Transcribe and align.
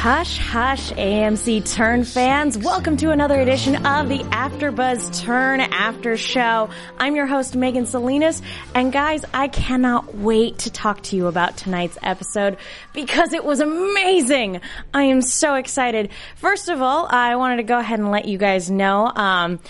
Hush, 0.00 0.38
hush, 0.38 0.92
AMC 0.92 1.74
Turn 1.74 2.04
fans. 2.04 2.56
Welcome 2.56 2.96
to 2.96 3.10
another 3.10 3.38
edition 3.38 3.84
of 3.84 4.08
the 4.08 4.20
AfterBuzz 4.20 5.20
Turn 5.20 5.60
After 5.60 6.16
Show. 6.16 6.70
I'm 6.96 7.14
your 7.14 7.26
host, 7.26 7.54
Megan 7.54 7.84
Salinas. 7.84 8.40
And 8.74 8.94
guys, 8.94 9.26
I 9.34 9.48
cannot 9.48 10.14
wait 10.14 10.60
to 10.60 10.70
talk 10.70 11.02
to 11.02 11.16
you 11.16 11.26
about 11.26 11.58
tonight's 11.58 11.98
episode 12.02 12.56
because 12.94 13.34
it 13.34 13.44
was 13.44 13.60
amazing. 13.60 14.62
I 14.94 15.02
am 15.02 15.20
so 15.20 15.56
excited. 15.56 16.08
First 16.36 16.70
of 16.70 16.80
all, 16.80 17.06
I 17.06 17.36
wanted 17.36 17.58
to 17.58 17.64
go 17.64 17.78
ahead 17.78 17.98
and 17.98 18.10
let 18.10 18.24
you 18.24 18.38
guys 18.38 18.70
know, 18.70 19.06
um, 19.06 19.60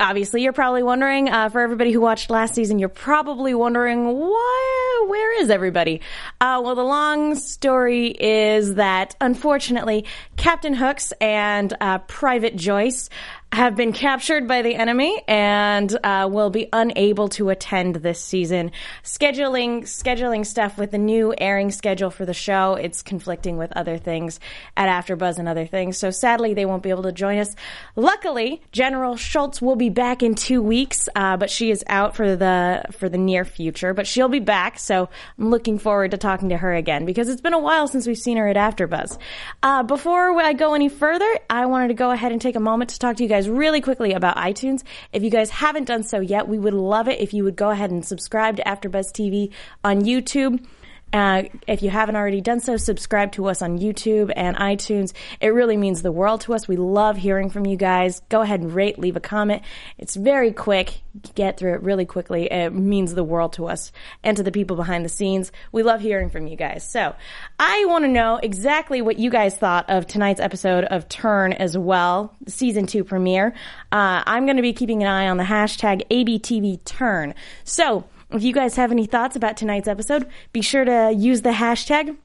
obviously 0.00 0.42
you're 0.42 0.52
probably 0.52 0.82
wondering 0.82 1.28
uh, 1.28 1.48
for 1.48 1.60
everybody 1.60 1.92
who 1.92 2.00
watched 2.00 2.30
last 2.30 2.54
season 2.54 2.78
you're 2.78 2.88
probably 2.88 3.54
wondering 3.54 4.06
why 4.06 5.04
where 5.08 5.40
is 5.40 5.50
everybody? 5.50 6.00
Uh, 6.40 6.60
well 6.62 6.74
the 6.74 6.82
long 6.82 7.34
story 7.34 8.08
is 8.08 8.74
that 8.74 9.16
unfortunately 9.20 10.04
captain 10.36 10.74
hooks 10.74 11.12
and 11.20 11.74
uh, 11.80 11.98
private 11.98 12.56
joyce 12.56 13.08
have 13.52 13.74
been 13.74 13.92
captured 13.92 14.46
by 14.46 14.60
the 14.60 14.74
enemy 14.74 15.22
and 15.26 15.98
uh, 16.04 16.28
will 16.30 16.50
be 16.50 16.68
unable 16.72 17.28
to 17.30 17.48
attend 17.48 17.96
this 17.96 18.20
season. 18.20 18.70
Scheduling 19.02 19.82
scheduling 19.82 20.44
stuff 20.44 20.76
with 20.76 20.90
the 20.90 20.98
new 20.98 21.34
airing 21.38 21.70
schedule 21.70 22.10
for 22.10 22.26
the 22.26 22.34
show, 22.34 22.74
it's 22.74 23.02
conflicting 23.02 23.56
with 23.56 23.72
other 23.72 23.96
things 23.96 24.38
at 24.76 24.88
AfterBuzz 24.88 25.38
and 25.38 25.48
other 25.48 25.66
things. 25.66 25.96
So 25.96 26.10
sadly, 26.10 26.52
they 26.52 26.66
won't 26.66 26.82
be 26.82 26.90
able 26.90 27.04
to 27.04 27.12
join 27.12 27.38
us. 27.38 27.56
Luckily, 27.96 28.60
General 28.70 29.16
Schultz 29.16 29.62
will 29.62 29.76
be 29.76 29.88
back 29.88 30.22
in 30.22 30.34
two 30.34 30.60
weeks, 30.60 31.08
uh, 31.16 31.38
but 31.38 31.48
she 31.48 31.70
is 31.70 31.82
out 31.88 32.16
for 32.16 32.36
the 32.36 32.84
for 32.92 33.08
the 33.08 33.18
near 33.18 33.46
future. 33.46 33.94
But 33.94 34.06
she'll 34.06 34.28
be 34.28 34.40
back, 34.40 34.78
so 34.78 35.08
I'm 35.38 35.48
looking 35.48 35.78
forward 35.78 36.10
to 36.10 36.18
talking 36.18 36.50
to 36.50 36.58
her 36.58 36.74
again 36.74 37.06
because 37.06 37.30
it's 37.30 37.40
been 37.40 37.54
a 37.54 37.58
while 37.58 37.88
since 37.88 38.06
we've 38.06 38.18
seen 38.18 38.36
her 38.36 38.46
at 38.46 38.56
AfterBuzz. 38.56 39.18
Uh, 39.62 39.82
before 39.84 40.38
I 40.38 40.52
go 40.52 40.74
any 40.74 40.90
further, 40.90 41.28
I 41.48 41.64
wanted 41.64 41.88
to 41.88 41.94
go 41.94 42.10
ahead 42.10 42.30
and 42.30 42.42
take 42.42 42.54
a 42.54 42.60
moment 42.60 42.90
to 42.90 42.98
talk 42.98 43.16
to 43.16 43.22
you 43.22 43.28
guys 43.28 43.37
really 43.46 43.82
quickly 43.82 44.14
about 44.14 44.36
iTunes. 44.38 44.82
If 45.12 45.22
you 45.22 45.28
guys 45.28 45.50
haven't 45.50 45.84
done 45.84 46.02
so 46.02 46.20
yet, 46.20 46.48
we 46.48 46.58
would 46.58 46.72
love 46.72 47.08
it 47.08 47.20
if 47.20 47.34
you 47.34 47.44
would 47.44 47.56
go 47.56 47.68
ahead 47.68 47.90
and 47.90 48.02
subscribe 48.02 48.56
to 48.56 48.64
AfterBuzz 48.64 49.12
TV 49.12 49.52
on 49.84 50.00
YouTube. 50.00 50.64
Uh, 51.12 51.44
if 51.66 51.82
you 51.82 51.90
haven't 51.90 52.16
already 52.16 52.40
done 52.40 52.60
so, 52.60 52.76
subscribe 52.76 53.32
to 53.32 53.46
us 53.46 53.62
on 53.62 53.78
YouTube 53.78 54.32
and 54.34 54.56
iTunes. 54.56 55.12
It 55.40 55.48
really 55.48 55.76
means 55.76 56.02
the 56.02 56.12
world 56.12 56.42
to 56.42 56.54
us. 56.54 56.68
We 56.68 56.76
love 56.76 57.16
hearing 57.16 57.50
from 57.50 57.66
you 57.66 57.76
guys. 57.76 58.20
Go 58.28 58.40
ahead 58.40 58.60
and 58.60 58.72
rate, 58.72 58.98
leave 58.98 59.16
a 59.16 59.20
comment. 59.20 59.62
It's 59.96 60.14
very 60.14 60.52
quick. 60.52 61.00
Get 61.34 61.58
through 61.58 61.74
it 61.74 61.82
really 61.82 62.04
quickly. 62.04 62.50
It 62.50 62.70
means 62.70 63.14
the 63.14 63.24
world 63.24 63.54
to 63.54 63.66
us 63.66 63.90
and 64.22 64.36
to 64.36 64.42
the 64.42 64.52
people 64.52 64.76
behind 64.76 65.04
the 65.04 65.08
scenes. 65.08 65.50
We 65.72 65.82
love 65.82 66.00
hearing 66.00 66.30
from 66.30 66.46
you 66.46 66.56
guys. 66.56 66.88
So 66.88 67.14
I 67.58 67.84
want 67.86 68.04
to 68.04 68.08
know 68.08 68.36
exactly 68.36 69.02
what 69.02 69.18
you 69.18 69.30
guys 69.30 69.56
thought 69.56 69.88
of 69.88 70.06
tonight's 70.06 70.40
episode 70.40 70.84
of 70.84 71.08
Turn 71.08 71.52
as 71.52 71.76
well, 71.76 72.36
season 72.46 72.86
two 72.86 73.02
premiere. 73.02 73.54
Uh, 73.90 74.22
I'm 74.26 74.44
going 74.44 74.56
to 74.56 74.62
be 74.62 74.72
keeping 74.72 75.02
an 75.02 75.08
eye 75.08 75.28
on 75.28 75.38
the 75.38 75.44
hashtag 75.44 76.06
ABTV 76.08 76.84
Turn. 76.84 77.34
So, 77.64 78.04
if 78.32 78.42
you 78.42 78.52
guys 78.52 78.76
have 78.76 78.90
any 78.92 79.06
thoughts 79.06 79.36
about 79.36 79.56
tonight's 79.56 79.88
episode, 79.88 80.26
be 80.52 80.60
sure 80.62 80.84
to 80.84 81.12
use 81.16 81.42
the 81.42 81.50
hashtag. 81.50 82.16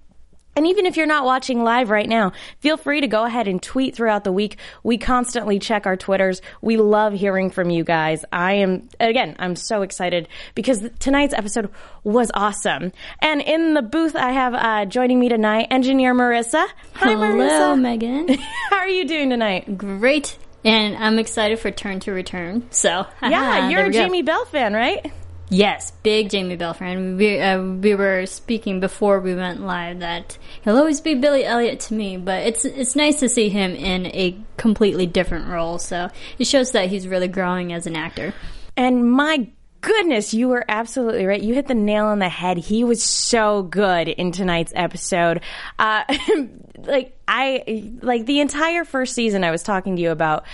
And 0.56 0.68
even 0.68 0.86
if 0.86 0.98
you're 0.98 1.08
not 1.08 1.26
watching 1.26 1.64
live 1.64 1.90
right 1.90 2.08
now, 2.08 2.32
feel 2.60 2.78
free 2.78 3.02
to 3.02 3.08
go 3.08 3.24
ahead 3.26 3.48
and 3.48 3.60
tweet 3.60 3.96
throughout 3.96 4.24
the 4.24 4.32
week. 4.32 4.58
We 4.84 5.00
constantly 5.00 5.58
check 5.58 5.88
our 5.88 5.98
Twitters. 5.98 6.44
We 6.62 6.78
love 6.78 7.14
hearing 7.14 7.50
from 7.50 7.72
you 7.72 7.84
guys. 7.84 8.24
I 8.32 8.54
am, 8.56 8.88
again, 9.00 9.36
I'm 9.40 9.56
so 9.56 9.82
excited 9.82 10.28
because 10.54 10.88
tonight's 11.00 11.34
episode 11.34 11.72
was 12.04 12.30
awesome. 12.36 12.92
And 13.20 13.42
in 13.42 13.74
the 13.74 13.82
booth, 13.82 14.16
I 14.16 14.32
have 14.32 14.54
uh, 14.54 14.86
joining 14.86 15.20
me 15.20 15.28
tonight, 15.28 15.70
engineer 15.72 16.14
Marissa. 16.14 16.68
Hi, 16.94 17.10
Hello, 17.14 17.32
Marissa. 17.32 17.82
Megan. 17.82 18.28
How 18.70 18.76
are 18.78 18.88
you 18.90 19.08
doing 19.08 19.32
tonight? 19.32 19.76
Great. 19.76 20.38
And 20.64 20.96
I'm 20.98 21.18
excited 21.18 21.58
for 21.58 21.72
Turn 21.72 22.00
to 22.02 22.12
Return. 22.12 22.68
So, 22.70 23.08
Yeah, 23.24 23.70
you're 23.70 23.86
a 23.86 23.88
we 23.88 23.92
go. 23.94 23.98
Jamie 24.04 24.22
Bell 24.22 24.46
fan, 24.46 24.74
right? 24.74 25.12
Yes, 25.54 25.92
big 26.02 26.32
Jamie 26.32 26.56
Bell 26.56 26.74
fan. 26.74 27.16
We, 27.16 27.40
uh, 27.40 27.62
we 27.62 27.94
were 27.94 28.26
speaking 28.26 28.80
before 28.80 29.20
we 29.20 29.36
went 29.36 29.62
live 29.62 30.00
that 30.00 30.36
he'll 30.64 30.78
always 30.78 31.00
be 31.00 31.14
Billy 31.14 31.46
Elliot 31.46 31.80
to 31.82 31.94
me, 31.94 32.18
but 32.18 32.42
it's 32.42 32.66
it's 32.66 32.96
nice 32.96 33.20
to 33.20 33.30
see 33.30 33.50
him 33.50 33.76
in 33.76 34.08
a 34.08 34.36
completely 34.58 35.06
different 35.06 35.48
role. 35.48 35.78
So 35.78 36.10
it 36.40 36.46
shows 36.46 36.72
that 36.72 36.90
he's 36.90 37.08
really 37.08 37.28
growing 37.28 37.72
as 37.72 37.86
an 37.86 37.96
actor. 37.96 38.34
And 38.76 39.12
my 39.12 39.48
goodness, 39.84 40.34
you 40.34 40.48
were 40.48 40.66
absolutely 40.68 41.26
right. 41.26 41.42
You 41.42 41.54
hit 41.54 41.68
the 41.68 41.76
nail 41.76 42.06
on 42.06 42.18
the 42.18 42.30
head. 42.30 42.58
He 42.58 42.84
was 42.84 43.04
so 43.04 43.62
good 43.62 44.08
in 44.08 44.32
tonight's 44.32 44.72
episode. 44.76 45.42
Uh, 45.78 46.04
like 46.78 47.16
I 47.28 47.92
like 48.02 48.26
the 48.26 48.40
entire 48.40 48.86
first 48.86 49.14
season 49.14 49.44
I 49.44 49.52
was 49.52 49.62
talking 49.62 49.98
to 49.98 50.02
you 50.02 50.12
about. 50.12 50.46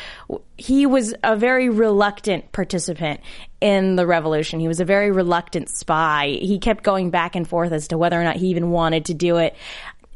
He 0.58 0.86
was 0.86 1.14
a 1.24 1.36
very 1.38 1.70
reluctant 1.70 2.52
participant 2.52 3.22
in 3.62 3.96
the 3.96 4.08
revolution. 4.08 4.60
He 4.60 4.68
was 4.68 4.80
a 4.80 4.86
very 4.86 5.12
reluctant 5.12 5.70
spy. 5.70 6.38
He 6.42 6.60
kept 6.60 6.84
going 6.84 7.12
back 7.12 7.36
and 7.36 7.48
forth 7.48 7.72
as 7.72 7.90
to 7.90 7.98
whether 7.98 8.20
or 8.20 8.24
not 8.24 8.36
he 8.36 8.48
even 8.48 8.72
wanted 8.72 9.06
to 9.06 9.14
do 9.14 9.38
it 9.38 9.56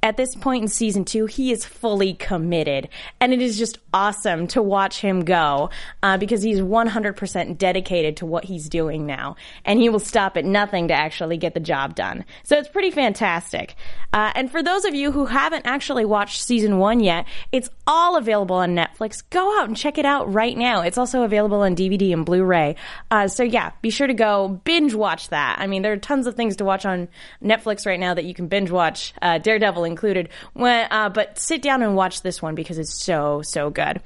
at 0.04 0.18
this 0.18 0.36
point 0.36 0.64
in 0.64 0.68
season 0.68 1.06
two, 1.06 1.26
he 1.26 1.54
is 1.54 1.64
fully 1.64 2.14
committed. 2.14 2.90
And 3.22 3.34
it 3.34 3.42
is 3.42 3.58
just 3.58 3.80
awesome 3.94 4.48
to 4.48 4.62
watch 4.62 5.00
him 5.00 5.24
go 5.24 5.70
uh, 6.04 6.18
because 6.18 6.44
he's 6.44 6.60
100% 6.60 7.58
dedicated 7.58 8.18
to 8.18 8.26
what 8.26 8.44
he's 8.44 8.68
doing 8.68 9.06
now. 9.06 9.38
And 9.64 9.80
he 9.80 9.88
will 9.88 10.00
stop 10.00 10.36
at 10.36 10.44
nothing 10.44 10.90
to 10.90 10.94
actually 10.94 11.38
get 11.38 11.54
the 11.54 11.62
job 11.62 11.96
done. 11.96 12.26
So 12.44 12.58
it's 12.58 12.68
pretty 12.68 12.92
fantastic. 12.92 13.76
Uh, 14.12 14.34
and 14.36 14.52
for 14.52 14.62
those 14.62 14.84
of 14.84 14.94
you 14.94 15.12
who 15.12 15.26
haven't 15.26 15.66
actually 15.66 16.04
watched 16.04 16.44
season 16.44 16.80
one 16.80 17.00
yet, 17.00 17.26
it's 17.54 17.70
all 17.88 18.18
available 18.18 18.58
on 18.58 18.76
Netflix. 18.76 19.24
Go 19.30 19.60
out 19.60 19.70
and 19.70 19.78
check 19.78 19.98
it 19.98 20.06
out 20.06 20.32
right 20.32 20.58
now. 20.58 20.82
It's 20.82 20.98
also 20.98 21.24
available 21.24 21.62
on 21.62 21.78
DVD 21.78 22.12
and 22.12 22.26
Blu 22.26 22.44
ray. 22.44 22.76
Uh, 23.10 23.30
so 23.30 23.42
yeah, 23.42 23.72
be 23.82 23.90
sure 23.90 24.08
to 24.08 24.14
go 24.14 24.60
binge 24.66 24.94
watch 24.94 25.30
that. 25.30 25.60
I 25.60 25.68
mean, 25.68 25.82
there 25.82 25.94
are 25.94 25.98
tons 25.98 26.28
of 26.28 26.36
things 26.36 26.58
to 26.58 26.66
watch 26.66 26.86
on 26.86 27.08
Netflix 27.42 27.86
right 27.86 28.00
now 28.00 28.14
that 28.14 28.26
you 28.26 28.34
can 28.34 28.48
binge 28.48 28.70
watch, 28.70 29.14
uh, 29.22 29.38
Daredevil 29.38 29.93
included. 29.94 30.30
When, 30.54 30.88
uh, 30.92 31.10
but 31.10 31.38
sit 31.38 31.62
down 31.62 31.84
and 31.84 31.96
watch 31.96 32.22
this 32.22 32.42
one 32.42 32.56
because 32.56 32.78
it's 32.78 32.94
so, 32.94 33.42
so 33.44 33.70
good. 33.70 34.02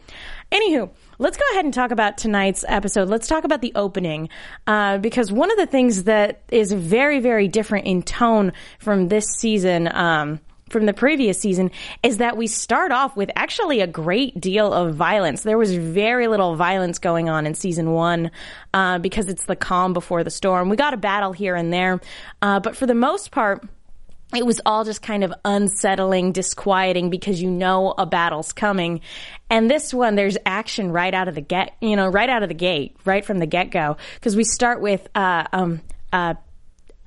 Anywho, 0.51 0.89
let's 1.19 1.37
go 1.37 1.43
ahead 1.51 1.65
and 1.65 1.73
talk 1.73 1.91
about 1.91 2.17
tonight's 2.17 2.63
episode. 2.67 3.09
Let's 3.09 3.27
talk 3.27 3.43
about 3.43 3.61
the 3.61 3.73
opening, 3.75 4.29
uh, 4.65 4.97
because 4.97 5.31
one 5.31 5.51
of 5.51 5.57
the 5.57 5.65
things 5.65 6.03
that 6.03 6.41
is 6.49 6.71
very, 6.71 7.19
very 7.19 7.47
different 7.47 7.87
in 7.87 8.01
tone 8.01 8.53
from 8.79 9.07
this 9.07 9.25
season, 9.37 9.89
um, 9.93 10.39
from 10.69 10.85
the 10.85 10.93
previous 10.93 11.39
season 11.39 11.71
is 12.03 12.17
that 12.17 12.35
we 12.35 12.47
start 12.47 12.91
off 12.91 13.15
with 13.15 13.31
actually 13.35 13.79
a 13.81 13.87
great 13.87 14.39
deal 14.39 14.73
of 14.73 14.95
violence. 14.95 15.43
There 15.43 15.57
was 15.57 15.73
very 15.73 16.27
little 16.27 16.55
violence 16.55 16.99
going 16.99 17.29
on 17.29 17.45
in 17.45 17.53
season 17.55 17.91
one 17.91 18.31
uh, 18.73 18.99
because 18.99 19.29
it's 19.29 19.45
the 19.45 19.55
calm 19.55 19.93
before 19.93 20.23
the 20.23 20.29
storm. 20.29 20.69
We 20.69 20.75
got 20.75 20.93
a 20.93 20.97
battle 20.97 21.31
here 21.31 21.55
and 21.55 21.71
there, 21.71 22.01
uh, 22.41 22.59
but 22.59 22.75
for 22.75 22.85
the 22.85 22.95
most 22.95 23.31
part, 23.31 23.65
it 24.35 24.45
was 24.45 24.59
all 24.65 24.83
just 24.83 25.01
kind 25.01 25.23
of 25.23 25.33
unsettling, 25.45 26.33
disquieting 26.33 27.09
because 27.09 27.41
you 27.41 27.49
know 27.49 27.93
a 27.97 28.05
battle's 28.05 28.51
coming. 28.51 28.99
And 29.49 29.71
this 29.71 29.93
one, 29.93 30.15
there's 30.15 30.37
action 30.45 30.91
right 30.91 31.13
out 31.13 31.27
of 31.29 31.35
the 31.35 31.41
get, 31.41 31.75
you 31.79 31.95
know, 31.95 32.09
right 32.09 32.29
out 32.29 32.43
of 32.43 32.49
the 32.49 32.55
gate, 32.55 32.97
right 33.05 33.23
from 33.23 33.39
the 33.39 33.45
get 33.45 33.71
go. 33.71 33.95
Because 34.15 34.35
we 34.35 34.43
start 34.43 34.81
with, 34.81 35.07
uh, 35.15 35.45
um, 35.53 35.81
uh, 36.11 36.33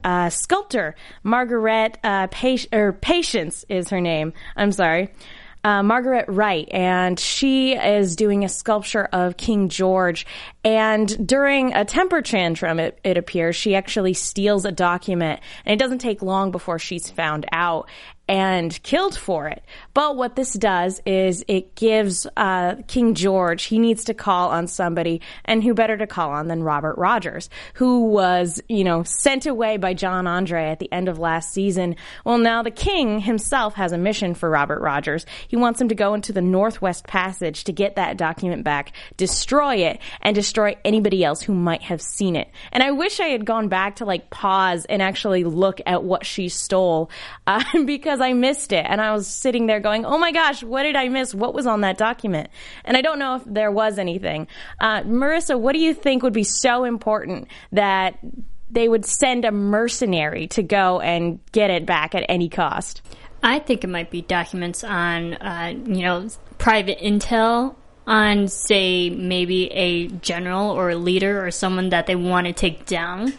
uh, 0.02 0.30
sculptor 0.30 0.94
Margaret 1.22 1.98
uh, 2.02 2.26
Pat- 2.28 3.00
Patience 3.02 3.66
is 3.68 3.90
her 3.90 4.00
name. 4.00 4.32
I'm 4.56 4.72
sorry. 4.72 5.12
Uh, 5.62 5.82
Margaret 5.82 6.24
Wright, 6.28 6.66
and 6.70 7.20
she 7.20 7.74
is 7.74 8.16
doing 8.16 8.44
a 8.44 8.48
sculpture 8.48 9.04
of 9.04 9.36
King 9.36 9.68
George. 9.68 10.26
And 10.64 11.26
during 11.26 11.74
a 11.74 11.84
temper 11.84 12.22
tantrum, 12.22 12.80
it, 12.80 12.98
it 13.04 13.18
appears, 13.18 13.56
she 13.56 13.74
actually 13.74 14.14
steals 14.14 14.64
a 14.64 14.72
document, 14.72 15.40
and 15.66 15.74
it 15.74 15.82
doesn't 15.82 15.98
take 15.98 16.22
long 16.22 16.50
before 16.50 16.78
she's 16.78 17.10
found 17.10 17.44
out. 17.52 17.90
And 18.30 18.80
killed 18.84 19.18
for 19.18 19.48
it. 19.48 19.64
But 19.92 20.16
what 20.16 20.36
this 20.36 20.52
does 20.52 21.02
is 21.04 21.44
it 21.48 21.74
gives 21.74 22.28
uh, 22.36 22.76
King 22.86 23.14
George, 23.14 23.64
he 23.64 23.80
needs 23.80 24.04
to 24.04 24.14
call 24.14 24.50
on 24.50 24.68
somebody, 24.68 25.20
and 25.44 25.64
who 25.64 25.74
better 25.74 25.96
to 25.96 26.06
call 26.06 26.30
on 26.30 26.46
than 26.46 26.62
Robert 26.62 26.96
Rogers, 26.96 27.50
who 27.74 28.04
was, 28.04 28.62
you 28.68 28.84
know, 28.84 29.02
sent 29.02 29.46
away 29.46 29.78
by 29.78 29.94
John 29.94 30.28
Andre 30.28 30.66
at 30.66 30.78
the 30.78 30.90
end 30.92 31.08
of 31.08 31.18
last 31.18 31.52
season. 31.52 31.96
Well, 32.24 32.38
now 32.38 32.62
the 32.62 32.70
king 32.70 33.18
himself 33.18 33.74
has 33.74 33.90
a 33.90 33.98
mission 33.98 34.34
for 34.34 34.48
Robert 34.48 34.80
Rogers. 34.80 35.26
He 35.48 35.56
wants 35.56 35.80
him 35.80 35.88
to 35.88 35.96
go 35.96 36.14
into 36.14 36.32
the 36.32 36.40
Northwest 36.40 37.08
Passage 37.08 37.64
to 37.64 37.72
get 37.72 37.96
that 37.96 38.16
document 38.16 38.62
back, 38.62 38.92
destroy 39.16 39.74
it, 39.86 39.98
and 40.22 40.36
destroy 40.36 40.76
anybody 40.84 41.24
else 41.24 41.42
who 41.42 41.52
might 41.52 41.82
have 41.82 42.00
seen 42.00 42.36
it. 42.36 42.48
And 42.70 42.84
I 42.84 42.92
wish 42.92 43.18
I 43.18 43.30
had 43.30 43.44
gone 43.44 43.66
back 43.66 43.96
to 43.96 44.04
like 44.04 44.30
pause 44.30 44.84
and 44.84 45.02
actually 45.02 45.42
look 45.42 45.80
at 45.84 46.04
what 46.04 46.24
she 46.24 46.48
stole 46.48 47.10
uh, 47.48 47.64
because 47.84 48.19
I 48.20 48.32
missed 48.32 48.72
it. 48.72 48.86
And 48.88 49.00
I 49.00 49.12
was 49.12 49.26
sitting 49.26 49.66
there 49.66 49.80
going, 49.80 50.04
oh 50.04 50.18
my 50.18 50.32
gosh, 50.32 50.62
what 50.62 50.82
did 50.82 50.96
I 50.96 51.08
miss? 51.08 51.34
What 51.34 51.54
was 51.54 51.66
on 51.66 51.80
that 51.82 51.98
document? 51.98 52.50
And 52.84 52.96
I 52.96 53.02
don't 53.02 53.18
know 53.18 53.36
if 53.36 53.42
there 53.46 53.70
was 53.70 53.98
anything. 53.98 54.48
Uh, 54.78 55.02
Marissa, 55.02 55.58
what 55.58 55.72
do 55.72 55.78
you 55.78 55.94
think 55.94 56.22
would 56.22 56.32
be 56.32 56.44
so 56.44 56.84
important 56.84 57.48
that 57.72 58.18
they 58.70 58.88
would 58.88 59.04
send 59.04 59.44
a 59.44 59.50
mercenary 59.50 60.46
to 60.48 60.62
go 60.62 61.00
and 61.00 61.40
get 61.52 61.70
it 61.70 61.86
back 61.86 62.14
at 62.14 62.24
any 62.28 62.48
cost? 62.48 63.02
I 63.42 63.58
think 63.58 63.84
it 63.84 63.88
might 63.88 64.10
be 64.10 64.22
documents 64.22 64.84
on, 64.84 65.34
uh, 65.34 65.74
you 65.86 66.02
know, 66.02 66.28
private 66.58 66.98
intel 67.00 67.74
on, 68.06 68.48
say, 68.48 69.08
maybe 69.08 69.70
a 69.72 70.08
general 70.08 70.70
or 70.70 70.90
a 70.90 70.96
leader 70.96 71.44
or 71.44 71.50
someone 71.50 71.90
that 71.90 72.06
they 72.06 72.16
want 72.16 72.46
to 72.46 72.52
take 72.52 72.86
down. 72.86 73.32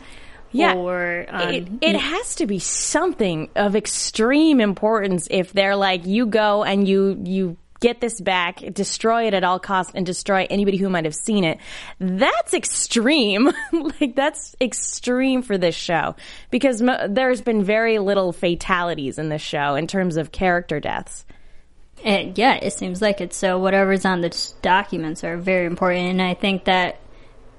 Yeah. 0.52 0.76
Or 0.76 1.26
um, 1.30 1.50
it, 1.50 1.68
it 1.82 1.96
has 1.96 2.36
to 2.36 2.46
be 2.46 2.60
something 2.60 3.50
of 3.56 3.76
extreme 3.76 4.60
importance 4.60 5.28
if 5.32 5.54
they're 5.54 5.76
like, 5.76 6.06
you 6.06 6.26
go 6.26 6.64
and 6.64 6.88
you, 6.88 7.22
you 7.24 7.58
get 7.82 8.00
this 8.00 8.22
back, 8.22 8.62
destroy 8.74 9.28
it 9.28 9.34
at 9.34 9.44
all 9.44 9.60
costs, 9.60 9.92
and 9.96 10.06
destroy 10.06 10.48
anybody 10.50 10.78
who 10.78 10.88
might 10.88 11.04
have 11.04 11.16
seen 11.16 11.44
it. 11.44 11.58
That's 12.00 12.54
extreme. 12.54 13.52
like, 13.74 14.16
that's 14.16 14.56
extreme 14.62 15.42
for 15.42 15.58
this 15.58 15.76
show 15.76 16.16
because 16.52 16.82
mo- 16.82 17.08
there's 17.10 17.42
been 17.42 17.64
very 17.64 18.00
little 18.00 18.32
fatalities 18.32 19.18
in 19.18 19.30
this 19.30 19.42
show 19.42 19.76
in 19.76 19.88
terms 19.88 20.16
of 20.16 20.32
character 20.32 20.80
deaths. 20.80 21.26
And 22.04 22.38
yeah, 22.38 22.56
it 22.56 22.74
seems 22.74 23.02
like 23.02 23.22
it. 23.22 23.34
So 23.34 23.60
whatever's 23.60 24.06
on 24.06 24.22
the 24.22 24.54
documents 24.62 25.24
are 25.24 25.38
very 25.38 25.66
important, 25.66 26.10
and 26.10 26.22
I 26.22 26.34
think 26.34 26.66
that 26.66 27.00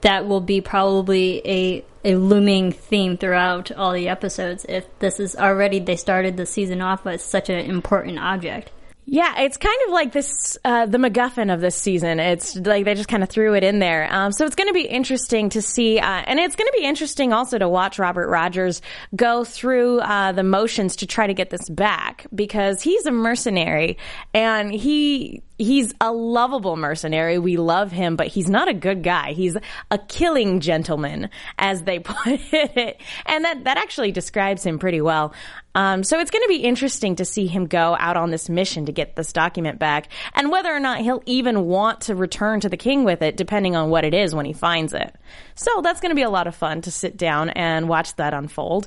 that 0.00 0.26
will 0.26 0.40
be 0.40 0.60
probably 0.60 1.42
a 1.44 1.84
a 2.04 2.16
looming 2.16 2.72
theme 2.72 3.16
throughout 3.16 3.72
all 3.72 3.92
the 3.92 4.08
episodes. 4.08 4.66
If 4.68 4.86
this 4.98 5.20
is 5.20 5.36
already 5.36 5.78
they 5.78 5.96
started 5.96 6.36
the 6.36 6.46
season 6.46 6.80
off 6.80 7.04
with 7.04 7.20
such 7.20 7.48
an 7.48 7.58
important 7.58 8.18
object. 8.18 8.70
Yeah, 9.04 9.40
it's 9.40 9.56
kind 9.56 9.76
of 9.86 9.92
like 9.92 10.12
this, 10.12 10.56
uh, 10.64 10.86
the 10.86 10.98
MacGuffin 10.98 11.52
of 11.52 11.60
this 11.60 11.74
season. 11.74 12.20
It's 12.20 12.54
like 12.54 12.84
they 12.84 12.94
just 12.94 13.08
kind 13.08 13.24
of 13.24 13.28
threw 13.28 13.54
it 13.54 13.64
in 13.64 13.80
there. 13.80 14.06
Um, 14.12 14.30
so 14.30 14.46
it's 14.46 14.54
going 14.54 14.68
to 14.68 14.72
be 14.72 14.86
interesting 14.86 15.48
to 15.50 15.62
see, 15.62 15.98
uh, 15.98 16.04
and 16.24 16.38
it's 16.38 16.54
going 16.54 16.68
to 16.68 16.78
be 16.78 16.84
interesting 16.84 17.32
also 17.32 17.58
to 17.58 17.68
watch 17.68 17.98
Robert 17.98 18.28
Rogers 18.28 18.80
go 19.16 19.42
through 19.42 19.98
uh, 20.00 20.30
the 20.32 20.44
motions 20.44 20.96
to 20.96 21.06
try 21.08 21.26
to 21.26 21.34
get 21.34 21.50
this 21.50 21.68
back 21.68 22.26
because 22.32 22.80
he's 22.80 23.04
a 23.04 23.10
mercenary 23.10 23.98
and 24.32 24.72
he 24.72 25.42
he's 25.62 25.94
a 26.00 26.12
lovable 26.12 26.76
mercenary. 26.76 27.38
We 27.38 27.56
love 27.56 27.92
him, 27.92 28.16
but 28.16 28.26
he's 28.26 28.48
not 28.48 28.68
a 28.68 28.74
good 28.74 29.02
guy. 29.02 29.32
He's 29.32 29.56
a 29.90 29.98
killing 29.98 30.60
gentleman, 30.60 31.30
as 31.58 31.82
they 31.82 31.98
put 32.00 32.40
it. 32.52 33.00
And 33.26 33.44
that, 33.44 33.64
that 33.64 33.78
actually 33.78 34.12
describes 34.12 34.64
him 34.64 34.78
pretty 34.78 35.00
well. 35.00 35.32
Um, 35.74 36.04
so 36.04 36.18
it's 36.18 36.30
going 36.30 36.42
to 36.42 36.48
be 36.48 36.56
interesting 36.56 37.16
to 37.16 37.24
see 37.24 37.46
him 37.46 37.66
go 37.66 37.96
out 37.98 38.16
on 38.16 38.30
this 38.30 38.50
mission 38.50 38.86
to 38.86 38.92
get 38.92 39.16
this 39.16 39.32
document 39.32 39.78
back 39.78 40.08
and 40.34 40.50
whether 40.50 40.70
or 40.70 40.80
not 40.80 41.00
he'll 41.00 41.22
even 41.24 41.64
want 41.64 42.02
to 42.02 42.14
return 42.14 42.60
to 42.60 42.68
the 42.68 42.76
king 42.76 43.04
with 43.04 43.22
it, 43.22 43.38
depending 43.38 43.74
on 43.74 43.88
what 43.88 44.04
it 44.04 44.12
is 44.12 44.34
when 44.34 44.44
he 44.44 44.52
finds 44.52 44.92
it. 44.92 45.14
So 45.54 45.80
that's 45.82 46.00
going 46.00 46.10
to 46.10 46.16
be 46.16 46.22
a 46.22 46.30
lot 46.30 46.46
of 46.46 46.54
fun 46.54 46.82
to 46.82 46.90
sit 46.90 47.16
down 47.16 47.50
and 47.50 47.88
watch 47.88 48.16
that 48.16 48.34
unfold. 48.34 48.86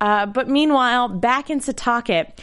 Uh, 0.00 0.26
but 0.26 0.46
meanwhile, 0.48 1.08
back 1.08 1.48
in 1.48 1.60
Setauket, 1.60 2.38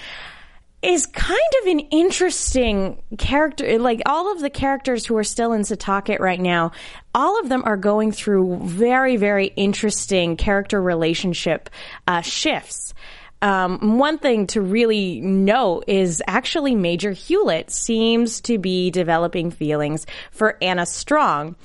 is 0.84 1.06
kind 1.06 1.40
of 1.62 1.68
an 1.68 1.80
interesting 1.80 3.02
character. 3.18 3.80
Like 3.80 4.02
all 4.06 4.32
of 4.32 4.42
the 4.42 4.50
characters 4.50 5.06
who 5.06 5.18
are 5.18 5.24
still 5.24 5.54
in 5.54 5.62
Setauket 5.62 6.20
right 6.20 6.40
now, 6.40 6.72
all 7.16 7.40
of 7.40 7.50
them 7.50 7.64
are 7.66 7.78
going 7.78 8.12
through 8.12 8.58
very, 8.64 9.16
very 9.16 9.48
interesting 9.56 10.36
character 10.36 10.82
relationship 10.82 11.70
uh, 12.08 12.22
shifts. 12.22 12.94
Um, 13.42 13.98
one 13.98 14.20
thing 14.20 14.48
to 14.48 14.62
really 14.62 15.20
note 15.20 15.84
is 15.88 16.24
actually 16.28 16.76
Major 16.76 17.12
Hewlett 17.12 17.72
seems 17.72 18.40
to 18.42 18.58
be 18.58 18.90
developing 18.90 19.52
feelings 19.52 20.06
for 20.32 20.58
Anna 20.62 20.86
Strong. 20.86 21.58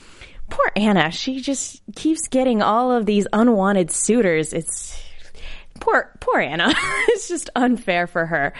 Poor 0.50 0.72
Anna, 0.74 1.12
she 1.12 1.40
just 1.40 1.82
keeps 1.94 2.26
getting 2.28 2.62
all 2.62 2.90
of 2.90 3.06
these 3.06 3.28
unwanted 3.32 3.90
suitors. 3.90 4.52
It's 4.52 5.00
poor 5.78 6.10
poor 6.20 6.40
Anna. 6.40 6.72
it's 7.08 7.28
just 7.28 7.50
unfair 7.54 8.06
for 8.06 8.26
her. 8.26 8.54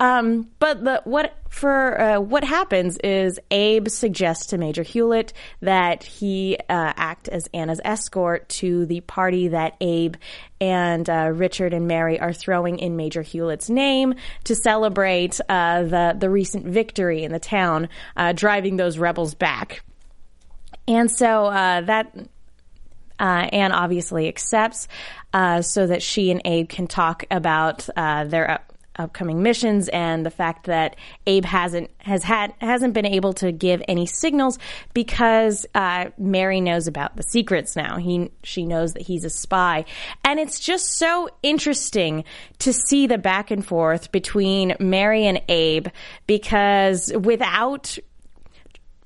Um, 0.00 0.48
but 0.58 0.82
the 0.82 1.02
what 1.04 1.36
for 1.50 2.00
uh, 2.00 2.20
what 2.20 2.42
happens 2.42 2.96
is 3.04 3.38
Abe 3.50 3.88
suggests 3.88 4.46
to 4.46 4.58
Major 4.58 4.82
Hewlett 4.82 5.34
that 5.60 6.02
he 6.02 6.56
uh, 6.70 6.92
act 6.96 7.28
as 7.28 7.48
Anna's 7.52 7.82
escort 7.84 8.48
to 8.48 8.86
the 8.86 9.02
party 9.02 9.48
that 9.48 9.76
Abe 9.82 10.14
and 10.58 11.08
uh, 11.08 11.30
Richard 11.34 11.74
and 11.74 11.86
Mary 11.86 12.18
are 12.18 12.32
throwing 12.32 12.78
in 12.78 12.96
Major 12.96 13.20
Hewlett's 13.20 13.68
name 13.68 14.14
to 14.44 14.54
celebrate 14.54 15.38
uh, 15.50 15.82
the 15.82 16.16
the 16.18 16.30
recent 16.30 16.66
victory 16.66 17.22
in 17.22 17.30
the 17.30 17.38
town, 17.38 17.90
uh, 18.16 18.32
driving 18.32 18.78
those 18.78 18.96
rebels 18.96 19.34
back. 19.34 19.82
And 20.88 21.10
so 21.10 21.46
uh, 21.46 21.82
that 21.82 22.16
uh, 23.18 23.48
Anne 23.52 23.72
obviously 23.72 24.28
accepts 24.28 24.88
uh, 25.34 25.60
so 25.60 25.86
that 25.86 26.02
she 26.02 26.30
and 26.30 26.40
Abe 26.46 26.70
can 26.70 26.86
talk 26.86 27.24
about 27.30 27.86
uh, 27.94 28.24
their 28.24 28.60
upcoming 29.00 29.42
missions 29.42 29.88
and 29.88 30.24
the 30.24 30.30
fact 30.30 30.66
that 30.66 30.96
Abe 31.26 31.44
hasn't 31.44 31.90
has 31.98 32.22
had 32.22 32.54
hasn't 32.60 32.94
been 32.94 33.06
able 33.06 33.32
to 33.34 33.52
give 33.52 33.82
any 33.88 34.06
signals 34.06 34.58
because 34.94 35.66
uh, 35.74 36.06
Mary 36.18 36.60
knows 36.60 36.86
about 36.86 37.16
the 37.16 37.22
secrets 37.22 37.76
now. 37.76 37.96
He 37.96 38.30
she 38.42 38.64
knows 38.64 38.92
that 38.94 39.02
he's 39.02 39.24
a 39.24 39.30
spy, 39.30 39.84
and 40.24 40.38
it's 40.38 40.60
just 40.60 40.98
so 40.98 41.28
interesting 41.42 42.24
to 42.58 42.72
see 42.72 43.06
the 43.06 43.18
back 43.18 43.50
and 43.50 43.64
forth 43.64 44.12
between 44.12 44.76
Mary 44.78 45.26
and 45.26 45.40
Abe 45.48 45.88
because 46.26 47.12
without 47.16 47.98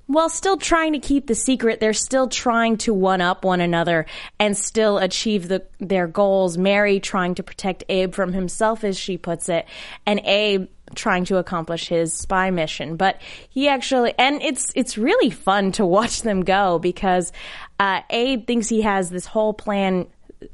while 0.06 0.28
still 0.28 0.56
trying 0.56 0.92
to 0.92 0.98
keep 0.98 1.26
the 1.26 1.34
secret, 1.34 1.80
they're 1.80 1.92
still 1.92 2.28
trying 2.28 2.76
to 2.78 2.92
one 2.92 3.20
up 3.20 3.44
one 3.44 3.60
another 3.60 4.06
and 4.38 4.56
still 4.56 4.98
achieve 4.98 5.48
the, 5.48 5.64
their 5.78 6.06
goals. 6.06 6.58
Mary 6.58 7.00
trying 7.00 7.34
to 7.36 7.42
protect 7.42 7.84
Abe 7.88 8.14
from 8.14 8.32
himself, 8.32 8.84
as 8.84 8.98
she 8.98 9.16
puts 9.16 9.48
it, 9.48 9.66
and 10.04 10.20
Abe 10.20 10.68
trying 10.94 11.24
to 11.24 11.38
accomplish 11.38 11.88
his 11.88 12.12
spy 12.12 12.50
mission. 12.50 12.96
But 12.96 13.20
he 13.48 13.68
actually, 13.68 14.14
and 14.18 14.42
it's 14.42 14.70
it's 14.74 14.98
really 14.98 15.30
fun 15.30 15.72
to 15.72 15.86
watch 15.86 16.22
them 16.22 16.42
go 16.42 16.78
because 16.78 17.32
uh, 17.80 18.02
Abe 18.10 18.46
thinks 18.46 18.68
he 18.68 18.82
has 18.82 19.08
this 19.08 19.26
whole 19.26 19.54
plan 19.54 20.06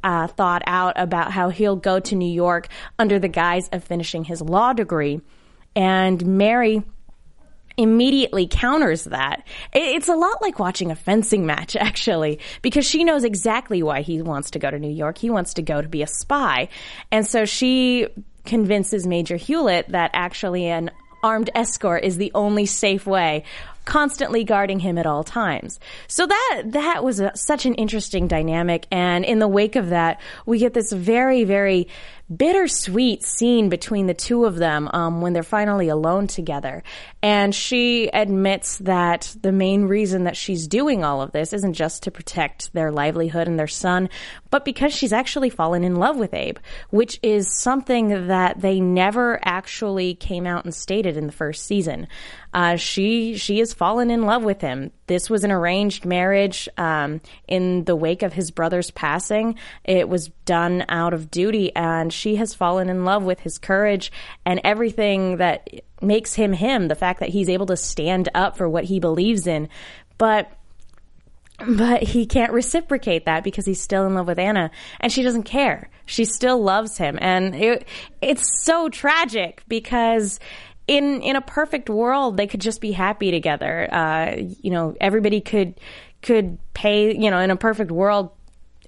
uh, 0.05 0.29
thought 0.29 0.63
out 0.67 0.95
about 0.97 1.33
how 1.33 1.49
he'll 1.49 1.77
go 1.77 1.99
to 1.99 2.15
New 2.15 2.33
York 2.33 2.69
under 2.99 3.19
the 3.19 3.29
guise 3.29 3.69
of 3.71 3.83
finishing 3.83 4.25
his 4.25 4.41
law 4.41 4.73
degree, 4.73 5.21
and 5.75 6.25
Mary 6.25 6.85
immediately 7.81 8.47
counters 8.47 9.05
that. 9.05 9.47
It's 9.73 10.09
a 10.09 10.15
lot 10.15 10.43
like 10.43 10.59
watching 10.59 10.91
a 10.91 10.97
fencing 10.97 11.47
match, 11.47 11.77
actually, 11.81 12.39
because 12.63 12.87
she 12.87 13.05
knows 13.05 13.25
exactly 13.25 13.83
why 13.83 14.03
he 14.03 14.21
wants 14.23 14.51
to 14.53 14.59
go 14.59 14.71
to 14.71 14.79
New 14.79 14.93
York. 14.93 15.19
He 15.19 15.31
wants 15.31 15.55
to 15.55 15.63
go 15.63 15.81
to 15.81 15.89
be 15.89 16.03
a 16.03 16.07
spy. 16.07 16.69
And 17.11 17.27
so 17.27 17.45
she 17.45 18.09
convinces 18.45 19.07
Major 19.07 19.37
Hewlett 19.37 19.89
that 19.89 20.11
actually 20.15 20.67
an 20.67 20.91
armed 21.23 21.51
escort 21.55 22.03
is 22.05 22.17
the 22.17 22.33
only 22.35 22.65
safe 22.67 23.07
way 23.07 23.45
constantly 23.85 24.45
guarding 24.45 24.79
him 24.79 24.99
at 24.99 25.07
all 25.07 25.25
times. 25.25 25.81
So 26.07 26.27
that 26.27 26.63
that 26.67 27.03
was 27.03 27.21
a, 27.21 27.33
such 27.35 27.67
an 27.67 27.75
interesting 27.75 28.29
dynamic 28.29 28.87
and 28.91 29.25
in 29.25 29.39
the 29.39 29.49
wake 29.49 29.77
of 29.77 29.91
that 29.91 30.21
we 30.47 30.59
get 30.59 30.75
this 30.75 30.93
very 30.93 31.45
very 31.45 31.89
bittersweet 32.35 33.25
scene 33.25 33.69
between 33.69 34.07
the 34.07 34.15
two 34.15 34.45
of 34.45 34.57
them 34.57 34.89
um, 34.93 35.21
when 35.21 35.33
they're 35.33 35.43
finally 35.43 35.89
alone 35.89 36.27
together. 36.27 36.83
And 37.23 37.55
she 37.55 38.09
admits 38.09 38.79
that 38.79 39.35
the 39.43 39.53
main 39.53 39.85
reason 39.85 40.25
that 40.25 40.37
she's 40.37 40.69
doing 40.69 41.05
all 41.05 41.21
of 41.21 41.33
this 41.33 41.53
isn't 41.53 41.75
just 41.75 42.05
to 42.05 42.11
protect 42.11 42.73
their 42.73 42.93
livelihood 42.93 43.49
and 43.49 43.59
their 43.59 43.67
son, 43.67 44.09
but 44.51 44.65
because 44.65 44.95
she's 44.95 45.13
actually 45.13 45.51
fallen 45.51 45.85
in 45.85 45.97
love 45.97 46.17
with 46.17 46.35
Abe, 46.35 46.59
which 46.91 47.19
is 47.23 47.49
something 47.49 48.29
that 48.29 48.61
they 48.61 48.81
never 48.81 49.41
actually 49.45 50.15
came 50.15 50.47
out 50.47 50.65
and 50.65 50.75
stated 50.75 51.17
in 51.17 51.27
the 51.27 51.33
first 51.33 51.65
season. 51.65 52.07
Uh, 52.53 52.77
she 52.77 53.37
she 53.37 53.59
has 53.61 53.73
fallen 53.73 54.11
in 54.11 54.27
love 54.27 54.43
with 54.43 54.61
him. 54.61 54.91
This 55.07 55.31
was 55.31 55.45
an 55.45 55.53
arranged 55.53 56.05
marriage 56.05 56.69
um, 56.77 57.21
in 57.47 57.85
the 57.85 57.95
wake 57.95 58.23
of 58.23 58.33
his 58.33 58.51
brother's 58.51 58.91
passing. 58.91 59.57
It 59.85 60.09
was 60.09 60.29
done 60.51 60.85
out 60.89 61.15
of 61.15 61.31
duty, 61.31 61.71
and 61.77 62.13
she 62.13 62.35
has 62.35 62.55
fallen 62.55 62.89
in 62.89 63.05
love 63.05 63.23
with 63.23 63.39
his 63.39 63.57
courage 63.57 64.11
and 64.45 64.61
everything 64.65 65.37
that 65.37 65.71
makes 66.03 66.35
him 66.35 66.53
him. 66.53 66.89
The 66.89 66.97
fact 66.97 67.21
that 67.21 67.29
he's 67.29 67.49
able 67.49 67.67
to 67.67 67.77
stand 67.77 68.29
up 68.35 68.57
for 68.57 68.69
what 68.69 68.83
he 68.83 68.99
believes 68.99 69.47
in, 69.47 69.69
but 70.19 70.51
but 71.69 72.03
he 72.03 72.27
can't 72.27 72.53
reciprocate 72.53 73.27
that 73.27 73.45
because 73.45 73.65
he's 73.65 73.81
still 73.81 74.07
in 74.07 74.15
love 74.15 74.27
with 74.27 74.41
Anna 74.41 74.73
and 74.99 75.13
she 75.13 75.23
doesn't 75.23 75.45
care. 75.45 75.89
She 76.05 76.25
still 76.25 76.61
loves 76.61 76.99
him 76.99 77.17
and 77.21 77.55
it, 77.55 77.87
it's 78.21 78.65
so 78.65 78.89
tragic 78.89 79.63
because 79.69 80.41
in 80.89 81.21
in 81.21 81.37
a 81.37 81.43
perfect 81.43 81.91
world 81.91 82.39
they 82.39 82.47
could 82.47 82.63
just 82.63 82.81
be 82.81 82.93
happy 82.93 83.31
together. 83.31 83.87
Uh, 83.93 84.37
you 84.63 84.71
know, 84.71 84.97
everybody 85.01 85.43
could 85.43 85.79
could 86.23 86.59
pay, 86.73 87.15
you 87.15 87.31
know, 87.31 87.39
in 87.39 87.51
a 87.51 87.57
perfect 87.57 87.91
world 87.91 88.31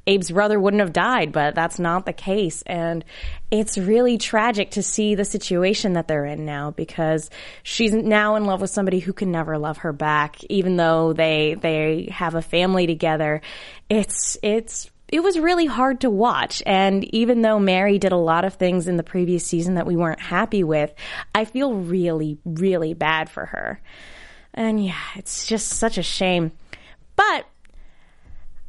Abe's 0.06 0.30
brother 0.30 0.59
wouldn't 0.59 0.80
have 0.80 0.92
died, 0.92 1.30
but 1.32 1.54
that's 1.54 1.78
not 1.78 2.06
the 2.06 2.12
case. 2.12 2.62
And 2.62 3.04
it's 3.50 3.78
really 3.78 4.18
tragic 4.18 4.73
to 4.73 4.82
see 4.82 5.14
the 5.14 5.25
situation 5.25 5.92
that 5.92 6.09
they're 6.09 6.25
in 6.25 6.44
now 6.44 6.73
because 6.73 7.30
she's 7.62 7.92
now 7.92 8.35
in 8.35 8.44
love 8.44 8.61
with 8.61 8.71
somebody 8.71 8.99
who 8.99 9.12
can 9.12 9.30
never 9.30 9.59
love 9.59 9.78
her 9.78 9.92
back, 9.92 10.42
even 10.44 10.76
though 10.76 11.12
they, 11.12 11.54
they 11.54 12.09
have 12.11 12.35
a 12.35 12.42
family 12.42 12.87
together. 12.87 13.42
It's, 13.88 14.37
it's, 14.42 14.90
it 15.06 15.23
was 15.23 15.38
really 15.38 15.66
hard 15.66 16.00
to 16.00 16.11
watch. 16.11 16.62
And 16.66 17.04
even 17.14 17.42
though 17.42 17.61
Mary 17.61 17.99
did 17.99 18.12
a 18.12 18.16
lot 18.16 18.44
of 18.44 18.54
things 18.54 18.88
in 18.88 18.97
the 18.97 19.02
previous 19.04 19.47
season 19.47 19.75
that 19.75 19.87
we 19.87 19.94
weren't 19.94 20.21
happy 20.21 20.64
with, 20.64 20.92
I 21.35 21.44
feel 21.44 21.75
really, 21.75 22.38
really 22.44 22.94
bad 22.94 23.30
for 23.30 23.47
her. 23.47 23.80
And 24.54 24.85
yeah, 24.85 24.99
it's 25.14 25.47
just 25.47 25.68
such 25.68 25.97
a 25.97 26.02
shame. 26.02 26.50
But 27.14 27.47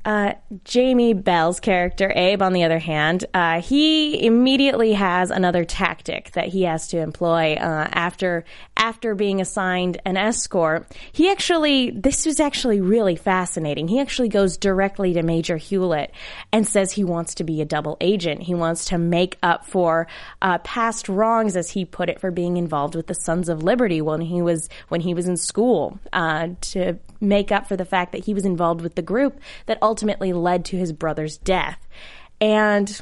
uh, 0.06 0.34
Jamie 0.66 1.14
Bell's 1.14 1.60
character, 1.60 2.12
Abe, 2.16 2.42
on 2.42 2.54
the 2.54 2.64
other 2.64 2.80
hand, 2.80 3.26
uh, 3.34 3.62
he 3.62 4.26
immediately 4.26 4.94
has 4.94 5.32
another 5.32 5.64
tactic 5.64 6.32
that 6.32 6.50
he 6.50 6.64
has 6.64 6.88
to 6.90 6.98
employ 6.98 7.54
uh, 7.54 7.88
after 7.92 8.44
after 8.84 9.16
being 9.16 9.40
assigned 9.40 10.02
an 10.04 10.18
escort. 10.18 10.86
He 11.14 11.32
actually, 11.32 11.90
this 11.92 12.26
was 12.26 12.42
actually 12.42 12.82
really 12.82 13.16
fascinating. 13.16 13.88
He 13.88 14.02
actually 14.02 14.28
goes 14.28 14.58
directly 14.58 15.14
to 15.14 15.24
Major 15.24 15.56
Hewlett 15.56 16.12
and 16.52 16.68
says 16.68 16.92
he 16.92 17.06
wants 17.06 17.36
to 17.36 17.46
be 17.46 17.62
a 17.62 17.66
double 17.66 17.96
agent. 18.02 18.44
He 18.44 18.54
wants 18.54 18.84
to 18.86 18.98
make 18.98 19.38
up 19.42 19.66
for 19.66 20.08
uh, 20.42 20.58
past 20.58 21.08
wrongs, 21.08 21.56
as 21.56 21.70
he 21.70 21.86
put 21.86 22.10
it, 22.10 22.20
for 22.20 22.30
being 22.30 22.58
involved 22.58 22.94
with 22.94 23.08
the 23.08 23.16
Sons 23.16 23.48
of 23.48 23.64
Liberty 23.64 24.02
when 24.02 24.20
he 24.20 24.42
was 24.42 24.68
when 24.90 25.00
he 25.00 25.14
was 25.14 25.30
in 25.30 25.38
school 25.38 25.98
uh, 26.12 26.50
to 26.60 27.00
make 27.22 27.54
up 27.54 27.68
for 27.68 27.78
the 27.78 27.86
fact 27.86 28.12
that 28.12 28.26
he 28.26 28.34
was 28.34 28.44
involved 28.44 28.82
with 28.82 28.96
the 28.96 29.02
group 29.02 29.40
that 29.66 29.78
ultimately 29.82 30.34
led 30.34 30.66
to 30.66 30.78
his 30.78 30.92
brother's 30.92 31.38
death. 31.38 31.80
And 32.42 33.00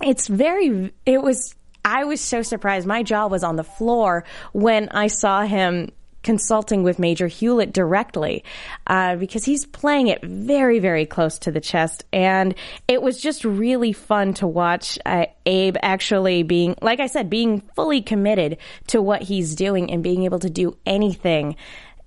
it's 0.00 0.28
very, 0.28 0.92
it 1.04 1.22
was, 1.22 1.56
I 1.86 2.02
was 2.02 2.20
so 2.20 2.42
surprised. 2.42 2.84
My 2.84 3.04
jaw 3.04 3.28
was 3.28 3.44
on 3.44 3.54
the 3.54 3.62
floor 3.62 4.24
when 4.52 4.88
I 4.88 5.06
saw 5.06 5.42
him 5.42 5.92
consulting 6.24 6.82
with 6.82 6.98
Major 6.98 7.28
Hewlett 7.28 7.72
directly 7.72 8.42
uh, 8.88 9.14
because 9.14 9.44
he's 9.44 9.64
playing 9.64 10.08
it 10.08 10.24
very, 10.24 10.80
very 10.80 11.06
close 11.06 11.38
to 11.38 11.52
the 11.52 11.60
chest. 11.60 12.04
And 12.12 12.56
it 12.88 13.00
was 13.00 13.20
just 13.20 13.44
really 13.44 13.92
fun 13.92 14.34
to 14.34 14.48
watch 14.48 14.98
uh, 15.06 15.26
Abe 15.46 15.76
actually 15.80 16.42
being, 16.42 16.74
like 16.82 16.98
I 16.98 17.06
said, 17.06 17.30
being 17.30 17.60
fully 17.76 18.02
committed 18.02 18.58
to 18.88 19.00
what 19.00 19.22
he's 19.22 19.54
doing 19.54 19.92
and 19.92 20.02
being 20.02 20.24
able 20.24 20.40
to 20.40 20.50
do 20.50 20.76
anything 20.84 21.54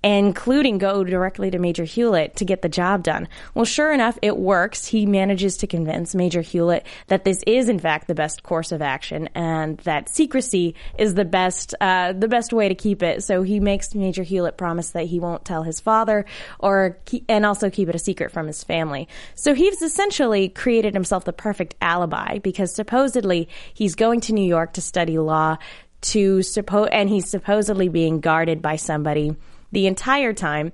including 0.02 0.78
go 0.78 1.04
directly 1.04 1.50
to 1.50 1.58
Major 1.58 1.84
Hewlett 1.84 2.36
to 2.36 2.44
get 2.44 2.62
the 2.62 2.68
job 2.68 3.02
done. 3.02 3.28
Well, 3.54 3.64
sure 3.64 3.92
enough, 3.92 4.18
it 4.22 4.36
works. 4.36 4.86
He 4.86 5.04
manages 5.06 5.58
to 5.58 5.66
convince 5.66 6.14
Major 6.14 6.40
Hewlett 6.40 6.86
that 7.08 7.24
this 7.24 7.42
is 7.46 7.68
in 7.68 7.78
fact 7.78 8.08
the 8.08 8.14
best 8.14 8.42
course 8.42 8.72
of 8.72 8.80
action 8.80 9.28
and 9.34 9.78
that 9.78 10.08
secrecy 10.08 10.74
is 10.98 11.14
the 11.14 11.24
best, 11.24 11.74
uh, 11.80 12.12
the 12.12 12.28
best 12.28 12.52
way 12.52 12.68
to 12.68 12.74
keep 12.74 13.02
it. 13.02 13.22
So 13.22 13.42
he 13.42 13.60
makes 13.60 13.94
Major 13.94 14.22
Hewlett 14.22 14.56
promise 14.56 14.90
that 14.90 15.06
he 15.06 15.20
won't 15.20 15.44
tell 15.44 15.62
his 15.62 15.80
father 15.80 16.24
or, 16.58 16.98
and 17.28 17.44
also 17.44 17.68
keep 17.68 17.88
it 17.88 17.94
a 17.94 17.98
secret 17.98 18.32
from 18.32 18.46
his 18.46 18.64
family. 18.64 19.08
So 19.34 19.54
he's 19.54 19.82
essentially 19.82 20.48
created 20.48 20.94
himself 20.94 21.24
the 21.24 21.32
perfect 21.32 21.74
alibi 21.82 22.38
because 22.38 22.74
supposedly 22.74 23.48
he's 23.74 23.94
going 23.94 24.20
to 24.22 24.32
New 24.32 24.46
York 24.46 24.74
to 24.74 24.80
study 24.80 25.18
law 25.18 25.58
to 26.00 26.42
suppose, 26.42 26.88
and 26.92 27.08
he's 27.10 27.28
supposedly 27.28 27.88
being 27.88 28.20
guarded 28.20 28.62
by 28.62 28.76
somebody 28.76 29.36
the 29.72 29.86
entire 29.86 30.32
time, 30.32 30.72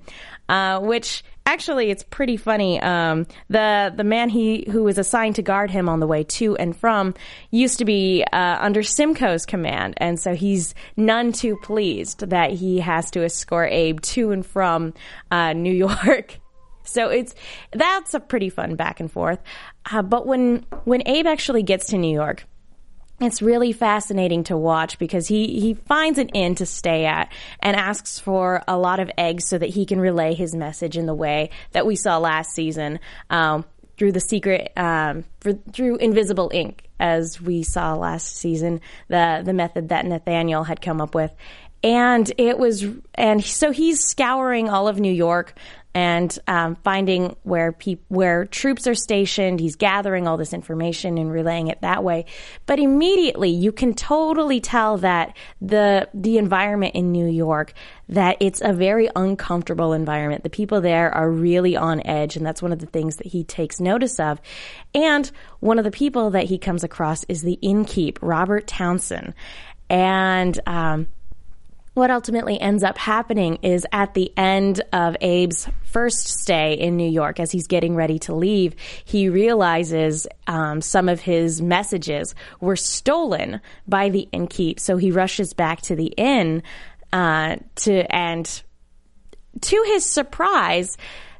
uh, 0.49 0.79
which 0.79 1.23
actually 1.45 1.89
it's 1.89 2.03
pretty 2.03 2.37
funny. 2.37 2.79
Um, 2.79 3.25
the 3.49 3.93
the 3.95 4.03
man 4.03 4.29
he 4.29 4.67
who 4.69 4.83
was 4.83 4.97
assigned 4.97 5.35
to 5.35 5.41
guard 5.41 5.71
him 5.71 5.89
on 5.89 5.99
the 5.99 6.07
way 6.07 6.23
to 6.23 6.55
and 6.57 6.75
from 6.75 7.13
used 7.51 7.79
to 7.79 7.85
be 7.85 8.23
uh, 8.31 8.57
under 8.59 8.83
Simcoe's 8.83 9.45
command, 9.45 9.95
and 9.97 10.19
so 10.19 10.35
he's 10.35 10.75
none 10.95 11.31
too 11.31 11.57
pleased 11.63 12.29
that 12.29 12.51
he 12.51 12.79
has 12.79 13.11
to 13.11 13.23
escort 13.23 13.71
Abe 13.71 14.01
to 14.01 14.31
and 14.31 14.45
from 14.45 14.93
uh, 15.31 15.53
New 15.53 15.73
York. 15.87 16.39
So 16.83 17.09
it's 17.09 17.35
that's 17.73 18.13
a 18.13 18.19
pretty 18.19 18.49
fun 18.49 18.75
back 18.75 18.99
and 18.99 19.11
forth. 19.11 19.39
Uh, 19.91 20.01
but 20.01 20.25
when 20.25 20.65
when 20.85 21.03
Abe 21.05 21.27
actually 21.27 21.63
gets 21.63 21.87
to 21.87 21.97
New 21.97 22.13
York 22.13 22.45
it's 23.19 23.41
really 23.41 23.71
fascinating 23.71 24.43
to 24.43 24.57
watch 24.57 24.99
because 24.99 25.27
he, 25.27 25.59
he 25.59 25.73
finds 25.73 26.19
an 26.19 26.29
inn 26.29 26.55
to 26.55 26.65
stay 26.65 27.05
at 27.05 27.31
and 27.59 27.75
asks 27.75 28.19
for 28.19 28.63
a 28.67 28.77
lot 28.77 28.99
of 28.99 29.09
eggs 29.17 29.47
so 29.47 29.57
that 29.57 29.69
he 29.69 29.85
can 29.85 29.99
relay 29.99 30.33
his 30.33 30.53
message 30.53 30.97
in 30.97 31.07
the 31.07 31.15
way 31.15 31.49
that 31.71 31.85
we 31.85 31.95
saw 31.95 32.17
last 32.19 32.51
season 32.53 32.99
um, 33.29 33.65
through 33.97 34.11
the 34.11 34.19
secret 34.19 34.71
um, 34.77 35.23
for, 35.39 35.53
through 35.73 35.97
invisible 35.97 36.51
ink 36.53 36.83
as 36.99 37.41
we 37.41 37.63
saw 37.63 37.95
last 37.95 38.35
season 38.35 38.81
the 39.07 39.41
the 39.43 39.53
method 39.53 39.89
that 39.89 40.05
Nathaniel 40.05 40.63
had 40.63 40.81
come 40.81 41.01
up 41.01 41.15
with. 41.15 41.31
And 41.83 42.31
it 42.37 42.57
was 42.57 42.85
and 43.15 43.43
so 43.43 43.71
he's 43.71 44.03
scouring 44.03 44.69
all 44.69 44.87
of 44.87 44.99
New 44.99 45.11
York 45.11 45.53
and 45.97 46.37
um, 46.45 46.75
finding 46.83 47.35
where 47.41 47.71
pe- 47.71 47.97
where 48.07 48.45
troops 48.45 48.85
are 48.85 48.93
stationed. 48.93 49.59
He's 49.59 49.75
gathering 49.75 50.27
all 50.27 50.37
this 50.37 50.53
information 50.53 51.17
and 51.17 51.31
relaying 51.31 51.69
it 51.69 51.81
that 51.81 52.03
way. 52.03 52.25
But 52.67 52.77
immediately, 52.77 53.49
you 53.49 53.71
can 53.71 53.95
totally 53.95 54.61
tell 54.61 54.99
that 54.99 55.35
the 55.59 56.07
the 56.13 56.37
environment 56.37 56.93
in 56.93 57.11
New 57.11 57.25
York 57.25 57.73
that 58.09 58.37
it's 58.39 58.61
a 58.61 58.73
very 58.73 59.09
uncomfortable 59.15 59.91
environment. 59.93 60.43
The 60.43 60.51
people 60.51 60.81
there 60.81 61.09
are 61.09 61.31
really 61.31 61.75
on 61.75 62.05
edge, 62.05 62.35
and 62.35 62.45
that's 62.45 62.61
one 62.61 62.71
of 62.71 62.77
the 62.77 62.85
things 62.85 63.15
that 63.15 63.25
he 63.25 63.43
takes 63.43 63.79
notice 63.79 64.19
of. 64.19 64.39
And 64.93 65.31
one 65.61 65.79
of 65.79 65.83
the 65.83 65.89
people 65.89 66.29
that 66.29 66.43
he 66.43 66.59
comes 66.59 66.83
across 66.83 67.23
is 67.23 67.41
the 67.41 67.57
innkeep, 67.63 68.19
Robert 68.21 68.67
Townsend, 68.67 69.33
and 69.89 70.59
um, 70.67 71.07
what 71.97 72.11
ultimately 72.11 72.61
ends 72.61 72.83
up 72.83 72.95
happening 72.95 73.57
is 73.63 73.85
at 73.91 74.13
the 74.13 74.31
end 74.37 74.81
of 74.93 75.15
Abe's 75.15 75.67
first 75.83 76.27
stay 76.27 76.73
in 76.73 76.95
New 76.95 77.09
York, 77.09 77.39
as 77.39 77.51
he's 77.51 77.65
getting 77.65 77.95
ready 77.95 78.19
to 78.19 78.35
leave, 78.35 78.75
he 79.03 79.29
realizes 79.29 80.27
um, 80.45 80.79
some 80.79 81.09
of 81.09 81.19
his 81.19 81.59
messages 81.59 82.35
were 82.61 82.75
stolen 82.75 83.59
by 83.87 84.09
the 84.09 84.29
innkeep. 84.31 84.79
So 84.79 84.97
he 84.97 85.11
rushes 85.11 85.53
back 85.53 85.81
to 85.81 85.95
the 85.95 86.13
inn 86.17 86.61
uh, 87.11 87.55
to 87.77 88.15
and 88.15 88.63
to 89.61 89.83
his 89.87 90.05
surprise, 90.05 90.97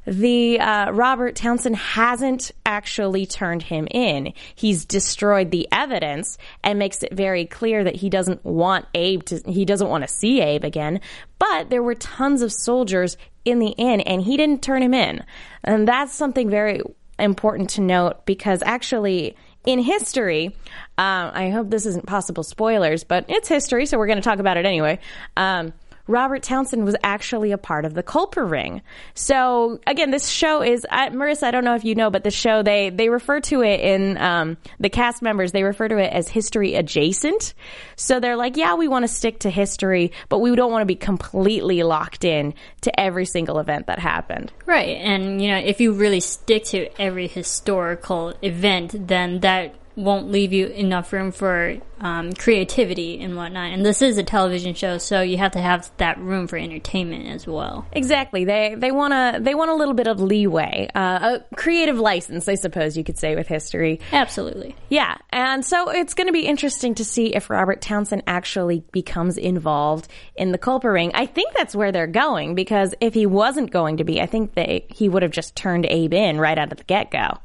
the 0.08 0.58
uh, 0.58 0.90
Robert 0.92 1.36
Townsend 1.36 1.76
hasn't 1.76 2.50
actually 2.64 3.26
turned 3.26 3.62
him 3.62 3.86
in. 3.90 4.32
He's 4.54 4.86
destroyed 4.86 5.50
the 5.50 5.68
evidence 5.70 6.38
and 6.64 6.78
makes 6.78 7.02
it 7.02 7.12
very 7.12 7.44
clear 7.44 7.84
that 7.84 7.96
he 7.96 8.08
doesn't 8.08 8.44
want 8.44 8.86
Abe 8.94 9.22
to. 9.24 9.42
He 9.46 9.66
doesn't 9.66 9.88
want 9.88 10.04
to 10.04 10.08
see 10.08 10.40
Abe 10.40 10.64
again. 10.64 11.00
But 11.38 11.68
there 11.68 11.82
were 11.82 11.94
tons 11.94 12.40
of 12.42 12.52
soldiers 12.52 13.16
in 13.44 13.58
the 13.58 13.68
inn, 13.68 14.00
and 14.00 14.22
he 14.22 14.36
didn't 14.36 14.62
turn 14.62 14.82
him 14.82 14.94
in. 14.94 15.24
And 15.62 15.86
that's 15.86 16.14
something 16.14 16.48
very 16.48 16.80
important 17.18 17.70
to 17.70 17.80
note 17.82 18.24
because 18.24 18.62
actually 18.64 19.36
in 19.66 19.80
history, 19.80 20.56
uh, 20.96 21.30
I 21.34 21.50
hope 21.50 21.68
this 21.68 21.84
isn't 21.84 22.06
possible 22.06 22.42
spoilers, 22.42 23.04
but 23.04 23.26
it's 23.28 23.48
history, 23.48 23.84
so 23.84 23.98
we're 23.98 24.06
going 24.06 24.18
to 24.18 24.22
talk 24.22 24.38
about 24.38 24.56
it 24.56 24.64
anyway. 24.64 25.00
Um, 25.36 25.74
Robert 26.08 26.42
Townsend 26.42 26.84
was 26.84 26.96
actually 27.02 27.52
a 27.52 27.58
part 27.58 27.84
of 27.84 27.94
the 27.94 28.02
Culper 28.02 28.50
Ring. 28.50 28.82
So 29.14 29.78
again, 29.86 30.10
this 30.10 30.28
show 30.28 30.62
is 30.62 30.86
Marissa. 30.90 31.44
I 31.44 31.50
don't 31.50 31.64
know 31.64 31.74
if 31.74 31.84
you 31.84 31.94
know, 31.94 32.10
but 32.10 32.24
the 32.24 32.30
show 32.30 32.62
they 32.62 32.90
they 32.90 33.10
refer 33.10 33.40
to 33.40 33.62
it 33.62 33.80
in 33.80 34.16
um, 34.18 34.56
the 34.80 34.88
cast 34.88 35.22
members. 35.22 35.52
They 35.52 35.62
refer 35.62 35.86
to 35.88 35.98
it 35.98 36.12
as 36.12 36.28
history 36.28 36.74
adjacent. 36.74 37.54
So 37.96 38.20
they're 38.20 38.36
like, 38.36 38.56
yeah, 38.56 38.74
we 38.74 38.88
want 38.88 39.04
to 39.04 39.08
stick 39.08 39.40
to 39.40 39.50
history, 39.50 40.12
but 40.28 40.38
we 40.38 40.54
don't 40.56 40.72
want 40.72 40.82
to 40.82 40.86
be 40.86 40.96
completely 40.96 41.82
locked 41.82 42.24
in 42.24 42.54
to 42.80 43.00
every 43.00 43.26
single 43.26 43.58
event 43.58 43.86
that 43.86 43.98
happened. 43.98 44.52
Right, 44.66 44.96
and 44.96 45.42
you 45.42 45.48
know, 45.48 45.58
if 45.58 45.80
you 45.80 45.92
really 45.92 46.20
stick 46.20 46.64
to 46.66 46.88
every 47.00 47.28
historical 47.28 48.34
event, 48.42 49.06
then 49.06 49.40
that 49.40 49.74
won't 49.98 50.30
leave 50.30 50.52
you 50.52 50.68
enough 50.68 51.12
room 51.12 51.32
for 51.32 51.76
um, 52.00 52.32
creativity 52.32 53.20
and 53.20 53.34
whatnot. 53.34 53.72
And 53.72 53.84
this 53.84 54.00
is 54.00 54.16
a 54.16 54.22
television 54.22 54.72
show, 54.74 54.98
so 54.98 55.20
you 55.22 55.38
have 55.38 55.52
to 55.52 55.60
have 55.60 55.90
that 55.96 56.18
room 56.20 56.46
for 56.46 56.56
entertainment 56.56 57.26
as 57.26 57.48
well. 57.48 57.84
Exactly. 57.90 58.44
They 58.44 58.76
they 58.78 58.92
want 58.92 59.12
to 59.12 59.40
they 59.42 59.56
want 59.56 59.72
a 59.72 59.74
little 59.74 59.94
bit 59.94 60.06
of 60.06 60.20
leeway, 60.20 60.88
uh, 60.94 61.40
a 61.50 61.56
creative 61.56 61.98
license, 61.98 62.48
I 62.48 62.54
suppose 62.54 62.96
you 62.96 63.02
could 63.02 63.18
say, 63.18 63.34
with 63.34 63.48
history. 63.48 63.98
Absolutely. 64.12 64.76
Yeah, 64.88 65.16
and 65.30 65.64
so 65.64 65.90
it's 65.90 66.14
going 66.14 66.28
to 66.28 66.32
be 66.32 66.46
interesting 66.46 66.94
to 66.94 67.04
see 67.04 67.34
if 67.34 67.50
Robert 67.50 67.80
Townsend 67.80 68.22
actually 68.28 68.84
becomes 68.92 69.36
involved 69.36 70.06
in 70.36 70.52
the 70.52 70.58
Culper 70.58 70.92
ring. 70.92 71.10
I 71.14 71.26
think 71.26 71.52
that's 71.54 71.74
where 71.74 71.90
they're 71.90 72.06
going 72.06 72.54
because 72.54 72.94
if 73.00 73.14
he 73.14 73.26
wasn't 73.26 73.72
going 73.72 73.96
to 73.96 74.04
be, 74.04 74.20
I 74.20 74.26
think 74.26 74.54
they 74.54 74.86
he 74.90 75.08
would 75.08 75.24
have 75.24 75.32
just 75.32 75.56
turned 75.56 75.86
Abe 75.86 76.14
in 76.14 76.38
right 76.38 76.56
out 76.56 76.70
of 76.70 76.78
the 76.78 76.84
get 76.84 77.10
go. 77.10 77.38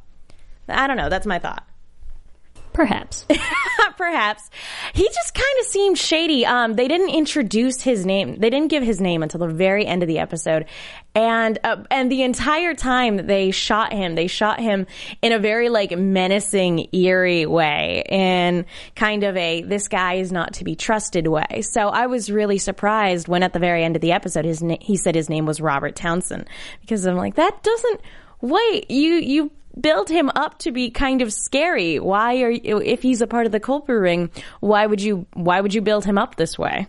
I 0.70 0.86
don't 0.86 0.98
know. 0.98 1.10
That's 1.10 1.26
my 1.26 1.40
thought. 1.40 1.68
Perhaps. 2.74 3.26
Perhaps. 3.98 4.50
He 4.94 5.08
just 5.08 5.34
kind 5.34 5.60
of 5.60 5.66
seemed 5.68 5.98
shady. 5.98 6.46
Um, 6.46 6.74
they 6.74 6.88
didn't 6.88 7.10
introduce 7.10 7.82
his 7.82 8.06
name. 8.06 8.40
They 8.40 8.50
didn't 8.50 8.70
give 8.70 8.84
his 8.84 9.00
name 9.00 9.22
until 9.22 9.40
the 9.42 9.48
very 9.48 9.86
end 9.86 10.02
of 10.02 10.08
the 10.08 10.20
episode. 10.20 10.66
And, 11.16 11.60
uh, 11.64 11.84
and 11.92 12.12
the 12.12 12.24
entire 12.24 12.74
time 12.74 13.28
they 13.28 13.52
shot 13.52 13.94
him, 13.94 14.16
they 14.16 14.26
shot 14.26 14.60
him 14.60 14.88
in 15.22 15.32
a 15.32 15.38
very 15.40 15.70
like 15.70 15.96
menacing, 15.96 16.90
eerie 16.92 17.46
way 17.46 18.04
in 18.10 18.66
kind 18.96 19.24
of 19.24 19.38
a, 19.38 19.62
this 19.62 19.88
guy 19.88 20.16
is 20.16 20.32
not 20.32 20.54
to 20.56 20.64
be 20.64 20.76
trusted 20.76 21.28
way. 21.28 21.62
So 21.62 21.90
I 21.90 22.08
was 22.08 22.32
really 22.32 22.58
surprised 22.58 23.28
when 23.28 23.44
at 23.44 23.54
the 23.54 23.60
very 23.60 23.84
end 23.84 23.96
of 23.96 24.02
the 24.02 24.12
episode, 24.12 24.46
his 24.46 24.64
na- 24.64 24.78
he 24.82 24.98
said 24.98 25.14
his 25.14 25.30
name 25.30 25.46
was 25.46 25.62
Robert 25.62 25.96
Townsend 25.96 26.50
because 26.82 27.06
I'm 27.06 27.18
like, 27.18 27.36
that 27.36 27.62
doesn't, 27.62 28.02
wait, 28.42 28.90
you, 28.90 29.14
you 29.14 29.52
build 29.80 30.10
him 30.10 30.30
up 30.36 30.60
to 30.60 30.72
be 30.72 30.90
kind 30.90 31.22
of 31.22 31.34
scary. 31.34 32.00
Why 32.00 32.42
are 32.42 32.52
you, 32.52 32.80
if 32.82 33.02
he's 33.02 33.22
a 33.22 33.28
part 33.28 33.46
of 33.46 33.52
the 33.52 33.60
Culper 33.60 34.02
ring, 34.02 34.30
why 34.60 34.86
would 34.86 35.02
you 35.02 35.26
why 35.34 35.62
would 35.62 35.74
you 35.74 35.82
build 35.82 36.06
him 36.06 36.18
up 36.18 36.36
this 36.36 36.58
way? 36.58 36.88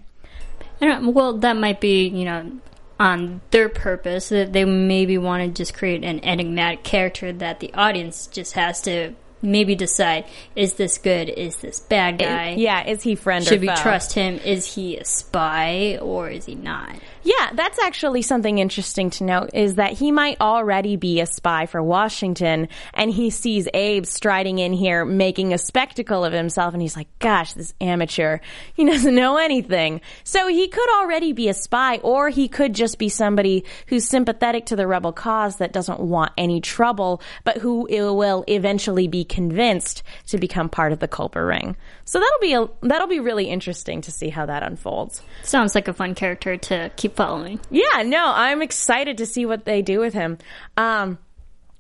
I 0.81 0.87
don't, 0.87 1.15
well, 1.15 1.39
that 1.39 1.57
might 1.57 1.81
be 1.81 2.09
you 2.09 2.25
know 2.25 2.53
on 2.99 3.41
their 3.51 3.69
purpose 3.69 4.29
that 4.29 4.53
they 4.53 4.65
maybe 4.65 5.19
want 5.19 5.43
to 5.43 5.63
just 5.63 5.75
create 5.75 6.05
an 6.05 6.21
enigmatic 6.21 6.85
character 6.85 7.33
that 7.33 7.61
the 7.61 7.73
audience 7.75 8.29
just 8.29 8.53
has 8.53 8.81
to 8.83 9.13
maybe 9.43 9.75
decide 9.75 10.25
is 10.57 10.75
this 10.75 10.97
good 10.99 11.29
is 11.29 11.57
this 11.57 11.79
bad 11.79 12.19
guy 12.19 12.55
yeah 12.57 12.87
is 12.87 13.03
he 13.03 13.15
friend 13.15 13.45
should 13.45 13.61
we 13.61 13.67
foe? 13.67 13.75
trust 13.77 14.15
him 14.15 14.39
is 14.39 14.75
he 14.75 14.97
a 14.97 15.05
spy 15.05 15.99
or 16.01 16.31
is 16.31 16.47
he 16.47 16.55
not 16.55 16.95
Yeah, 17.25 17.51
that's 17.55 17.79
actually 17.79 18.21
something 18.21 18.59
interesting 18.59 19.09
to 19.11 19.25
note 19.25 19.51
is 19.55 19.77
that 19.77 19.95
he 19.95 20.13
might 20.13 20.39
already 20.43 20.97
be 20.97 21.21
a 21.21 21.27
spy 21.27 21.65
for 21.65 21.83
Washington 21.83 22.69
and 22.93 23.11
he 23.11 23.31
sees 23.31 23.67
Abe 23.73 24.05
striding 24.05 24.59
in 24.59 24.75
here 24.75 25.07
making 25.07 25.55
a 25.55 25.59
spectacle 25.59 26.23
of 26.23 26.35
himself 26.35 26.75
and 26.75 26.83
he's 26.83 26.97
like, 26.97 27.09
gosh, 27.21 27.55
this 27.55 27.73
amateur, 27.81 28.41
he 28.75 28.85
doesn't 28.91 29.15
know 29.15 29.39
anything. 29.39 30.03
So 30.23 30.49
he 30.49 30.69
could 30.69 30.89
already 30.97 31.33
be 31.33 31.49
a 31.49 31.55
spy 31.55 31.97
or 31.99 32.29
he 32.29 32.47
could 32.47 32.75
just 32.75 32.99
be 32.99 33.09
somebody 33.09 33.65
who's 33.87 34.07
sympathetic 34.07 34.67
to 34.67 34.77
the 34.77 34.87
rebel 34.87 35.13
cause 35.13 35.57
that 35.57 35.73
doesn't 35.73 36.01
want 36.01 36.33
any 36.37 36.61
trouble, 36.61 37.23
but 37.43 37.57
who 37.57 37.87
will 37.91 38.45
eventually 38.49 39.09
be 39.09 39.25
convinced 39.25 40.03
to 40.27 40.37
become 40.37 40.69
part 40.69 40.93
of 40.93 40.99
the 40.99 41.09
Culper 41.09 41.49
ring. 41.49 41.75
So 42.05 42.21
that'll 42.21 42.41
be 42.41 42.53
a, 42.53 42.69
that'll 42.87 43.09
be 43.09 43.21
really 43.21 43.47
interesting 43.47 44.03
to 44.03 44.11
see 44.11 44.29
how 44.29 44.45
that 44.45 44.63
unfolds. 44.63 45.23
sounds 45.43 45.75
like 45.75 45.89
a 45.89 45.95
fun 45.95 46.15
character 46.15 46.59
to 46.59 46.91
keep 46.97 47.14
following 47.15 47.61
Yeah, 47.71 48.03
no, 48.03 48.33
I'm 48.35 48.63
excited 48.63 49.19
to 49.19 49.27
see 49.27 49.47
what 49.47 49.65
they 49.65 49.83
do 49.83 50.01
with 50.01 50.15
him. 50.15 50.39
Um, 50.77 51.19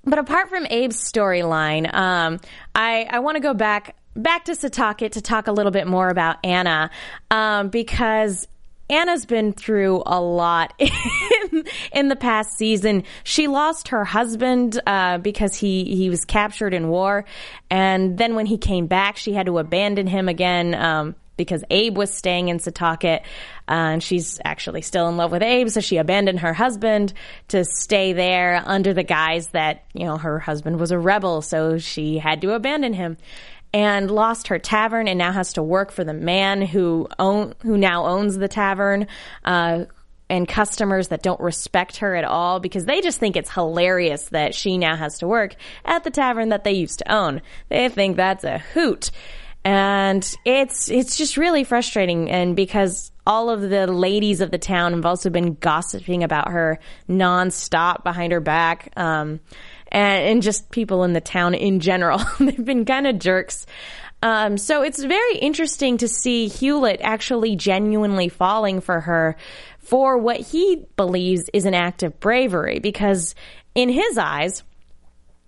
but 0.04 0.18
apart 0.18 0.48
from 0.50 0.64
Abe's 0.66 0.96
storyline, 0.96 1.92
um, 1.92 2.38
I, 2.74 3.06
I 3.10 3.20
want 3.20 3.36
to 3.36 3.40
go 3.40 3.54
back 3.54 3.96
back 4.16 4.44
to 4.44 4.52
Setauket 4.52 5.12
to 5.12 5.20
talk 5.20 5.48
a 5.48 5.52
little 5.52 5.72
bit 5.72 5.86
more 5.86 6.08
about 6.08 6.36
Anna, 6.44 6.90
um, 7.30 7.68
because 7.68 8.46
Anna's 8.88 9.26
been 9.26 9.52
through 9.52 10.02
a 10.04 10.20
lot 10.20 10.74
in, 10.78 11.64
in 11.92 12.08
the 12.08 12.16
past 12.16 12.56
season. 12.56 13.04
She 13.24 13.48
lost 13.48 13.88
her 13.88 14.04
husband 14.04 14.80
uh, 14.86 15.18
because 15.18 15.54
he 15.54 15.96
he 15.96 16.10
was 16.10 16.24
captured 16.24 16.74
in 16.74 16.88
war, 16.88 17.24
and 17.70 18.18
then 18.18 18.34
when 18.34 18.46
he 18.46 18.58
came 18.58 18.86
back, 18.86 19.16
she 19.16 19.32
had 19.32 19.46
to 19.46 19.58
abandon 19.58 20.06
him 20.06 20.28
again. 20.28 20.74
Um, 20.74 21.16
because 21.36 21.64
Abe 21.70 21.96
was 21.96 22.12
staying 22.12 22.48
in 22.48 22.58
Setauket, 22.58 23.20
uh, 23.20 23.22
and 23.68 24.02
she's 24.02 24.40
actually 24.44 24.82
still 24.82 25.08
in 25.08 25.16
love 25.16 25.32
with 25.32 25.42
Abe, 25.42 25.68
so 25.68 25.80
she 25.80 25.96
abandoned 25.96 26.40
her 26.40 26.52
husband 26.52 27.12
to 27.48 27.64
stay 27.64 28.12
there 28.12 28.62
under 28.64 28.94
the 28.94 29.02
guise 29.02 29.48
that, 29.48 29.84
you 29.92 30.04
know, 30.04 30.16
her 30.16 30.38
husband 30.38 30.78
was 30.78 30.90
a 30.90 30.98
rebel, 30.98 31.42
so 31.42 31.78
she 31.78 32.18
had 32.18 32.40
to 32.42 32.52
abandon 32.54 32.92
him. 32.92 33.16
And 33.72 34.08
lost 34.08 34.48
her 34.48 34.60
tavern 34.60 35.08
and 35.08 35.18
now 35.18 35.32
has 35.32 35.54
to 35.54 35.62
work 35.62 35.90
for 35.90 36.04
the 36.04 36.14
man 36.14 36.62
who 36.62 37.08
own, 37.18 37.54
who 37.62 37.76
now 37.76 38.06
owns 38.06 38.38
the 38.38 38.46
tavern, 38.46 39.08
uh, 39.44 39.86
and 40.30 40.48
customers 40.48 41.08
that 41.08 41.22
don't 41.22 41.40
respect 41.40 41.98
her 41.98 42.14
at 42.14 42.24
all 42.24 42.60
because 42.60 42.86
they 42.86 43.00
just 43.00 43.18
think 43.18 43.36
it's 43.36 43.50
hilarious 43.50 44.28
that 44.30 44.54
she 44.54 44.78
now 44.78 44.96
has 44.96 45.18
to 45.18 45.26
work 45.26 45.54
at 45.84 46.04
the 46.04 46.10
tavern 46.10 46.48
that 46.48 46.64
they 46.64 46.72
used 46.72 47.00
to 47.00 47.12
own. 47.12 47.42
They 47.68 47.88
think 47.88 48.16
that's 48.16 48.44
a 48.44 48.58
hoot 48.58 49.10
and 49.64 50.36
it's 50.44 50.90
it's 50.90 51.16
just 51.16 51.36
really 51.36 51.64
frustrating. 51.64 52.30
And 52.30 52.54
because 52.54 53.10
all 53.26 53.48
of 53.48 53.62
the 53.62 53.86
ladies 53.86 54.40
of 54.40 54.50
the 54.50 54.58
town 54.58 54.92
have 54.92 55.06
also 55.06 55.30
been 55.30 55.54
gossiping 55.54 56.22
about 56.22 56.50
her 56.50 56.78
nonstop 57.08 58.04
behind 58.04 58.32
her 58.32 58.40
back 58.40 58.92
um, 58.96 59.40
and, 59.88 60.28
and 60.28 60.42
just 60.42 60.70
people 60.70 61.04
in 61.04 61.14
the 61.14 61.20
town 61.20 61.54
in 61.54 61.80
general. 61.80 62.20
They've 62.38 62.64
been 62.64 62.84
kind 62.84 63.06
of 63.06 63.18
jerks. 63.18 63.66
Um, 64.22 64.58
so 64.58 64.82
it's 64.82 65.02
very 65.02 65.36
interesting 65.36 65.98
to 65.98 66.08
see 66.08 66.48
Hewlett 66.48 67.00
actually 67.02 67.56
genuinely 67.56 68.28
falling 68.28 68.80
for 68.80 69.00
her 69.00 69.36
for 69.78 70.16
what 70.18 70.40
he 70.40 70.86
believes 70.96 71.50
is 71.52 71.66
an 71.66 71.74
act 71.74 72.02
of 72.02 72.18
bravery. 72.20 72.78
Because 72.78 73.34
in 73.74 73.88
his 73.88 74.18
eyes 74.18 74.62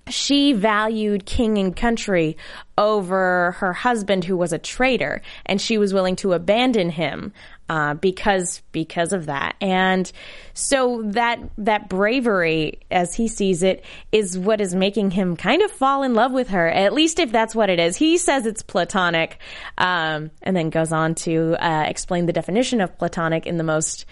she 0.08 0.52
valued 0.52 1.26
king 1.26 1.58
and 1.58 1.74
country 1.74 2.36
over 2.78 3.52
her 3.58 3.72
husband 3.72 4.24
who 4.24 4.36
was 4.36 4.52
a 4.52 4.58
traitor 4.58 5.20
and 5.44 5.60
she 5.60 5.78
was 5.78 5.92
willing 5.92 6.14
to 6.14 6.32
abandon 6.32 6.90
him 6.90 7.32
uh, 7.68 7.94
because 7.94 8.62
because 8.70 9.12
of 9.12 9.26
that. 9.26 9.56
And 9.60 10.10
so 10.54 11.02
that 11.06 11.40
that 11.58 11.88
bravery 11.88 12.80
as 12.90 13.14
he 13.14 13.26
sees 13.26 13.64
it 13.64 13.84
is 14.12 14.38
what 14.38 14.60
is 14.60 14.74
making 14.74 15.10
him 15.10 15.36
kind 15.36 15.62
of 15.62 15.72
fall 15.72 16.04
in 16.04 16.14
love 16.14 16.30
with 16.32 16.48
her 16.50 16.68
at 16.68 16.92
least 16.92 17.18
if 17.18 17.32
that's 17.32 17.54
what 17.54 17.68
it 17.68 17.80
is. 17.80 17.96
He 17.96 18.18
says 18.18 18.46
it's 18.46 18.62
platonic 18.62 19.38
um, 19.76 20.30
and 20.42 20.56
then 20.56 20.70
goes 20.70 20.92
on 20.92 21.16
to 21.16 21.56
uh, 21.58 21.84
explain 21.88 22.26
the 22.26 22.32
definition 22.32 22.80
of 22.80 22.96
platonic 22.96 23.46
in 23.46 23.56
the 23.56 23.64
most 23.64 24.06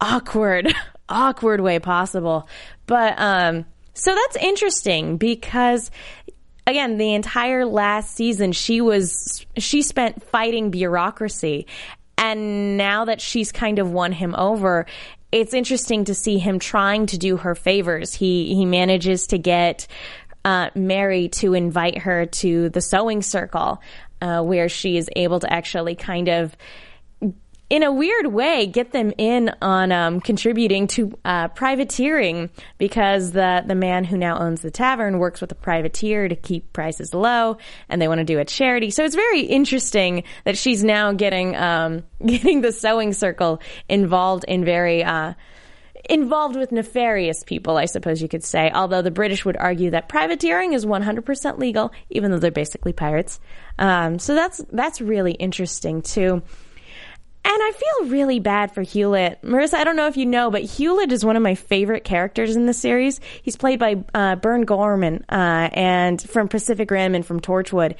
awkward 0.00 0.74
awkward 1.08 1.60
way 1.60 1.78
possible. 1.78 2.48
But 2.86 3.14
um 3.18 3.66
so 3.96 4.14
that's 4.14 4.36
interesting 4.36 5.16
because 5.16 5.90
again, 6.66 6.98
the 6.98 7.14
entire 7.14 7.64
last 7.64 8.14
season 8.14 8.52
she 8.52 8.80
was 8.82 9.46
she 9.56 9.80
spent 9.82 10.22
fighting 10.22 10.70
bureaucracy. 10.70 11.66
And 12.18 12.76
now 12.76 13.06
that 13.06 13.20
she's 13.20 13.52
kind 13.52 13.78
of 13.78 13.90
won 13.90 14.12
him 14.12 14.34
over, 14.36 14.86
it's 15.32 15.54
interesting 15.54 16.04
to 16.04 16.14
see 16.14 16.38
him 16.38 16.58
trying 16.58 17.06
to 17.06 17.18
do 17.18 17.38
her 17.38 17.54
favors. 17.54 18.12
He 18.12 18.54
he 18.54 18.66
manages 18.66 19.28
to 19.28 19.38
get 19.38 19.86
uh, 20.44 20.70
Mary 20.74 21.28
to 21.28 21.54
invite 21.54 21.98
her 21.98 22.26
to 22.26 22.68
the 22.68 22.80
sewing 22.80 23.22
circle, 23.22 23.80
uh, 24.20 24.42
where 24.42 24.68
she 24.68 24.98
is 24.98 25.08
able 25.16 25.40
to 25.40 25.50
actually 25.50 25.94
kind 25.94 26.28
of 26.28 26.54
in 27.68 27.82
a 27.82 27.92
weird 27.92 28.26
way, 28.26 28.66
get 28.66 28.92
them 28.92 29.12
in 29.18 29.50
on 29.60 29.90
um, 29.90 30.20
contributing 30.20 30.86
to 30.88 31.18
uh, 31.24 31.48
privateering 31.48 32.50
because 32.78 33.32
the 33.32 33.64
the 33.66 33.74
man 33.74 34.04
who 34.04 34.16
now 34.16 34.38
owns 34.38 34.60
the 34.60 34.70
tavern 34.70 35.18
works 35.18 35.40
with 35.40 35.50
a 35.50 35.56
privateer 35.56 36.28
to 36.28 36.36
keep 36.36 36.72
prices 36.72 37.12
low, 37.12 37.58
and 37.88 38.00
they 38.00 38.06
want 38.06 38.18
to 38.18 38.24
do 38.24 38.38
a 38.38 38.44
charity. 38.44 38.90
So 38.90 39.04
it's 39.04 39.16
very 39.16 39.40
interesting 39.40 40.22
that 40.44 40.56
she's 40.56 40.84
now 40.84 41.12
getting 41.12 41.56
um, 41.56 42.04
getting 42.24 42.60
the 42.60 42.72
sewing 42.72 43.12
circle 43.12 43.60
involved 43.88 44.44
in 44.46 44.64
very. 44.64 45.02
Uh, 45.04 45.34
Involved 46.08 46.54
with 46.54 46.70
nefarious 46.70 47.42
people, 47.42 47.76
I 47.76 47.86
suppose 47.86 48.22
you 48.22 48.28
could 48.28 48.44
say. 48.44 48.70
Although 48.72 49.02
the 49.02 49.10
British 49.10 49.44
would 49.44 49.56
argue 49.56 49.90
that 49.90 50.08
privateering 50.08 50.72
is 50.72 50.86
100% 50.86 51.58
legal, 51.58 51.92
even 52.10 52.30
though 52.30 52.38
they're 52.38 52.52
basically 52.52 52.92
pirates. 52.92 53.40
Um, 53.76 54.20
so 54.20 54.36
that's 54.36 54.64
that's 54.70 55.00
really 55.00 55.32
interesting 55.32 56.02
too. 56.02 56.44
And 57.48 57.62
I 57.62 57.72
feel 57.72 58.10
really 58.10 58.40
bad 58.40 58.72
for 58.72 58.82
Hewlett. 58.82 59.40
Marissa, 59.42 59.74
I 59.74 59.84
don't 59.84 59.94
know 59.94 60.08
if 60.08 60.16
you 60.16 60.26
know, 60.26 60.50
but 60.50 60.62
Hewlett 60.62 61.12
is 61.12 61.24
one 61.24 61.36
of 61.36 61.44
my 61.44 61.54
favorite 61.54 62.02
characters 62.02 62.56
in 62.56 62.66
the 62.66 62.74
series. 62.74 63.20
He's 63.40 63.54
played 63.54 63.78
by 63.78 64.04
uh, 64.12 64.34
Burn 64.34 64.62
Gorman, 64.62 65.24
uh, 65.28 65.70
and 65.72 66.20
from 66.20 66.48
Pacific 66.48 66.90
Rim 66.90 67.14
and 67.14 67.24
from 67.24 67.38
Torchwood. 67.38 67.94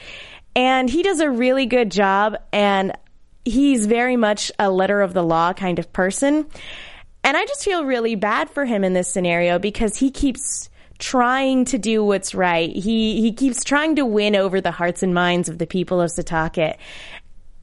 And 0.56 0.90
he 0.90 1.04
does 1.04 1.20
a 1.20 1.30
really 1.30 1.66
good 1.66 1.92
job, 1.92 2.36
and 2.52 2.92
he's 3.44 3.86
very 3.86 4.16
much 4.16 4.50
a 4.58 4.68
letter 4.68 5.00
of 5.00 5.14
the 5.14 5.22
law 5.22 5.52
kind 5.52 5.78
of 5.78 5.92
person. 5.92 6.48
And 7.22 7.36
I 7.36 7.44
just 7.46 7.64
feel 7.64 7.84
really 7.84 8.16
bad 8.16 8.50
for 8.50 8.64
him 8.64 8.82
in 8.82 8.94
this 8.94 9.08
scenario 9.08 9.60
because 9.60 9.96
he 9.96 10.10
keeps 10.10 10.68
trying 10.98 11.66
to 11.66 11.78
do 11.78 12.02
what's 12.02 12.34
right. 12.34 12.74
He 12.74 13.20
he 13.20 13.32
keeps 13.32 13.62
trying 13.62 13.96
to 13.96 14.04
win 14.04 14.34
over 14.34 14.60
the 14.60 14.72
hearts 14.72 15.04
and 15.04 15.14
minds 15.14 15.48
of 15.48 15.58
the 15.58 15.66
people 15.66 16.00
of 16.00 16.10
Setauket. 16.10 16.78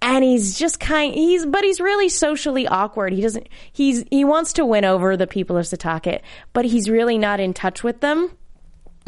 And 0.06 0.22
he's 0.22 0.60
just 0.60 0.82
kind 0.82 1.14
he's 1.14 1.46
but 1.46 1.64
he's 1.64 1.80
really 1.80 2.10
socially 2.10 2.68
awkward. 2.68 3.14
He 3.14 3.22
doesn't 3.22 3.48
he's 3.72 4.04
he 4.12 4.26
wants 4.26 4.52
to 4.54 4.66
win 4.66 4.84
over 4.84 5.16
the 5.16 5.28
people 5.28 5.58
of 5.58 5.66
Setauket, 5.66 6.20
but 6.52 6.66
he's 6.66 6.90
really 6.90 7.18
not 7.18 7.40
in 7.40 7.54
touch 7.54 7.84
with 7.84 8.02
them 8.02 8.30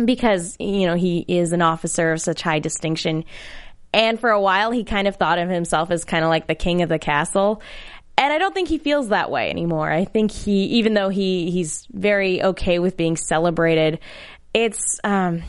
because 0.04 0.56
you 0.58 0.88
know 0.88 0.96
he 0.96 1.26
is 1.28 1.52
an 1.52 1.62
officer 1.62 2.14
of 2.14 2.22
such 2.22 2.42
high 2.42 2.60
distinction. 2.60 3.26
And 3.94 4.18
for 4.18 4.30
a 4.30 4.40
while 4.40 4.72
he 4.72 4.86
kind 4.86 5.06
of 5.06 5.18
thought 5.18 5.38
of 5.38 5.50
himself 5.50 5.92
as 5.92 6.06
kind 6.06 6.24
of 6.24 6.30
like 6.30 6.48
the 6.48 6.56
king 6.56 6.82
of 6.82 6.88
the 6.88 6.98
castle. 6.98 7.62
And 8.18 8.32
I 8.32 8.38
don't 8.38 8.54
think 8.54 8.70
he 8.70 8.78
feels 8.78 9.10
that 9.10 9.30
way 9.30 9.50
anymore. 9.50 9.92
I 9.92 10.06
think 10.06 10.32
he, 10.32 10.64
even 10.78 10.94
though 10.94 11.10
he, 11.10 11.52
he's 11.52 11.86
very 11.92 12.42
okay 12.42 12.80
with 12.80 12.96
being 12.96 13.18
celebrated, 13.18 14.00
it's, 14.54 15.02
um, 15.04 15.44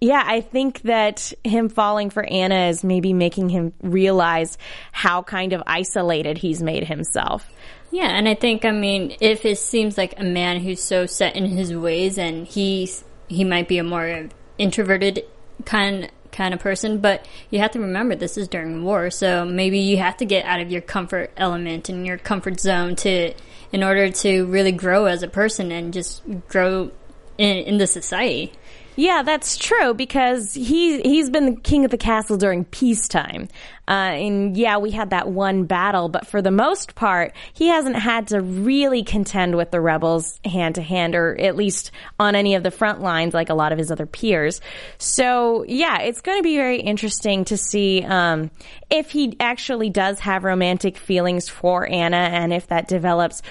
yeah, 0.00 0.22
I 0.24 0.40
think 0.40 0.82
that 0.82 1.32
him 1.42 1.68
falling 1.68 2.10
for 2.10 2.24
Anna 2.24 2.68
is 2.68 2.84
maybe 2.84 3.12
making 3.12 3.48
him 3.48 3.72
realize 3.82 4.56
how 4.92 5.22
kind 5.22 5.52
of 5.52 5.62
isolated 5.66 6.38
he's 6.38 6.62
made 6.62 6.84
himself. 6.84 7.48
Yeah, 7.90 8.08
and 8.08 8.28
I 8.28 8.34
think, 8.34 8.64
I 8.64 8.70
mean, 8.70 9.16
if 9.20 9.44
it 9.44 9.58
seems 9.58 9.98
like 9.98 10.20
a 10.20 10.24
man 10.24 10.60
who's 10.60 10.82
so 10.82 11.06
set 11.06 11.36
in 11.36 11.46
his 11.46 11.74
ways 11.74 12.18
and 12.18 12.46
he's, 12.46 13.02
he 13.28 13.44
might 13.44 13.66
be 13.66 13.78
a 13.78 13.84
more 13.84 14.28
introverted 14.58 15.24
kind 15.64 16.10
kind 16.30 16.52
of 16.52 16.60
person, 16.60 16.98
but 16.98 17.26
you 17.50 17.58
have 17.58 17.70
to 17.72 17.80
remember 17.80 18.14
this 18.14 18.36
is 18.36 18.48
during 18.48 18.84
war, 18.84 19.10
so 19.10 19.44
maybe 19.44 19.78
you 19.78 19.96
have 19.96 20.18
to 20.18 20.26
get 20.26 20.44
out 20.44 20.60
of 20.60 20.70
your 20.70 20.82
comfort 20.82 21.32
element 21.36 21.88
and 21.88 22.06
your 22.06 22.18
comfort 22.18 22.60
zone 22.60 22.94
to 22.94 23.32
in 23.72 23.82
order 23.82 24.10
to 24.10 24.44
really 24.46 24.70
grow 24.70 25.06
as 25.06 25.22
a 25.22 25.28
person 25.28 25.72
and 25.72 25.92
just 25.92 26.22
grow 26.48 26.90
in, 27.38 27.56
in 27.56 27.78
the 27.78 27.86
society. 27.86 28.52
Yeah, 28.98 29.22
that's 29.22 29.56
true 29.56 29.94
because 29.94 30.54
he 30.54 31.00
he's 31.02 31.30
been 31.30 31.46
the 31.46 31.60
king 31.60 31.84
of 31.84 31.92
the 31.92 31.96
castle 31.96 32.36
during 32.36 32.64
peacetime. 32.64 33.46
Uh, 33.86 33.92
and 33.92 34.56
yeah, 34.56 34.78
we 34.78 34.90
had 34.90 35.10
that 35.10 35.28
one 35.28 35.66
battle, 35.66 36.08
but 36.08 36.26
for 36.26 36.42
the 36.42 36.50
most 36.50 36.96
part, 36.96 37.32
he 37.52 37.68
hasn't 37.68 37.94
had 37.94 38.26
to 38.28 38.40
really 38.40 39.04
contend 39.04 39.54
with 39.54 39.70
the 39.70 39.80
rebels 39.80 40.40
hand 40.44 40.74
to 40.74 40.82
hand, 40.82 41.14
or 41.14 41.38
at 41.38 41.54
least 41.54 41.92
on 42.18 42.34
any 42.34 42.56
of 42.56 42.64
the 42.64 42.72
front 42.72 43.00
lines 43.00 43.34
like 43.34 43.50
a 43.50 43.54
lot 43.54 43.70
of 43.70 43.78
his 43.78 43.92
other 43.92 44.04
peers. 44.04 44.60
So 44.98 45.64
yeah, 45.68 46.00
it's 46.00 46.20
going 46.20 46.40
to 46.40 46.42
be 46.42 46.56
very 46.56 46.80
interesting 46.80 47.44
to 47.44 47.56
see 47.56 48.02
um, 48.02 48.50
if 48.90 49.12
he 49.12 49.36
actually 49.38 49.90
does 49.90 50.18
have 50.18 50.42
romantic 50.42 50.96
feelings 50.96 51.48
for 51.48 51.88
Anna, 51.88 52.16
and 52.16 52.52
if 52.52 52.66
that 52.66 52.88
develops 52.88 53.42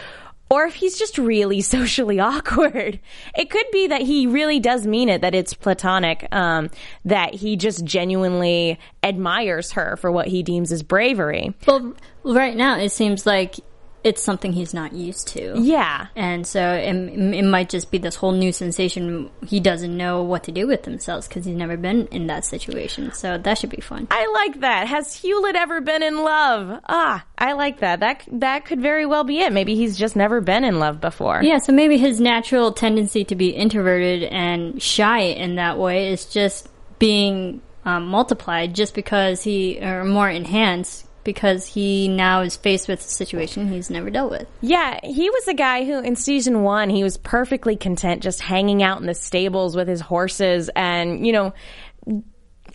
or 0.50 0.66
if 0.66 0.76
he's 0.76 0.98
just 0.98 1.18
really 1.18 1.62
socially 1.78 2.20
awkward. 2.20 3.00
It 3.36 3.50
could 3.50 3.66
be 3.72 3.88
that 3.88 4.02
he 4.02 4.28
really 4.28 4.60
does 4.60 4.86
mean 4.88 5.10
it, 5.10 5.22
that 5.22 5.36
it's 5.36 5.54
platonic, 5.54 6.28
um, 6.32 6.70
that 7.06 7.34
he 7.34 7.56
just 7.56 7.84
genuinely 7.84 8.80
admires 9.04 9.72
her 9.74 9.98
for 9.98 10.12
what 10.12 10.28
he 10.28 10.44
deems 10.44 10.72
as 10.72 10.84
bravery. 10.84 11.54
Well, 11.66 11.94
right 12.24 12.56
now 12.56 12.78
it 12.78 12.90
seems 12.90 13.26
like 13.26 13.56
it's 14.04 14.22
something 14.22 14.54
he's 14.54 14.74
not 14.74 14.94
used 14.94 15.28
to. 15.30 15.56
Yeah. 15.58 16.08
And 16.16 16.46
so 16.46 16.74
it, 16.74 16.96
it 16.96 17.44
might 17.44 17.70
just 17.70 17.92
be 17.92 17.98
this 17.98 18.16
whole 18.16 18.32
new 18.32 18.52
sensation. 18.52 19.30
He 19.46 19.60
doesn't 19.60 19.96
know 19.96 20.24
what 20.24 20.44
to 20.44 20.52
do 20.52 20.68
with 20.68 20.86
himself 20.86 21.28
because 21.28 21.46
he's 21.46 21.56
never 21.56 21.78
been 21.78 22.08
in 22.08 22.28
that 22.28 22.46
situation. 22.46 23.12
So 23.14 23.38
that 23.38 23.58
should 23.58 23.70
be 23.70 23.82
fun. 23.82 24.08
I 24.12 24.32
like 24.34 24.62
that. 24.62 24.88
Has 24.88 25.16
Hewlett 25.16 25.56
ever 25.56 25.82
been 25.82 26.04
in 26.04 26.24
love? 26.24 26.82
Ah, 26.88 27.26
I 27.38 27.54
like 27.54 27.80
that. 27.80 28.00
That 28.00 28.24
that 28.32 28.66
could 28.66 28.82
very 28.82 29.06
well 29.06 29.24
be 29.24 29.40
it. 29.40 29.52
Maybe 29.52 29.76
he's 29.76 29.98
just 29.98 30.16
never 30.16 30.42
been 30.42 30.64
in 30.64 30.80
love 30.80 31.02
before. 31.02 31.42
Yeah, 31.44 31.58
so 31.58 31.74
maybe 31.74 31.98
his 31.98 32.22
natural 32.22 32.72
tendency 32.72 33.26
to 33.26 33.36
be 33.36 33.50
introverted 33.50 34.24
and 34.24 34.82
shy 34.82 35.20
in 35.20 35.56
that 35.56 35.78
way 35.78 36.12
is 36.12 36.26
just 36.26 36.70
being 37.00 37.62
um, 37.86 38.08
multiplied 38.08 38.76
just 38.76 38.94
because 38.94 39.44
he 39.44 39.80
or 39.80 40.04
more 40.04 40.30
enhanced 40.30 41.07
because 41.28 41.68
he 41.68 42.08
now 42.08 42.40
is 42.40 42.56
faced 42.56 42.88
with 42.88 43.02
a 43.02 43.04
situation 43.04 43.68
he's 43.68 43.90
never 43.90 44.10
dealt 44.10 44.32
with. 44.32 44.48
Yeah, 44.62 44.98
he 45.04 45.30
was 45.30 45.50
a 45.50 45.54
guy 45.54 45.84
who 45.84 46.00
in 46.00 46.16
season 46.16 46.64
one, 46.64 46.90
he 46.90 47.04
was 47.04 47.18
perfectly 47.18 47.76
content 47.76 48.24
just 48.24 48.40
hanging 48.40 48.82
out 48.82 49.02
in 49.02 49.08
the 49.08 49.14
stables 49.14 49.76
with 49.76 49.90
his 49.90 50.00
horses 50.00 50.70
and, 50.74 51.28
you 51.28 51.34
know, 51.34 51.54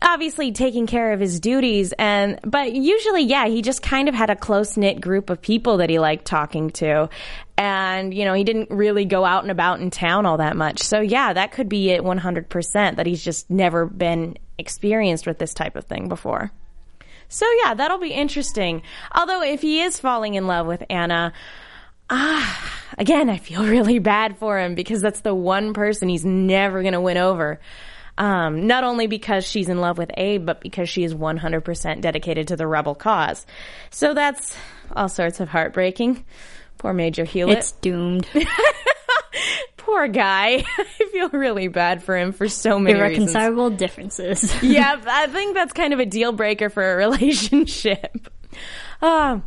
obviously 0.02 0.52
taking 0.52 0.86
care 0.86 1.12
of 1.12 1.20
his 1.20 1.38
duties 1.40 1.94
and 1.96 2.40
but 2.42 2.72
usually 2.72 3.22
yeah 3.22 3.46
he 3.46 3.62
just 3.62 3.82
kind 3.82 4.08
of 4.08 4.16
had 4.16 4.30
a 4.30 4.34
close 4.34 4.76
knit 4.76 5.00
group 5.00 5.30
of 5.30 5.40
people 5.40 5.76
that 5.76 5.88
he 5.88 6.00
liked 6.00 6.24
talking 6.24 6.70
to. 6.70 7.08
And 7.56 8.12
you 8.12 8.24
know 8.24 8.34
he 8.34 8.42
didn't 8.42 8.70
really 8.70 9.04
go 9.04 9.24
out 9.24 9.44
and 9.44 9.50
about 9.52 9.80
in 9.80 9.90
town 9.90 10.26
all 10.26 10.38
that 10.38 10.56
much. 10.56 10.82
So 10.82 11.00
yeah 11.00 11.32
that 11.32 11.52
could 11.52 11.68
be 11.68 11.90
it 11.90 12.02
100% 12.02 12.96
that 12.96 13.06
he's 13.06 13.22
just 13.22 13.48
never 13.48 13.86
been 13.86 14.36
experienced 14.58 15.26
with 15.26 15.38
this 15.38 15.54
type 15.54 15.76
of 15.76 15.84
thing 15.84 16.08
before 16.08 16.50
so 17.32 17.46
yeah, 17.64 17.72
that'll 17.72 17.98
be 17.98 18.12
interesting. 18.12 18.82
Although 19.14 19.42
if 19.42 19.62
he 19.62 19.80
is 19.80 19.98
falling 19.98 20.34
in 20.34 20.46
love 20.46 20.66
with 20.66 20.82
Anna, 20.90 21.32
ah, 22.10 22.72
again, 22.98 23.30
I 23.30 23.38
feel 23.38 23.64
really 23.66 23.98
bad 23.98 24.36
for 24.36 24.60
him 24.60 24.74
because 24.74 25.00
that's 25.00 25.22
the 25.22 25.34
one 25.34 25.72
person 25.72 26.10
he's 26.10 26.26
never 26.26 26.82
going 26.82 26.92
to 26.92 27.00
win 27.00 27.16
over. 27.16 27.58
Um, 28.18 28.66
not 28.66 28.84
only 28.84 29.06
because 29.06 29.46
she's 29.46 29.70
in 29.70 29.80
love 29.80 29.96
with 29.96 30.10
Abe, 30.18 30.44
but 30.44 30.60
because 30.60 30.90
she 30.90 31.04
is 31.04 31.14
100% 31.14 32.02
dedicated 32.02 32.48
to 32.48 32.56
the 32.56 32.66
rebel 32.66 32.94
cause. 32.94 33.46
So 33.88 34.12
that's 34.12 34.54
all 34.94 35.08
sorts 35.08 35.40
of 35.40 35.48
heartbreaking. 35.48 36.22
Poor 36.76 36.92
Major 36.92 37.24
Hewlett. 37.24 37.58
It's 37.58 37.72
doomed. 37.72 38.28
Poor 39.76 40.08
guy. 40.08 40.64
I 40.78 41.08
feel 41.10 41.28
really 41.30 41.68
bad 41.68 42.02
for 42.02 42.16
him 42.16 42.32
for 42.32 42.48
so 42.48 42.78
many 42.78 42.98
irreconcilable 42.98 43.70
reasons. 43.70 43.78
differences. 43.78 44.62
yeah, 44.62 45.00
I 45.06 45.26
think 45.26 45.54
that's 45.54 45.72
kind 45.72 45.92
of 45.92 46.00
a 46.00 46.06
deal 46.06 46.32
breaker 46.32 46.70
for 46.70 46.92
a 46.92 46.96
relationship. 46.96 48.28
Uh, 49.00 49.40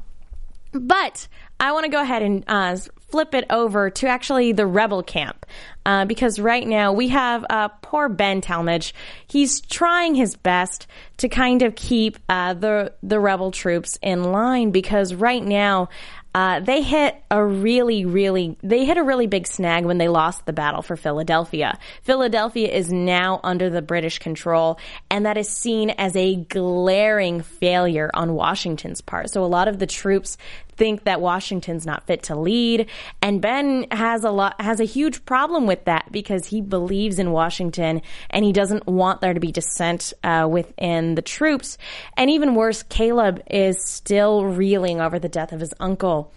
but 0.73 1.27
I 1.59 1.71
want 1.71 1.85
to 1.85 1.91
go 1.91 2.01
ahead 2.01 2.21
and 2.21 2.43
uh, 2.47 2.77
flip 3.09 3.33
it 3.33 3.45
over 3.49 3.89
to 3.89 4.07
actually 4.07 4.51
the 4.51 4.65
rebel 4.65 5.03
camp. 5.03 5.45
Uh, 5.85 6.03
because 6.03 6.39
right 6.39 6.67
now 6.67 6.91
we 6.93 7.09
have 7.09 7.45
uh, 7.49 7.67
poor 7.67 8.09
Ben 8.09 8.41
Tallmadge. 8.41 8.91
He's 9.27 9.61
trying 9.61 10.15
his 10.15 10.35
best 10.35 10.87
to 11.17 11.29
kind 11.29 11.61
of 11.61 11.75
keep 11.75 12.17
uh, 12.27 12.55
the 12.55 12.93
the 13.03 13.19
rebel 13.19 13.51
troops 13.51 13.97
in 14.01 14.31
line 14.31 14.71
because 14.71 15.13
right 15.13 15.43
now 15.43 15.89
uh, 16.35 16.59
they 16.59 16.81
hit 16.81 17.15
a 17.31 17.41
really, 17.41 18.03
really, 18.03 18.57
they 18.61 18.83
hit 18.83 18.97
a 18.97 19.03
really 19.03 19.25
big 19.25 19.47
snag 19.47 19.85
when 19.85 19.97
they 19.97 20.09
lost 20.09 20.45
the 20.45 20.51
battle 20.51 20.81
for 20.81 20.97
Philadelphia. 20.97 21.79
Philadelphia 22.01 22.67
is 22.67 22.91
now 22.91 23.39
under 23.41 23.69
the 23.69 23.81
British 23.81 24.19
control, 24.19 24.77
and 25.09 25.25
that 25.25 25.37
is 25.37 25.47
seen 25.47 25.91
as 25.91 26.13
a 26.17 26.35
glaring 26.35 27.41
failure 27.41 28.11
on 28.13 28.33
Washington's 28.33 28.99
part. 28.99 29.29
So 29.29 29.45
a 29.45 29.47
lot 29.47 29.69
of 29.69 29.79
the 29.79 29.87
troops 29.87 30.37
think 30.77 31.03
that 31.03 31.21
Washington's 31.21 31.85
not 31.85 32.05
fit 32.05 32.23
to 32.23 32.35
lead, 32.35 32.89
and 33.21 33.41
Ben 33.41 33.87
has 33.91 34.23
a 34.23 34.31
lot, 34.31 34.59
has 34.59 34.79
a 34.79 34.85
huge 34.85 35.25
problem 35.25 35.65
with 35.65 35.85
that 35.85 36.11
because 36.11 36.47
he 36.47 36.61
believes 36.61 37.19
in 37.19 37.31
Washington 37.31 38.01
and 38.29 38.45
he 38.45 38.51
doesn't 38.51 38.87
want 38.87 39.21
there 39.21 39.33
to 39.33 39.39
be 39.39 39.51
dissent 39.51 40.13
uh, 40.23 40.47
within 40.49 41.15
the 41.15 41.21
troops. 41.21 41.77
And 42.17 42.29
even 42.29 42.55
worse, 42.55 42.83
Caleb 42.83 43.41
is 43.49 43.83
still 43.85 44.45
reeling 44.45 45.01
over 45.01 45.19
the 45.19 45.29
death 45.29 45.51
of 45.51 45.59
his 45.59 45.73
uncle. 45.79 46.31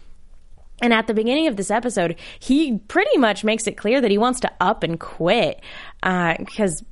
And 0.80 0.92
at 0.92 1.06
the 1.06 1.14
beginning 1.14 1.48
of 1.48 1.56
this 1.56 1.70
episode, 1.70 2.16
he 2.38 2.78
pretty 2.78 3.18
much 3.18 3.42
makes 3.42 3.66
it 3.66 3.76
clear 3.76 4.00
that 4.00 4.10
he 4.10 4.18
wants 4.18 4.40
to 4.40 4.52
up 4.60 4.82
and 4.82 4.98
quit 4.98 5.60
uh, 6.02 6.34
because. 6.38 6.84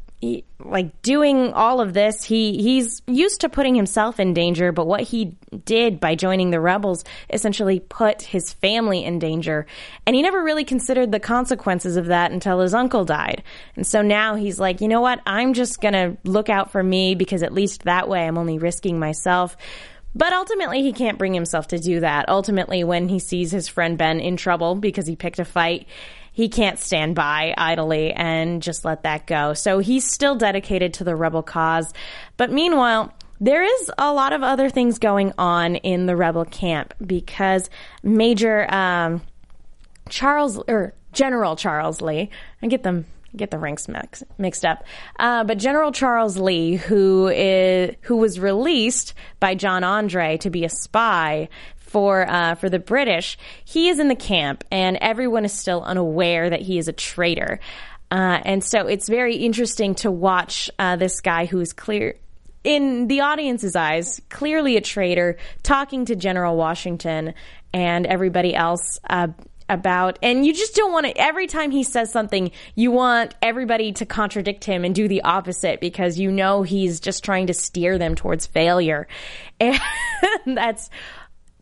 Like 0.58 1.02
doing 1.02 1.52
all 1.52 1.80
of 1.80 1.92
this, 1.92 2.24
he 2.24 2.62
he's 2.62 3.02
used 3.06 3.42
to 3.42 3.48
putting 3.48 3.74
himself 3.74 4.18
in 4.18 4.32
danger, 4.32 4.72
but 4.72 4.86
what 4.86 5.02
he 5.02 5.36
did 5.64 6.00
by 6.00 6.14
joining 6.14 6.50
the 6.50 6.60
rebels 6.60 7.04
essentially 7.30 7.80
put 7.80 8.22
his 8.22 8.52
family 8.54 9.04
in 9.04 9.18
danger, 9.18 9.66
and 10.06 10.16
he 10.16 10.22
never 10.22 10.42
really 10.42 10.64
considered 10.64 11.12
the 11.12 11.20
consequences 11.20 11.96
of 11.96 12.06
that 12.06 12.32
until 12.32 12.60
his 12.60 12.72
uncle 12.72 13.04
died. 13.04 13.44
And 13.76 13.86
so 13.86 14.00
now 14.00 14.34
he's 14.36 14.58
like, 14.58 14.80
you 14.80 14.88
know 14.88 15.02
what? 15.02 15.20
I'm 15.26 15.52
just 15.52 15.80
gonna 15.80 16.16
look 16.24 16.48
out 16.48 16.72
for 16.72 16.82
me 16.82 17.14
because 17.14 17.42
at 17.42 17.52
least 17.52 17.84
that 17.84 18.08
way 18.08 18.26
I'm 18.26 18.38
only 18.38 18.58
risking 18.58 18.98
myself. 18.98 19.56
But 20.16 20.32
ultimately, 20.32 20.80
he 20.80 20.94
can't 20.94 21.18
bring 21.18 21.34
himself 21.34 21.68
to 21.68 21.78
do 21.78 22.00
that. 22.00 22.30
Ultimately, 22.30 22.84
when 22.84 23.10
he 23.10 23.18
sees 23.18 23.50
his 23.50 23.68
friend 23.68 23.98
Ben 23.98 24.18
in 24.18 24.38
trouble 24.38 24.74
because 24.74 25.06
he 25.06 25.14
picked 25.14 25.38
a 25.38 25.44
fight, 25.44 25.86
he 26.36 26.50
can't 26.50 26.78
stand 26.78 27.14
by 27.14 27.54
idly 27.56 28.12
and 28.12 28.62
just 28.62 28.84
let 28.84 29.04
that 29.04 29.26
go. 29.26 29.54
So 29.54 29.78
he's 29.78 30.04
still 30.04 30.34
dedicated 30.34 30.92
to 30.94 31.04
the 31.04 31.16
rebel 31.16 31.42
cause. 31.42 31.94
But 32.36 32.52
meanwhile, 32.52 33.10
there 33.40 33.62
is 33.62 33.90
a 33.96 34.12
lot 34.12 34.34
of 34.34 34.42
other 34.42 34.68
things 34.68 34.98
going 34.98 35.32
on 35.38 35.76
in 35.76 36.04
the 36.04 36.14
rebel 36.14 36.44
camp 36.44 36.92
because 37.06 37.70
Major 38.02 38.70
um, 38.70 39.22
Charles 40.10 40.62
or 40.68 40.92
General 41.14 41.56
Charles 41.56 42.02
Lee, 42.02 42.28
I 42.62 42.66
get 42.66 42.82
them 42.82 43.06
get 43.34 43.50
the 43.50 43.58
ranks 43.58 43.88
mix, 43.88 44.22
mixed 44.36 44.66
up. 44.66 44.84
Uh, 45.18 45.42
but 45.44 45.56
General 45.56 45.90
Charles 45.90 46.36
Lee, 46.36 46.74
who 46.74 47.28
is 47.28 47.96
who 48.02 48.18
was 48.18 48.38
released 48.38 49.14
by 49.40 49.54
John 49.54 49.84
Andre 49.84 50.36
to 50.38 50.50
be 50.50 50.66
a 50.66 50.70
spy 50.70 51.48
for 51.96 52.28
uh, 52.28 52.54
for 52.56 52.68
the 52.68 52.78
British, 52.78 53.38
he 53.64 53.88
is 53.88 53.98
in 53.98 54.08
the 54.08 54.14
camp, 54.14 54.64
and 54.70 54.98
everyone 55.00 55.46
is 55.46 55.52
still 55.54 55.82
unaware 55.82 56.50
that 56.50 56.60
he 56.60 56.76
is 56.76 56.88
a 56.88 56.92
traitor. 56.92 57.58
Uh, 58.10 58.38
and 58.44 58.62
so 58.62 58.86
it's 58.86 59.08
very 59.08 59.36
interesting 59.36 59.94
to 59.94 60.10
watch 60.10 60.70
uh, 60.78 60.96
this 60.96 61.22
guy 61.22 61.46
who's 61.46 61.72
clear 61.72 62.16
in 62.64 63.06
the 63.06 63.22
audience's 63.22 63.74
eyes, 63.74 64.20
clearly 64.28 64.76
a 64.76 64.82
traitor, 64.82 65.38
talking 65.62 66.04
to 66.04 66.14
General 66.16 66.54
Washington 66.54 67.32
and 67.72 68.04
everybody 68.04 68.54
else 68.54 68.98
uh, 69.08 69.28
about, 69.70 70.18
and 70.22 70.44
you 70.44 70.52
just 70.52 70.74
don't 70.74 70.92
want 70.92 71.06
to, 71.06 71.16
every 71.16 71.46
time 71.46 71.70
he 71.70 71.82
says 71.82 72.12
something, 72.12 72.50
you 72.74 72.90
want 72.90 73.34
everybody 73.40 73.92
to 73.94 74.04
contradict 74.04 74.64
him 74.64 74.84
and 74.84 74.94
do 74.94 75.08
the 75.08 75.22
opposite 75.22 75.80
because 75.80 76.18
you 76.18 76.30
know 76.30 76.62
he's 76.62 77.00
just 77.00 77.24
trying 77.24 77.46
to 77.46 77.54
steer 77.54 77.96
them 77.96 78.14
towards 78.14 78.46
failure. 78.46 79.08
And 80.44 80.56
that's 80.56 80.90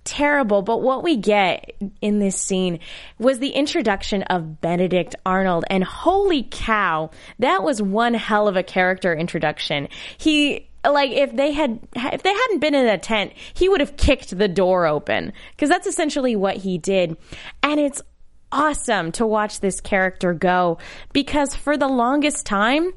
terrible. 0.05 0.63
But 0.63 0.83
what 0.83 1.03
we 1.03 1.17
get 1.17 1.75
in 2.01 2.19
this 2.19 2.37
scene 2.37 2.81
was 3.19 3.39
the 3.39 3.51
introduction 3.51 4.23
of 4.25 4.61
Benedict 4.61 5.17
Arnold. 5.27 5.65
And 5.69 5.83
holy 5.83 6.47
cow, 6.51 7.11
that 7.39 7.63
was 7.63 7.83
one 7.83 8.15
hell 8.15 8.49
of 8.49 8.57
a 8.57 8.63
character 8.63 9.15
introduction. 9.15 9.89
He, 10.17 10.69
like 10.87 11.11
if 11.11 11.35
they 11.35 11.53
had 11.53 11.81
if 11.97 12.23
they 12.23 12.33
hadn't 12.33 12.59
been 12.59 12.75
in 12.75 12.87
a 12.87 12.99
tent 12.99 13.33
he 13.55 13.71
would 13.71 13.81
have 13.81 13.97
kicked 13.97 14.37
the 14.37 14.49
door 14.49 14.87
open 14.87 15.33
because 15.53 15.71
that's 15.71 15.87
essentially 15.87 16.37
what 16.37 16.59
he 16.59 16.77
did 16.77 17.17
and 17.63 17.81
it's 17.81 18.03
awesome 18.53 19.11
to 19.11 19.27
watch 19.27 19.61
this 19.61 19.81
character 19.81 20.35
go 20.35 20.77
because 21.15 21.55
for 21.55 21.79
the 21.79 21.89
longest 21.89 22.45
time 22.45 22.93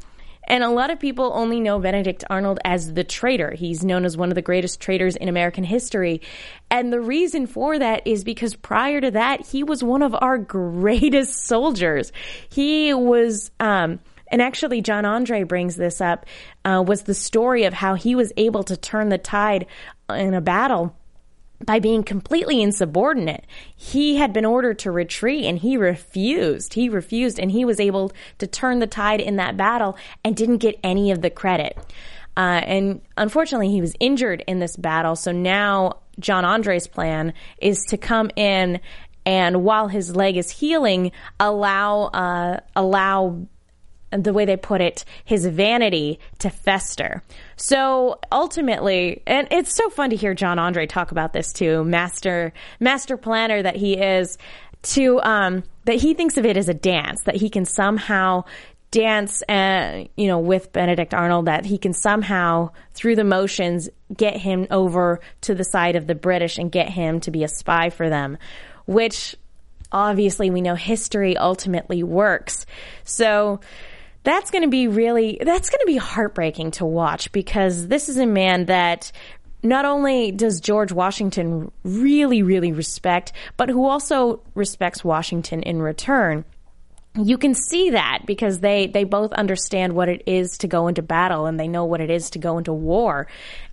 and 0.47 0.63
a 0.63 0.69
lot 0.69 0.89
of 0.89 0.99
people 0.99 1.31
only 1.35 1.59
know 1.59 1.77
Benedict 1.79 2.23
Arnold 2.29 2.59
as 2.63 2.93
the 2.93 3.03
traitor. 3.03 3.51
He's 3.51 3.83
known 3.83 4.05
as 4.05 4.17
one 4.17 4.29
of 4.29 4.35
the 4.35 4.41
greatest 4.41 4.79
traitors 4.79 5.15
in 5.15 5.27
American 5.27 5.63
history. 5.63 6.21
And 6.71 6.91
the 6.91 7.01
reason 7.01 7.47
for 7.47 7.77
that 7.77 8.07
is 8.07 8.23
because 8.23 8.55
prior 8.55 9.01
to 9.01 9.11
that, 9.11 9.45
he 9.45 9.63
was 9.63 9.83
one 9.83 10.01
of 10.01 10.15
our 10.19 10.37
greatest 10.37 11.45
soldiers. 11.45 12.11
He 12.49 12.93
was, 12.93 13.51
um, 13.59 13.99
and 14.29 14.41
actually, 14.41 14.81
John 14.81 15.05
Andre 15.05 15.43
brings 15.43 15.75
this 15.75 16.01
up, 16.01 16.25
uh, 16.65 16.83
was 16.85 17.03
the 17.03 17.13
story 17.13 17.65
of 17.65 17.73
how 17.73 17.95
he 17.95 18.15
was 18.15 18.31
able 18.37 18.63
to 18.65 18.77
turn 18.77 19.09
the 19.09 19.17
tide 19.17 19.67
in 20.09 20.33
a 20.33 20.41
battle 20.41 20.95
by 21.63 21.79
being 21.79 22.03
completely 22.03 22.61
insubordinate. 22.61 23.45
He 23.75 24.17
had 24.17 24.33
been 24.33 24.45
ordered 24.45 24.79
to 24.79 24.91
retreat 24.91 25.45
and 25.45 25.59
he 25.59 25.77
refused. 25.77 26.73
He 26.73 26.89
refused 26.89 27.39
and 27.39 27.51
he 27.51 27.65
was 27.65 27.79
able 27.79 28.11
to 28.39 28.47
turn 28.47 28.79
the 28.79 28.87
tide 28.87 29.21
in 29.21 29.37
that 29.37 29.57
battle 29.57 29.97
and 30.23 30.35
didn't 30.35 30.57
get 30.57 30.79
any 30.83 31.11
of 31.11 31.21
the 31.21 31.29
credit. 31.29 31.77
Uh, 32.35 32.61
and 32.65 33.01
unfortunately, 33.17 33.71
he 33.71 33.81
was 33.81 33.95
injured 33.99 34.43
in 34.47 34.59
this 34.59 34.77
battle. 34.77 35.15
So 35.15 35.31
now 35.31 36.01
John 36.19 36.45
Andre's 36.45 36.85
plan 36.85 37.33
is 37.59 37.83
to 37.89 37.97
come 37.97 38.29
in 38.35 38.79
and 39.27 39.65
while 39.65 39.89
his 39.89 40.15
leg 40.15 40.37
is 40.37 40.49
healing, 40.49 41.11
allow 41.37 42.03
uh, 42.03 42.61
allow 42.77 43.45
the 44.11 44.33
way 44.33 44.45
they 44.45 44.57
put 44.57 44.81
it, 44.81 45.03
his 45.25 45.45
vanity 45.45 46.19
to 46.39 46.49
fester. 46.49 47.23
So 47.55 48.19
ultimately, 48.31 49.21
and 49.27 49.47
it's 49.51 49.75
so 49.75 49.89
fun 49.89 50.11
to 50.11 50.15
hear 50.15 50.33
John 50.33 50.59
Andre 50.59 50.85
talk 50.85 51.11
about 51.11 51.33
this 51.33 51.51
too, 51.51 51.83
master 51.83 52.53
master 52.79 53.17
planner 53.17 53.61
that 53.61 53.75
he 53.75 53.97
is, 53.97 54.37
to 54.83 55.19
um, 55.21 55.63
that 55.85 55.95
he 55.95 56.13
thinks 56.13 56.37
of 56.37 56.45
it 56.45 56.57
as 56.57 56.69
a 56.69 56.73
dance 56.73 57.23
that 57.23 57.35
he 57.35 57.49
can 57.49 57.65
somehow 57.65 58.43
dance, 58.89 59.43
uh, 59.49 60.05
you 60.15 60.27
know, 60.27 60.39
with 60.39 60.71
Benedict 60.71 61.13
Arnold 61.13 61.45
that 61.45 61.65
he 61.65 61.77
can 61.77 61.93
somehow 61.93 62.69
through 62.93 63.15
the 63.15 63.23
motions 63.23 63.89
get 64.15 64.37
him 64.37 64.67
over 64.71 65.19
to 65.41 65.53
the 65.53 65.65
side 65.65 65.95
of 65.95 66.07
the 66.07 66.15
British 66.15 66.57
and 66.57 66.71
get 66.71 66.89
him 66.89 67.19
to 67.21 67.31
be 67.31 67.43
a 67.43 67.49
spy 67.49 67.89
for 67.89 68.09
them, 68.09 68.37
which 68.85 69.35
obviously 69.91 70.49
we 70.49 70.61
know 70.61 70.75
history 70.75 71.35
ultimately 71.35 72.03
works. 72.03 72.65
So 73.03 73.59
that's 74.27 74.51
going 74.51 74.63
to 74.63 74.67
be 74.67 74.89
really 74.89 75.37
that's 75.41 75.69
going 75.69 75.79
to 75.79 75.85
be 75.85 75.95
heartbreaking 75.95 76.71
to 76.71 76.85
watch 76.85 77.31
because 77.31 77.87
this 77.87 78.09
is 78.09 78.17
a 78.17 78.25
man 78.25 78.65
that 78.65 79.09
not 79.63 79.85
only 79.85 80.31
does 80.31 80.59
George 80.59 80.91
Washington 80.91 81.71
really 81.83 82.43
really 82.43 82.73
respect 82.73 83.31
but 83.55 83.69
who 83.69 83.85
also 83.85 84.41
respects 84.53 85.01
Washington 85.01 85.63
in 85.63 85.81
return 85.81 86.43
you 87.15 87.37
can 87.37 87.55
see 87.55 87.91
that 87.91 88.23
because 88.25 88.59
they 88.59 88.87
they 88.87 89.05
both 89.05 89.31
understand 89.31 89.93
what 89.93 90.09
it 90.09 90.23
is 90.25 90.57
to 90.57 90.67
go 90.67 90.89
into 90.89 91.01
battle 91.01 91.45
and 91.45 91.57
they 91.57 91.69
know 91.69 91.85
what 91.85 92.01
it 92.01 92.09
is 92.09 92.29
to 92.31 92.39
go 92.39 92.57
into 92.57 92.73
war 92.73 93.27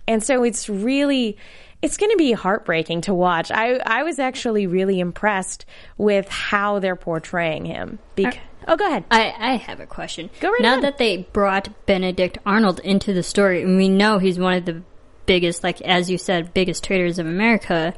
and 0.07 0.23
so 0.23 0.43
it's 0.43 0.69
really 0.69 1.37
it's 1.81 1.97
going 1.97 2.11
to 2.11 2.17
be 2.17 2.31
heartbreaking 2.31 3.01
to 3.01 3.13
watch. 3.13 3.51
I 3.51 3.79
I 3.85 4.03
was 4.03 4.17
actually 4.17 4.65
really 4.65 4.99
impressed 4.99 5.65
with 5.97 6.27
how 6.29 6.79
they're 6.79 6.95
portraying 6.95 7.65
him. 7.65 7.99
Because, 8.15 8.39
oh, 8.67 8.75
go 8.75 8.87
ahead. 8.87 9.05
I, 9.11 9.33
I 9.37 9.55
have 9.55 9.79
a 9.79 9.85
question. 9.85 10.29
Go 10.39 10.51
right 10.51 10.61
now 10.61 10.79
that 10.81 10.97
they 10.97 11.17
brought 11.17 11.69
Benedict 11.85 12.37
Arnold 12.45 12.79
into 12.79 13.13
the 13.13 13.23
story, 13.23 13.61
and 13.61 13.77
we 13.77 13.89
know 13.89 14.19
he's 14.19 14.39
one 14.39 14.53
of 14.53 14.65
the 14.65 14.81
biggest, 15.25 15.63
like 15.63 15.81
as 15.81 16.09
you 16.09 16.17
said, 16.17 16.53
biggest 16.53 16.83
traitors 16.83 17.19
of 17.19 17.27
America. 17.27 17.93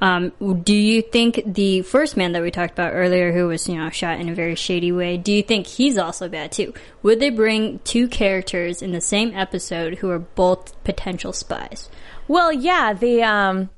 Um, 0.00 0.32
do 0.64 0.74
you 0.74 1.00
think 1.00 1.42
the 1.46 1.82
first 1.82 2.16
man 2.16 2.32
that 2.32 2.42
we 2.42 2.50
talked 2.50 2.72
about 2.72 2.92
earlier, 2.92 3.32
who 3.32 3.46
was 3.46 3.68
you 3.68 3.76
know 3.76 3.88
shot 3.90 4.18
in 4.18 4.28
a 4.28 4.34
very 4.34 4.56
shady 4.56 4.90
way, 4.90 5.16
do 5.16 5.32
you 5.32 5.44
think 5.44 5.66
he's 5.66 5.96
also 5.96 6.28
bad 6.28 6.50
too? 6.50 6.74
Would 7.02 7.20
they 7.20 7.30
bring 7.30 7.78
two 7.80 8.08
characters 8.08 8.82
in 8.82 8.90
the 8.90 9.00
same 9.00 9.32
episode 9.32 9.98
who 9.98 10.10
are 10.10 10.18
both 10.18 10.82
potential 10.82 11.32
spies? 11.32 11.88
Well, 12.26 12.52
yeah, 12.52 12.94
the 12.94 13.22
um, 13.22 13.70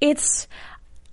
it's 0.00 0.48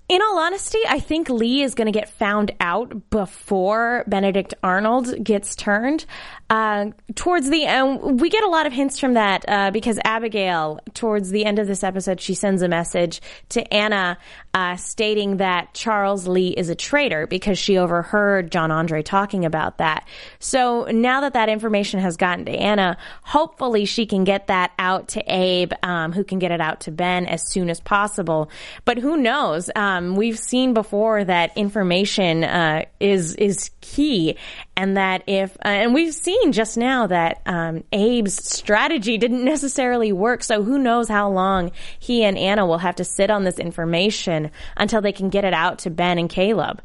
in 0.08 0.22
all 0.22 0.38
honesty, 0.38 0.78
I 0.88 1.00
think 1.00 1.28
Lee 1.28 1.62
is 1.62 1.74
going 1.74 1.86
to 1.86 1.92
get 1.92 2.08
found 2.08 2.52
out 2.60 3.10
before 3.10 4.04
Benedict 4.06 4.54
Arnold 4.62 5.24
gets 5.24 5.56
turned. 5.56 6.06
Uh, 6.48 6.90
towards 7.16 7.50
the 7.50 7.64
end, 7.64 8.20
we 8.20 8.28
get 8.30 8.44
a 8.44 8.48
lot 8.48 8.66
of 8.66 8.72
hints 8.72 9.00
from 9.00 9.14
that 9.14 9.44
uh, 9.48 9.70
because 9.72 9.98
Abigail, 10.04 10.78
towards 10.94 11.30
the 11.30 11.44
end 11.44 11.58
of 11.58 11.66
this 11.66 11.82
episode, 11.82 12.20
she 12.20 12.34
sends 12.34 12.62
a 12.62 12.68
message 12.68 13.20
to 13.48 13.74
Anna 13.74 14.16
uh, 14.54 14.76
stating 14.76 15.38
that 15.38 15.74
Charles 15.74 16.28
Lee 16.28 16.48
is 16.48 16.68
a 16.68 16.74
traitor 16.74 17.26
because 17.26 17.58
she 17.58 17.76
overheard 17.78 18.50
John 18.52 18.70
Andre 18.70 19.02
talking 19.02 19.44
about 19.44 19.78
that. 19.78 20.06
So 20.38 20.84
now 20.84 21.22
that 21.22 21.34
that 21.34 21.48
information 21.48 22.00
has 22.00 22.16
gotten 22.16 22.44
to 22.44 22.52
Anna, 22.52 22.96
hopefully 23.22 23.84
she 23.84 24.06
can 24.06 24.24
get 24.24 24.46
that 24.46 24.72
out 24.78 25.08
to 25.08 25.22
Abe, 25.26 25.72
um, 25.82 26.12
who 26.12 26.22
can 26.24 26.38
get 26.38 26.52
it 26.52 26.60
out 26.60 26.80
to 26.82 26.92
Ben 26.92 27.26
as 27.26 27.50
soon 27.50 27.68
as 27.68 27.80
possible. 27.80 28.50
But 28.84 28.98
who 28.98 29.16
knows? 29.16 29.68
Um, 29.74 30.14
we've 30.14 30.38
seen 30.38 30.74
before 30.74 31.24
that 31.24 31.56
information 31.56 32.44
uh, 32.44 32.84
is 33.00 33.34
is 33.34 33.70
key, 33.80 34.36
and 34.76 34.96
that 34.96 35.22
if 35.26 35.56
uh, 35.64 35.68
and 35.68 35.94
we've 35.94 36.14
seen 36.14 36.52
just 36.52 36.76
now 36.76 37.06
that 37.06 37.40
um, 37.46 37.82
Abe's 37.92 38.34
strategy 38.34 39.16
didn't 39.18 39.44
necessarily 39.56 40.12
work. 40.12 40.44
So 40.44 40.62
who 40.62 40.78
knows 40.78 41.08
how 41.08 41.30
long 41.30 41.72
he 41.98 42.24
and 42.24 42.36
Anna 42.36 42.66
will 42.66 42.78
have 42.78 42.96
to 42.96 43.04
sit 43.04 43.30
on 43.30 43.44
this 43.44 43.58
information 43.58 44.50
until 44.76 45.00
they 45.00 45.12
can 45.12 45.30
get 45.30 45.44
it 45.44 45.54
out 45.54 45.80
to 45.80 45.90
Ben 45.90 46.18
and 46.18 46.28
Caleb. 46.28 46.82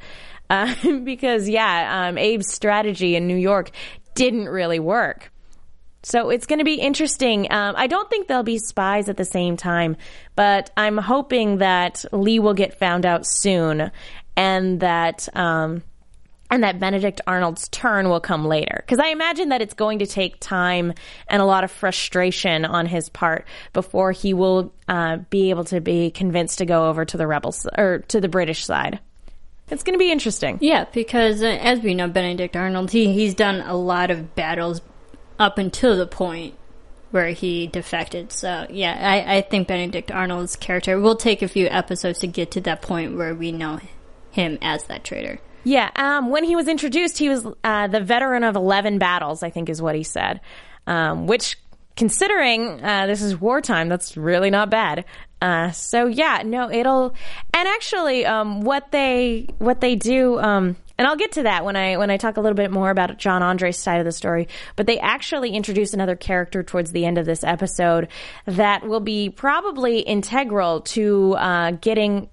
Uh, 0.49 0.73
because 1.03 1.49
yeah, 1.49 2.07
um, 2.07 2.17
Abe's 2.17 2.51
strategy 2.51 3.15
in 3.15 3.27
New 3.27 3.37
York 3.37 3.71
didn't 4.15 4.47
really 4.47 4.79
work. 4.79 5.31
So 6.03 6.31
it's 6.31 6.47
going 6.47 6.59
to 6.59 6.65
be 6.65 6.75
interesting. 6.75 7.51
Um, 7.51 7.75
I 7.77 7.85
don't 7.85 8.09
think 8.09 8.27
they'll 8.27 8.41
be 8.41 8.57
spies 8.57 9.07
at 9.07 9.17
the 9.17 9.25
same 9.25 9.55
time, 9.55 9.97
but 10.35 10.71
I'm 10.75 10.97
hoping 10.97 11.59
that 11.59 12.03
Lee 12.11 12.39
will 12.39 12.55
get 12.55 12.79
found 12.79 13.05
out 13.05 13.27
soon, 13.27 13.91
and 14.35 14.79
that 14.79 15.29
um, 15.35 15.83
and 16.51 16.63
that 16.63 16.79
Benedict 16.79 17.21
Arnold's 17.25 17.69
turn 17.69 18.09
will 18.09 18.19
come 18.19 18.45
later. 18.45 18.83
Because 18.85 18.99
I 18.99 19.07
imagine 19.07 19.49
that 19.49 19.61
it's 19.61 19.73
going 19.73 19.99
to 19.99 20.05
take 20.05 20.39
time 20.41 20.93
and 21.27 21.41
a 21.41 21.45
lot 21.45 21.63
of 21.63 21.71
frustration 21.71 22.65
on 22.65 22.85
his 22.85 23.07
part 23.07 23.47
before 23.71 24.11
he 24.11 24.33
will 24.33 24.73
uh, 24.89 25.17
be 25.29 25.49
able 25.49 25.63
to 25.65 25.79
be 25.79 26.11
convinced 26.11 26.57
to 26.57 26.65
go 26.65 26.89
over 26.89 27.05
to 27.05 27.17
the 27.17 27.25
rebels 27.25 27.65
or 27.77 27.99
to 28.09 28.19
the 28.19 28.27
British 28.27 28.65
side. 28.65 28.99
It's 29.69 29.83
going 29.83 29.93
to 29.93 29.99
be 29.99 30.11
interesting. 30.11 30.57
Yeah, 30.59 30.85
because 30.91 31.41
uh, 31.41 31.45
as 31.45 31.79
we 31.79 31.93
know, 31.93 32.09
Benedict 32.09 32.57
Arnold, 32.57 32.91
he, 32.91 33.13
he's 33.13 33.33
done 33.33 33.61
a 33.61 33.75
lot 33.75 34.11
of 34.11 34.35
battles 34.35 34.81
up 35.39 35.57
until 35.57 35.97
the 35.97 36.05
point 36.05 36.55
where 37.11 37.29
he 37.29 37.67
defected. 37.67 38.33
So, 38.33 38.67
yeah, 38.69 38.97
I, 38.99 39.37
I 39.37 39.41
think 39.41 39.69
Benedict 39.69 40.11
Arnold's 40.11 40.57
character 40.57 40.99
will 40.99 41.15
take 41.15 41.41
a 41.41 41.47
few 41.47 41.67
episodes 41.67 42.19
to 42.19 42.27
get 42.27 42.51
to 42.51 42.61
that 42.61 42.81
point 42.81 43.15
where 43.15 43.33
we 43.33 43.53
know 43.53 43.79
him 44.31 44.57
as 44.61 44.83
that 44.85 45.05
traitor. 45.05 45.39
Yeah, 45.63 45.89
um, 45.95 46.29
when 46.29 46.43
he 46.43 46.55
was 46.55 46.67
introduced, 46.67 47.17
he 47.17 47.29
was 47.29 47.45
uh, 47.63 47.87
the 47.87 48.01
veteran 48.01 48.43
of 48.43 48.55
11 48.55 48.97
battles, 48.97 49.43
I 49.43 49.49
think 49.49 49.69
is 49.69 49.81
what 49.81 49.95
he 49.95 50.03
said. 50.03 50.41
Um, 50.87 51.27
which, 51.27 51.57
considering 51.95 52.83
uh, 52.83 53.05
this 53.05 53.21
is 53.21 53.39
wartime, 53.39 53.87
that's 53.87 54.17
really 54.17 54.49
not 54.49 54.69
bad. 54.69 55.05
Uh, 55.41 55.71
so 55.71 56.05
yeah, 56.05 56.43
no, 56.45 56.69
it'll. 56.71 57.15
And 57.53 57.67
actually, 57.67 58.25
um, 58.25 58.61
what 58.61 58.91
they 58.91 59.47
what 59.57 59.81
they 59.81 59.95
do, 59.95 60.39
um, 60.39 60.75
and 60.99 61.07
I'll 61.07 61.15
get 61.15 61.31
to 61.33 61.43
that 61.43 61.65
when 61.65 61.75
I 61.75 61.97
when 61.97 62.11
I 62.11 62.17
talk 62.17 62.37
a 62.37 62.41
little 62.41 62.55
bit 62.55 62.69
more 62.69 62.91
about 62.91 63.17
John 63.17 63.41
Andre's 63.41 63.77
side 63.77 63.99
of 63.99 64.05
the 64.05 64.11
story. 64.11 64.47
But 64.75 64.85
they 64.85 64.99
actually 64.99 65.51
introduce 65.51 65.95
another 65.95 66.15
character 66.15 66.61
towards 66.61 66.91
the 66.91 67.05
end 67.05 67.17
of 67.17 67.25
this 67.25 67.43
episode 67.43 68.09
that 68.45 68.87
will 68.87 68.99
be 68.99 69.29
probably 69.31 69.99
integral 69.99 70.81
to 70.81 71.33
uh, 71.33 71.71
getting 71.71 72.29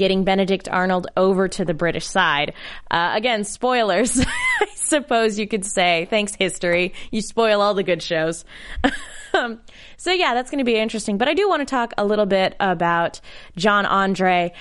getting 0.00 0.24
Benedict 0.24 0.66
Arnold 0.66 1.08
over 1.14 1.46
to 1.46 1.62
the 1.62 1.74
British 1.74 2.06
side. 2.06 2.54
Uh, 2.90 3.12
again, 3.14 3.44
spoilers, 3.44 4.18
I 4.60 4.66
suppose 4.76 5.38
you 5.38 5.46
could 5.46 5.66
say. 5.66 6.06
Thanks, 6.08 6.34
history. 6.34 6.94
You 7.10 7.20
spoil 7.20 7.60
all 7.60 7.74
the 7.74 7.82
good 7.82 8.02
shows. 8.02 8.46
um, 9.34 9.60
so 9.98 10.10
yeah, 10.10 10.32
that's 10.32 10.50
going 10.50 10.60
to 10.60 10.64
be 10.64 10.76
interesting. 10.76 11.18
But 11.18 11.28
I 11.28 11.34
do 11.34 11.50
want 11.50 11.60
to 11.60 11.66
talk 11.66 11.92
a 11.98 12.06
little 12.06 12.24
bit 12.24 12.56
about 12.58 13.20
John 13.58 13.84
Andre 13.84 14.54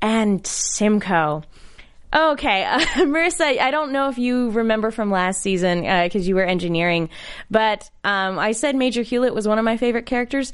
and 0.00 0.46
Simcoe. 0.46 1.42
Okay, 2.14 2.64
uh, 2.70 2.78
Marissa, 2.78 3.58
I 3.58 3.70
don't 3.70 3.92
know 3.92 4.08
if 4.08 4.18
you 4.18 4.50
remember 4.50 4.90
from 4.90 5.10
last 5.10 5.40
season 5.40 5.80
because 5.80 6.22
uh, 6.22 6.28
you 6.28 6.36
were 6.36 6.44
engineering, 6.44 7.10
but 7.50 7.90
um, 8.04 8.38
I 8.38 8.52
said 8.52 8.76
Major 8.76 9.02
Hewlett 9.02 9.34
was 9.34 9.48
one 9.48 9.58
of 9.58 9.64
my 9.64 9.76
favorite 9.76 10.06
characters. 10.06 10.52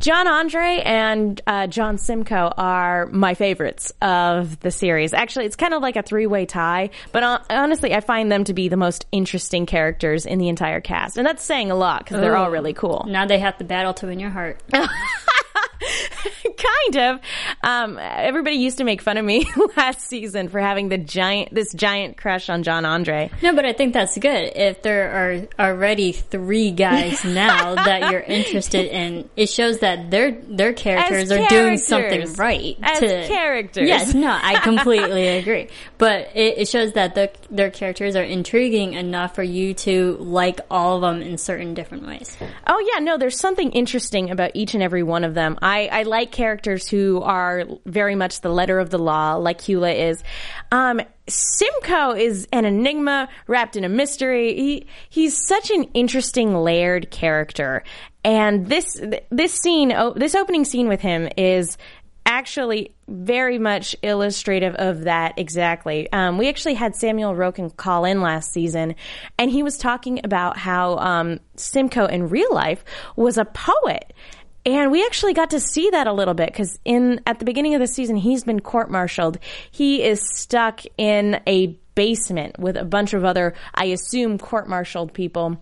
John 0.00 0.26
Andre 0.26 0.82
and 0.84 1.40
uh, 1.46 1.66
John 1.68 1.98
Simcoe 1.98 2.52
are 2.56 3.06
my 3.06 3.34
favorites 3.34 3.92
of 4.00 4.58
the 4.60 4.70
series. 4.70 5.12
Actually, 5.12 5.46
it's 5.46 5.56
kind 5.56 5.74
of 5.74 5.82
like 5.82 5.96
a 5.96 6.02
three-way 6.02 6.46
tie, 6.46 6.90
but 7.12 7.22
uh, 7.22 7.38
honestly, 7.50 7.94
I 7.94 8.00
find 8.00 8.32
them 8.32 8.44
to 8.44 8.54
be 8.54 8.68
the 8.68 8.76
most 8.76 9.06
interesting 9.12 9.66
characters 9.66 10.24
in 10.26 10.38
the 10.38 10.48
entire 10.48 10.80
cast, 10.80 11.18
and 11.18 11.26
that's 11.26 11.44
saying 11.44 11.70
a 11.70 11.76
lot 11.76 12.04
because 12.04 12.20
they're 12.20 12.36
all 12.36 12.50
really 12.50 12.72
cool. 12.72 13.04
Now 13.06 13.26
they 13.26 13.38
have 13.38 13.58
the 13.58 13.64
battle 13.64 13.92
to 13.94 14.06
win 14.06 14.18
your 14.18 14.30
heart. 14.30 14.60
kind 16.62 16.96
of. 16.96 17.20
Um, 17.62 17.98
everybody 18.00 18.56
used 18.56 18.78
to 18.78 18.84
make 18.84 19.02
fun 19.02 19.16
of 19.16 19.24
me 19.24 19.46
last 19.76 20.00
season 20.02 20.48
for 20.48 20.60
having 20.60 20.88
the 20.88 20.98
giant, 20.98 21.54
this 21.54 21.72
giant 21.72 22.16
crush 22.16 22.48
on 22.48 22.62
John 22.62 22.84
Andre. 22.84 23.30
No, 23.42 23.54
but 23.54 23.64
I 23.64 23.72
think 23.72 23.94
that's 23.94 24.16
good. 24.18 24.52
If 24.54 24.82
there 24.82 25.48
are 25.58 25.68
already 25.70 26.12
three 26.12 26.70
guys 26.70 27.24
now 27.24 27.74
that 27.74 28.10
you're 28.10 28.20
interested 28.20 28.86
in, 28.86 29.28
it 29.36 29.46
shows 29.48 29.80
that 29.80 30.10
their 30.10 30.32
their 30.32 30.72
characters 30.72 31.30
As 31.30 31.32
are 31.32 31.48
doing 31.48 31.78
something 31.78 32.32
right. 32.34 32.76
As 32.82 33.00
to, 33.00 33.26
characters. 33.26 33.88
Yes, 33.88 34.14
no, 34.14 34.30
I 34.30 34.60
completely 34.62 35.28
agree. 35.28 35.68
But 35.98 36.30
it, 36.34 36.58
it 36.58 36.68
shows 36.68 36.92
that 36.92 37.14
the, 37.14 37.30
their 37.50 37.70
characters 37.70 38.16
are 38.16 38.22
intriguing 38.22 38.94
enough 38.94 39.34
for 39.34 39.42
you 39.42 39.74
to 39.74 40.16
like 40.20 40.60
all 40.70 40.96
of 40.96 41.02
them 41.02 41.22
in 41.22 41.38
certain 41.38 41.74
different 41.74 42.06
ways. 42.06 42.36
Oh 42.66 42.90
yeah, 42.92 43.00
no, 43.00 43.18
there's 43.18 43.38
something 43.38 43.70
interesting 43.72 44.30
about 44.30 44.52
each 44.54 44.74
and 44.74 44.82
every 44.82 45.02
one 45.02 45.24
of 45.24 45.34
them. 45.34 45.58
I, 45.62 45.88
I 45.88 46.02
like 46.02 46.32
characters 46.32 46.51
who 46.88 47.22
are 47.22 47.64
very 47.86 48.14
much 48.14 48.40
the 48.40 48.48
letter 48.48 48.78
of 48.78 48.90
the 48.90 48.98
law, 48.98 49.36
like 49.36 49.60
Hewlett 49.60 49.96
is. 49.96 50.22
Um, 50.70 51.00
Simcoe 51.28 52.12
is 52.12 52.48
an 52.52 52.64
enigma 52.64 53.28
wrapped 53.46 53.76
in 53.76 53.84
a 53.84 53.88
mystery. 53.88 54.54
He 54.54 54.86
he's 55.08 55.46
such 55.46 55.70
an 55.70 55.84
interesting 55.94 56.54
layered 56.56 57.10
character, 57.10 57.84
and 58.24 58.66
this 58.66 59.00
this 59.30 59.54
scene, 59.54 59.94
this 60.16 60.34
opening 60.34 60.64
scene 60.64 60.88
with 60.88 61.00
him 61.00 61.28
is 61.36 61.78
actually 62.24 62.94
very 63.08 63.58
much 63.58 63.96
illustrative 64.02 64.74
of 64.76 65.02
that 65.02 65.38
exactly. 65.38 66.10
Um, 66.12 66.38
we 66.38 66.48
actually 66.48 66.74
had 66.74 66.94
Samuel 66.94 67.34
Roukin 67.34 67.76
call 67.76 68.04
in 68.04 68.20
last 68.20 68.52
season, 68.52 68.94
and 69.38 69.50
he 69.50 69.62
was 69.62 69.76
talking 69.76 70.20
about 70.24 70.56
how 70.56 70.96
um, 70.98 71.40
Simcoe 71.56 72.06
in 72.06 72.28
real 72.28 72.52
life 72.52 72.84
was 73.16 73.38
a 73.38 73.44
poet. 73.44 74.12
And 74.64 74.92
we 74.92 75.04
actually 75.04 75.34
got 75.34 75.50
to 75.50 75.60
see 75.60 75.90
that 75.90 76.06
a 76.06 76.12
little 76.12 76.34
bit 76.34 76.46
because 76.46 76.78
in 76.84 77.20
at 77.26 77.38
the 77.38 77.44
beginning 77.44 77.74
of 77.74 77.80
the 77.80 77.86
season, 77.86 78.16
he's 78.16 78.44
been 78.44 78.60
court-martialed. 78.60 79.38
He 79.70 80.02
is 80.02 80.22
stuck 80.34 80.82
in 80.96 81.40
a 81.46 81.78
basement 81.94 82.58
with 82.58 82.76
a 82.76 82.84
bunch 82.84 83.12
of 83.12 83.24
other, 83.24 83.54
I 83.74 83.86
assume, 83.86 84.38
court-martialed 84.38 85.12
people. 85.12 85.60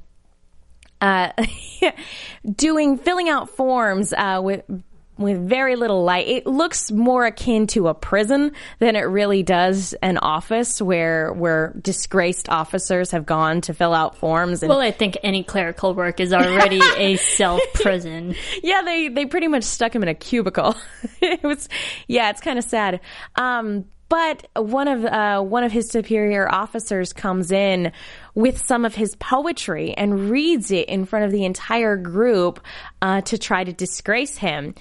Uh, 1.01 1.33
doing 2.57 2.99
filling 2.99 3.31
out 3.31 3.49
forms 3.49 4.13
uh, 4.13 4.41
with 4.43 4.63
with 5.21 5.39
very 5.39 5.77
little 5.77 6.03
light. 6.03 6.27
It 6.27 6.47
looks 6.47 6.91
more 6.91 7.27
akin 7.27 7.67
to 7.69 7.89
a 7.89 7.95
prison 7.95 8.53
than 8.79 8.97
it 8.97 9.03
really 9.03 9.43
does 9.43 9.95
an 10.03 10.19
office 10.19 10.81
where 10.81 11.33
where 11.33 11.75
disgraced 11.81 12.49
officers 12.49 13.11
have 13.11 13.27
gone 13.27 13.61
to 13.63 13.75
fill 13.75 13.95
out 13.95 14.17
forms. 14.17 14.63
well, 14.63 14.81
I 14.81 14.91
think 14.91 15.19
any 15.23 15.45
clerical 15.45 15.95
work 15.95 16.21
is 16.21 16.33
already 16.33 16.81
a 16.97 17.17
self 17.37 17.61
prison. 17.75 18.35
yeah, 18.63 18.83
they 18.83 19.09
they 19.09 19.27
pretty 19.27 19.49
much 19.49 19.65
stuck 19.65 19.95
him 19.95 20.03
in 20.03 20.09
a 20.09 20.15
cubicle. 20.15 20.75
it 21.21 21.43
was 21.43 21.69
yeah, 22.09 22.31
it's 22.31 22.41
kind 22.41 22.59
of 22.59 22.65
sad. 22.65 23.01
Um, 23.37 23.85
but 24.11 24.49
one 24.57 24.89
of 24.89 25.05
uh, 25.05 25.41
one 25.41 25.63
of 25.63 25.71
his 25.71 25.89
superior 25.89 26.53
officers 26.53 27.13
comes 27.13 27.53
in 27.53 27.93
with 28.35 28.59
some 28.59 28.85
of 28.85 28.95
his 28.95 29.15
poetry 29.15 29.95
and 29.95 30.29
reads 30.29 30.73
it 30.73 30.89
in 30.89 31.05
front 31.05 31.27
of 31.27 31.31
the 31.31 31.45
entire 31.45 31.97
group 31.97 32.61
uh, 33.01 33.21
to 33.23 33.39
try 33.39 33.63
to 33.63 33.73
disgrace 33.73 34.37
him 34.37 34.75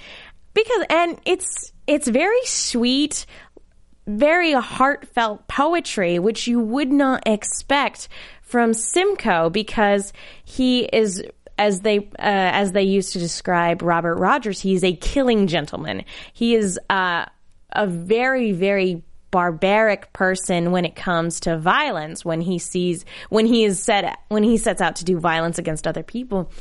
because 0.63 0.85
and 0.89 1.19
it's 1.25 1.71
it's 1.87 2.07
very 2.07 2.45
sweet 2.45 3.25
very 4.07 4.53
heartfelt 4.53 5.47
poetry 5.47 6.19
which 6.19 6.47
you 6.47 6.59
would 6.59 6.91
not 6.91 7.23
expect 7.27 8.07
from 8.41 8.73
Simcoe 8.73 9.49
because 9.49 10.11
he 10.43 10.85
is 10.85 11.23
as 11.57 11.81
they 11.81 11.99
uh, 11.99 12.03
as 12.17 12.71
they 12.71 12.83
used 12.83 13.13
to 13.13 13.19
describe 13.19 13.81
Robert 13.81 14.15
Rogers 14.15 14.59
he's 14.59 14.83
a 14.83 14.93
killing 14.93 15.47
gentleman. 15.47 16.03
He 16.33 16.55
is 16.55 16.79
uh, 16.89 17.25
a 17.71 17.87
very 17.87 18.51
very 18.51 19.03
barbaric 19.31 20.11
person 20.11 20.71
when 20.71 20.85
it 20.85 20.95
comes 20.95 21.39
to 21.41 21.57
violence 21.57 22.25
when 22.25 22.41
he 22.41 22.57
sees 22.57 23.05
when 23.29 23.45
he 23.45 23.63
is 23.63 23.79
set 23.79 24.17
when 24.29 24.41
he 24.41 24.57
sets 24.57 24.81
out 24.81 24.95
to 24.95 25.05
do 25.05 25.19
violence 25.19 25.59
against 25.59 25.85
other 25.87 26.01
people 26.01 26.51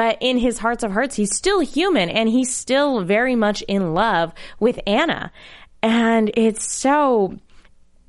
but 0.00 0.16
in 0.22 0.38
his 0.38 0.56
hearts 0.56 0.82
of 0.82 0.92
hearts, 0.92 1.16
he's 1.16 1.36
still 1.36 1.60
human 1.60 2.08
and 2.08 2.26
he's 2.26 2.56
still 2.56 3.04
very 3.04 3.36
much 3.36 3.60
in 3.68 3.92
love 3.92 4.32
with 4.58 4.80
Anna. 4.86 5.30
And 5.82 6.30
it's 6.38 6.64
so, 6.64 7.36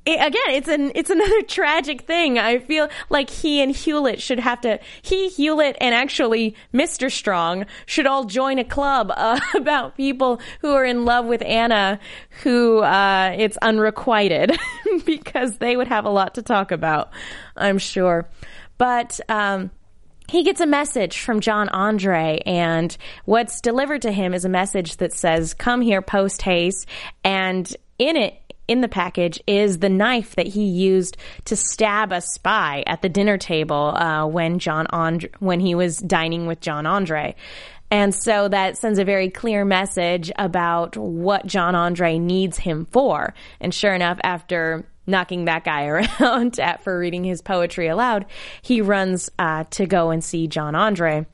it, 0.06 0.14
again, 0.14 0.54
it's 0.54 0.68
an 0.68 0.92
it's 0.94 1.10
another 1.10 1.42
tragic 1.46 2.00
thing. 2.06 2.38
I 2.38 2.60
feel 2.60 2.88
like 3.10 3.28
he 3.28 3.60
and 3.60 3.76
Hewlett 3.76 4.22
should 4.22 4.40
have 4.40 4.62
to. 4.62 4.80
He, 5.02 5.28
Hewlett, 5.28 5.76
and 5.82 5.94
actually 5.94 6.56
Mr. 6.72 7.10
Strong 7.10 7.66
should 7.84 8.06
all 8.06 8.24
join 8.24 8.58
a 8.58 8.64
club 8.64 9.12
uh, 9.14 9.38
about 9.54 9.94
people 9.94 10.40
who 10.62 10.72
are 10.72 10.86
in 10.86 11.04
love 11.04 11.26
with 11.26 11.42
Anna, 11.42 12.00
who 12.42 12.78
uh, 12.78 13.34
it's 13.36 13.58
unrequited, 13.58 14.58
because 15.04 15.58
they 15.58 15.76
would 15.76 15.88
have 15.88 16.06
a 16.06 16.10
lot 16.10 16.36
to 16.36 16.42
talk 16.42 16.72
about. 16.72 17.10
I'm 17.54 17.76
sure, 17.76 18.30
but. 18.78 19.20
Um, 19.28 19.72
he 20.28 20.44
gets 20.44 20.60
a 20.60 20.66
message 20.66 21.20
from 21.20 21.40
John 21.40 21.68
Andre, 21.70 22.40
and 22.46 22.96
what's 23.24 23.60
delivered 23.60 24.02
to 24.02 24.12
him 24.12 24.34
is 24.34 24.44
a 24.44 24.48
message 24.48 24.96
that 24.96 25.12
says, 25.12 25.54
Come 25.54 25.80
here 25.80 26.02
post 26.02 26.42
haste. 26.42 26.86
And 27.24 27.74
in 27.98 28.16
it, 28.16 28.38
in 28.68 28.80
the 28.80 28.88
package 28.88 29.42
is 29.46 29.78
the 29.78 29.88
knife 29.88 30.36
that 30.36 30.46
he 30.46 30.64
used 30.64 31.16
to 31.46 31.56
stab 31.56 32.12
a 32.12 32.20
spy 32.20 32.82
at 32.86 33.02
the 33.02 33.08
dinner 33.08 33.36
table 33.36 33.94
uh, 33.94 34.26
when 34.26 34.58
John 34.58 34.86
Andre, 34.90 35.30
when 35.40 35.60
he 35.60 35.74
was 35.74 35.98
dining 35.98 36.46
with 36.46 36.60
John 36.60 36.86
Andre. 36.86 37.34
And 37.90 38.14
so 38.14 38.48
that 38.48 38.78
sends 38.78 38.98
a 38.98 39.04
very 39.04 39.28
clear 39.28 39.66
message 39.66 40.32
about 40.36 40.96
what 40.96 41.44
John 41.44 41.74
Andre 41.74 42.18
needs 42.18 42.56
him 42.56 42.86
for. 42.90 43.34
And 43.60 43.74
sure 43.74 43.92
enough, 43.92 44.18
after 44.22 44.86
knocking 45.06 45.46
that 45.46 45.64
guy 45.64 45.86
around 46.20 46.58
at, 46.58 46.82
for 46.82 46.98
reading 46.98 47.24
his 47.24 47.42
poetry 47.42 47.88
aloud, 47.88 48.26
he 48.62 48.80
runs 48.80 49.30
uh, 49.38 49.64
to 49.70 49.86
go 49.86 50.10
and 50.10 50.22
see 50.22 50.46
John 50.46 50.74
Andre. 50.74 51.26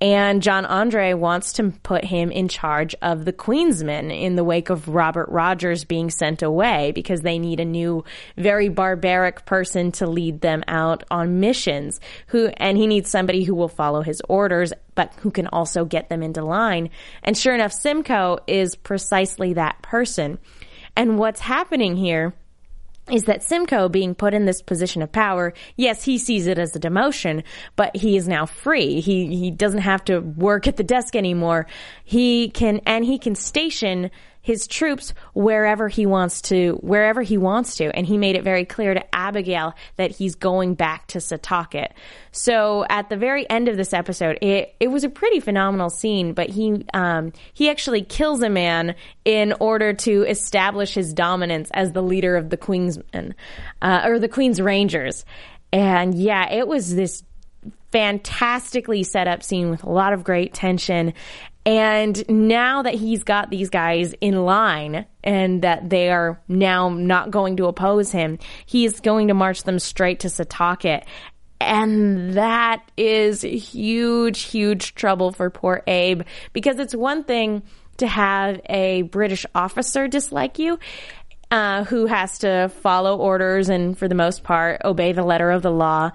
And 0.00 0.42
John 0.42 0.66
Andre 0.66 1.14
wants 1.14 1.54
to 1.54 1.70
put 1.82 2.04
him 2.04 2.30
in 2.30 2.48
charge 2.48 2.94
of 3.00 3.24
the 3.24 3.32
Queensmen 3.32 4.10
in 4.10 4.34
the 4.34 4.44
wake 4.44 4.68
of 4.68 4.88
Robert 4.88 5.28
Rogers 5.30 5.84
being 5.84 6.10
sent 6.10 6.42
away 6.42 6.92
because 6.92 7.22
they 7.22 7.38
need 7.38 7.60
a 7.60 7.64
new, 7.64 8.04
very 8.36 8.68
barbaric 8.68 9.46
person 9.46 9.92
to 9.92 10.06
lead 10.06 10.40
them 10.40 10.62
out 10.66 11.04
on 11.10 11.40
missions. 11.40 12.00
Who 12.26 12.48
and 12.56 12.76
he 12.76 12.86
needs 12.86 13.08
somebody 13.08 13.44
who 13.44 13.54
will 13.54 13.68
follow 13.68 14.02
his 14.02 14.20
orders, 14.28 14.72
but 14.94 15.14
who 15.20 15.30
can 15.30 15.46
also 15.46 15.84
get 15.84 16.08
them 16.08 16.22
into 16.22 16.44
line. 16.44 16.90
And 17.22 17.38
sure 17.38 17.54
enough, 17.54 17.72
Simcoe 17.72 18.40
is 18.46 18.76
precisely 18.76 19.54
that 19.54 19.80
person. 19.80 20.38
And 20.96 21.18
what's 21.18 21.40
happening 21.40 21.96
here? 21.96 22.34
Is 23.10 23.24
that 23.24 23.42
Simcoe 23.42 23.88
being 23.88 24.14
put 24.14 24.32
in 24.32 24.46
this 24.46 24.62
position 24.62 25.02
of 25.02 25.12
power, 25.12 25.52
yes, 25.76 26.04
he 26.04 26.16
sees 26.16 26.46
it 26.46 26.58
as 26.58 26.74
a 26.74 26.80
demotion, 26.80 27.44
but 27.76 27.94
he 27.94 28.16
is 28.16 28.26
now 28.26 28.46
free. 28.46 29.00
He 29.00 29.36
he 29.36 29.50
doesn't 29.50 29.80
have 29.80 30.04
to 30.04 30.20
work 30.20 30.66
at 30.66 30.76
the 30.76 30.84
desk 30.84 31.14
anymore. 31.14 31.66
He 32.04 32.48
can 32.48 32.80
and 32.86 33.04
he 33.04 33.18
can 33.18 33.34
station 33.34 34.10
his 34.44 34.66
troops 34.66 35.14
wherever 35.32 35.88
he 35.88 36.04
wants 36.04 36.42
to, 36.42 36.74
wherever 36.82 37.22
he 37.22 37.38
wants 37.38 37.76
to. 37.76 37.90
And 37.96 38.06
he 38.06 38.18
made 38.18 38.36
it 38.36 38.44
very 38.44 38.66
clear 38.66 38.92
to 38.92 39.14
Abigail 39.14 39.74
that 39.96 40.10
he's 40.10 40.34
going 40.34 40.74
back 40.74 41.06
to 41.08 41.18
Setauket. 41.18 41.92
So 42.30 42.84
at 42.90 43.08
the 43.08 43.16
very 43.16 43.48
end 43.48 43.68
of 43.68 43.78
this 43.78 43.94
episode, 43.94 44.38
it, 44.42 44.74
it 44.80 44.88
was 44.88 45.02
a 45.02 45.08
pretty 45.08 45.40
phenomenal 45.40 45.88
scene, 45.88 46.34
but 46.34 46.50
he, 46.50 46.84
um, 46.92 47.32
he 47.54 47.70
actually 47.70 48.02
kills 48.02 48.42
a 48.42 48.50
man 48.50 48.96
in 49.24 49.54
order 49.60 49.94
to 49.94 50.24
establish 50.24 50.92
his 50.92 51.14
dominance 51.14 51.70
as 51.72 51.92
the 51.92 52.02
leader 52.02 52.36
of 52.36 52.50
the 52.50 52.58
Queensmen, 52.58 53.32
uh, 53.80 54.02
or 54.04 54.18
the 54.18 54.28
Queen's 54.28 54.60
Rangers. 54.60 55.24
And 55.72 56.14
yeah, 56.14 56.52
it 56.52 56.68
was 56.68 56.94
this 56.94 57.24
fantastically 57.92 59.04
set 59.04 59.28
up 59.28 59.42
scene 59.42 59.70
with 59.70 59.84
a 59.84 59.90
lot 59.90 60.12
of 60.12 60.24
great 60.24 60.52
tension. 60.52 61.14
And 61.66 62.22
now 62.28 62.82
that 62.82 62.94
he's 62.94 63.24
got 63.24 63.50
these 63.50 63.70
guys 63.70 64.14
in 64.20 64.44
line 64.44 65.06
and 65.22 65.62
that 65.62 65.88
they 65.88 66.10
are 66.10 66.40
now 66.46 66.90
not 66.90 67.30
going 67.30 67.56
to 67.56 67.66
oppose 67.66 68.10
him, 68.10 68.38
he 68.66 68.84
is 68.84 69.00
going 69.00 69.28
to 69.28 69.34
march 69.34 69.62
them 69.62 69.78
straight 69.78 70.20
to 70.20 70.28
Setauket. 70.28 71.04
And 71.60 72.34
that 72.34 72.82
is 72.96 73.42
huge, 73.42 74.42
huge 74.42 74.94
trouble 74.94 75.32
for 75.32 75.48
poor 75.48 75.82
Abe 75.86 76.22
because 76.52 76.78
it's 76.78 76.94
one 76.94 77.24
thing 77.24 77.62
to 77.98 78.06
have 78.06 78.60
a 78.66 79.02
British 79.02 79.46
officer 79.54 80.08
dislike 80.08 80.58
you. 80.58 80.78
Uh, 81.50 81.84
who 81.84 82.06
has 82.06 82.38
to 82.38 82.68
follow 82.80 83.16
orders 83.18 83.68
and, 83.68 83.96
for 83.96 84.08
the 84.08 84.14
most 84.14 84.42
part, 84.42 84.80
obey 84.84 85.12
the 85.12 85.22
letter 85.22 85.52
of 85.52 85.62
the 85.62 85.70
law 85.70 86.10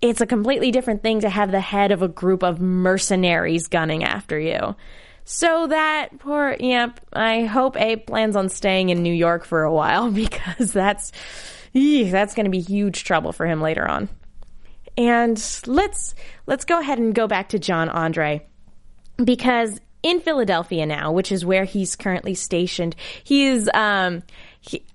it's 0.00 0.20
a 0.20 0.26
completely 0.26 0.70
different 0.70 1.02
thing 1.02 1.20
to 1.20 1.28
have 1.28 1.50
the 1.50 1.60
head 1.60 1.92
of 1.92 2.02
a 2.02 2.08
group 2.08 2.42
of 2.42 2.60
mercenaries 2.60 3.68
gunning 3.68 4.04
after 4.04 4.38
you. 4.38 4.74
So 5.24 5.66
that 5.68 6.18
poor, 6.18 6.56
yep, 6.58 7.00
I 7.12 7.44
hope 7.44 7.80
Abe 7.80 8.06
plans 8.06 8.34
on 8.34 8.48
staying 8.48 8.88
in 8.88 9.02
New 9.02 9.12
York 9.12 9.44
for 9.44 9.62
a 9.62 9.72
while 9.72 10.10
because 10.10 10.72
that's, 10.72 11.12
that's 11.72 12.34
going 12.34 12.44
to 12.44 12.50
be 12.50 12.60
huge 12.60 13.04
trouble 13.04 13.32
for 13.32 13.46
him 13.46 13.60
later 13.60 13.86
on. 13.86 14.08
And 14.96 15.40
let's, 15.66 16.14
let's 16.46 16.64
go 16.64 16.80
ahead 16.80 16.98
and 16.98 17.14
go 17.14 17.26
back 17.26 17.50
to 17.50 17.58
John 17.58 17.88
Andre 17.88 18.46
because 19.22 19.80
in 20.02 20.20
Philadelphia 20.20 20.86
now, 20.86 21.12
which 21.12 21.30
is 21.30 21.44
where 21.44 21.64
he's 21.64 21.94
currently 21.94 22.34
stationed, 22.34 22.96
he 23.22 23.46
is, 23.46 23.70
um, 23.74 24.22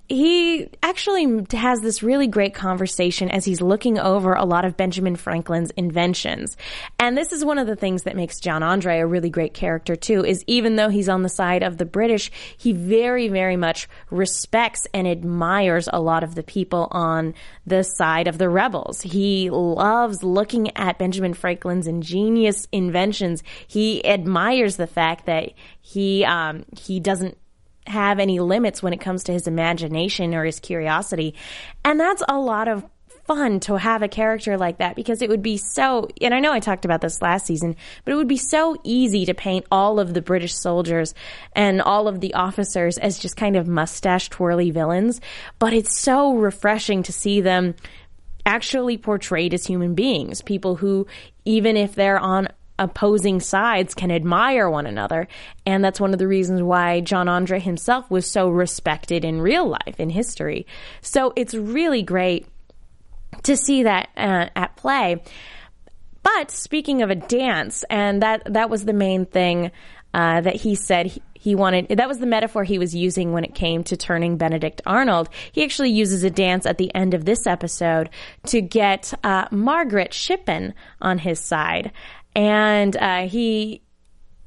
he, 0.08 0.70
actually 0.84 1.46
has 1.52 1.82
this 1.82 2.04
really 2.04 2.28
great 2.28 2.54
conversation 2.54 3.30
as 3.30 3.44
he's 3.44 3.60
looking 3.60 3.98
over 3.98 4.34
a 4.34 4.46
lot 4.46 4.64
of 4.64 4.78
Benjamin 4.78 5.16
Franklin's 5.16 5.72
inventions. 5.72 6.56
And 7.00 7.18
this 7.18 7.34
is 7.34 7.44
one 7.44 7.58
of 7.58 7.68
the 7.68 7.76
things 7.76 8.04
that 8.04 8.16
makes 8.16 8.40
John 8.40 8.64
Andre 8.64 9.00
a 9.00 9.08
really 9.08 9.30
great 9.30 9.54
character 9.54 9.96
too, 9.96 10.24
is 10.24 10.44
even 10.48 10.76
though 10.76 10.90
he's 10.90 11.10
on 11.10 11.24
the 11.24 11.30
side 11.30 11.64
of 11.64 11.78
the 11.78 11.86
British, 11.86 12.32
he 12.58 12.72
very, 12.72 13.28
very 13.28 13.58
much 13.58 13.90
respects 14.10 14.88
and 14.94 15.08
admires 15.08 15.90
a 15.92 16.00
lot 16.00 16.24
of 16.24 16.36
the 16.36 16.44
people 16.44 16.88
on 16.92 17.34
the 17.66 17.84
side 17.84 18.28
of 18.28 18.38
the 18.38 18.50
rebels. 18.50 19.02
He 19.02 19.50
loves 19.50 20.24
looking 20.24 20.76
at 20.78 21.00
Benjamin 21.00 21.34
Franklin's 21.34 21.88
ingenious 21.88 22.68
inventions. 22.72 23.44
He 23.68 24.06
admires 24.06 24.78
the 24.78 24.88
fact 24.88 25.26
that 25.26 25.54
he, 25.82 26.24
um, 26.24 26.64
he 26.78 27.00
doesn't 27.00 27.38
have 27.88 28.20
any 28.20 28.40
limits 28.40 28.82
when 28.82 28.94
it 28.94 29.02
comes 29.02 29.24
to 29.26 29.34
his 29.34 29.48
imagination 29.48 30.34
or 30.34 30.46
his 30.46 30.60
curiosity. 30.60 31.36
And 31.84 32.00
that's 32.00 32.24
a 32.28 32.40
lot 32.40 32.68
of 32.68 32.86
fun 33.26 33.60
to 33.60 33.76
have 33.76 34.04
a 34.04 34.08
character 34.08 34.58
like 34.58 34.78
that 34.78 34.96
because 34.96 35.22
it 35.22 35.30
would 35.30 35.42
be 35.42 35.58
so, 35.58 36.08
and 36.22 36.34
I 36.34 36.40
know 36.40 36.52
I 36.52 36.60
talked 36.60 36.86
about 36.86 37.02
this 37.02 37.22
last 37.22 37.46
season, 37.46 37.76
but 38.04 38.14
it 38.14 38.16
would 38.16 38.28
be 38.28 38.38
so 38.38 38.78
easy 38.84 39.26
to 39.26 39.34
paint 39.34 39.66
all 39.72 40.00
of 40.00 40.14
the 40.14 40.22
British 40.22 40.56
soldiers 40.56 41.14
and 41.54 41.82
all 41.82 42.08
of 42.08 42.20
the 42.20 42.36
officers 42.36 42.98
as 42.98 43.18
just 43.18 43.36
kind 43.36 43.56
of 43.56 43.68
mustache 43.68 44.30
twirly 44.30 44.70
villains. 44.70 45.22
But 45.58 45.74
it's 45.74 45.98
so 45.98 46.36
refreshing 46.36 47.04
to 47.04 47.12
see 47.12 47.42
them 47.42 47.76
actually 48.46 48.98
portrayed 48.98 49.54
as 49.56 49.66
human 49.66 49.96
beings, 49.96 50.42
people 50.44 50.76
who, 50.76 51.08
even 51.46 51.76
if 51.78 51.96
they're 51.96 52.20
on 52.20 52.48
opposing 52.78 53.40
sides 53.40 53.94
can 53.94 54.12
admire 54.12 54.70
one 54.70 54.86
another. 54.86 55.28
And 55.66 55.84
that's 55.84 56.00
one 56.00 56.14
of 56.14 56.20
the 56.20 56.28
reasons 56.28 56.62
why 56.62 57.02
John 57.02 57.28
Andre 57.28 57.60
himself 57.60 58.10
was 58.10 58.30
so 58.30 58.50
respected 58.50 59.24
in 59.24 59.42
real 59.42 59.68
life, 59.68 60.00
in 60.00 60.10
history. 60.10 60.68
So 61.02 61.34
it's 61.36 61.54
really 61.54 62.04
great 62.04 62.48
to 63.44 63.58
see 63.58 63.84
that 63.84 64.10
uh, 64.18 64.50
at 64.56 64.76
play. 64.76 65.22
But 66.24 66.50
speaking 66.50 67.02
of 67.02 67.10
a 67.10 67.16
dance, 67.16 67.84
and 67.90 68.22
that, 68.22 68.42
that 68.52 68.70
was 68.70 68.86
the 68.86 68.94
main 68.94 69.26
thing 69.26 69.72
uh, 70.16 70.42
that 70.42 70.56
he 70.56 70.76
said 70.76 71.08
he, 71.08 71.22
he 71.34 71.56
wanted 71.56 71.90
that 71.90 72.08
was 72.08 72.20
the 72.20 72.26
metaphor 72.26 72.64
he 72.64 72.80
was 72.80 72.96
using 72.96 73.34
when 73.34 73.44
it 73.44 73.54
came 73.54 73.84
to 73.84 73.98
turning 73.98 74.38
Benedict 74.38 74.82
Arnold. 74.86 75.30
He 75.52 75.64
actually 75.64 75.92
uses 75.92 76.24
a 76.24 76.30
dance 76.32 76.66
at 76.66 76.78
the 76.78 76.94
end 76.96 77.14
of 77.14 77.26
this 77.26 77.46
episode 77.46 78.10
to 78.48 78.62
get 78.62 79.14
uh, 79.24 79.48
Margaret 79.52 80.14
Shippen 80.14 80.74
on 81.02 81.20
his 81.20 81.40
side 81.40 81.92
and 82.36 82.96
uh, 82.98 83.28
he 83.28 83.82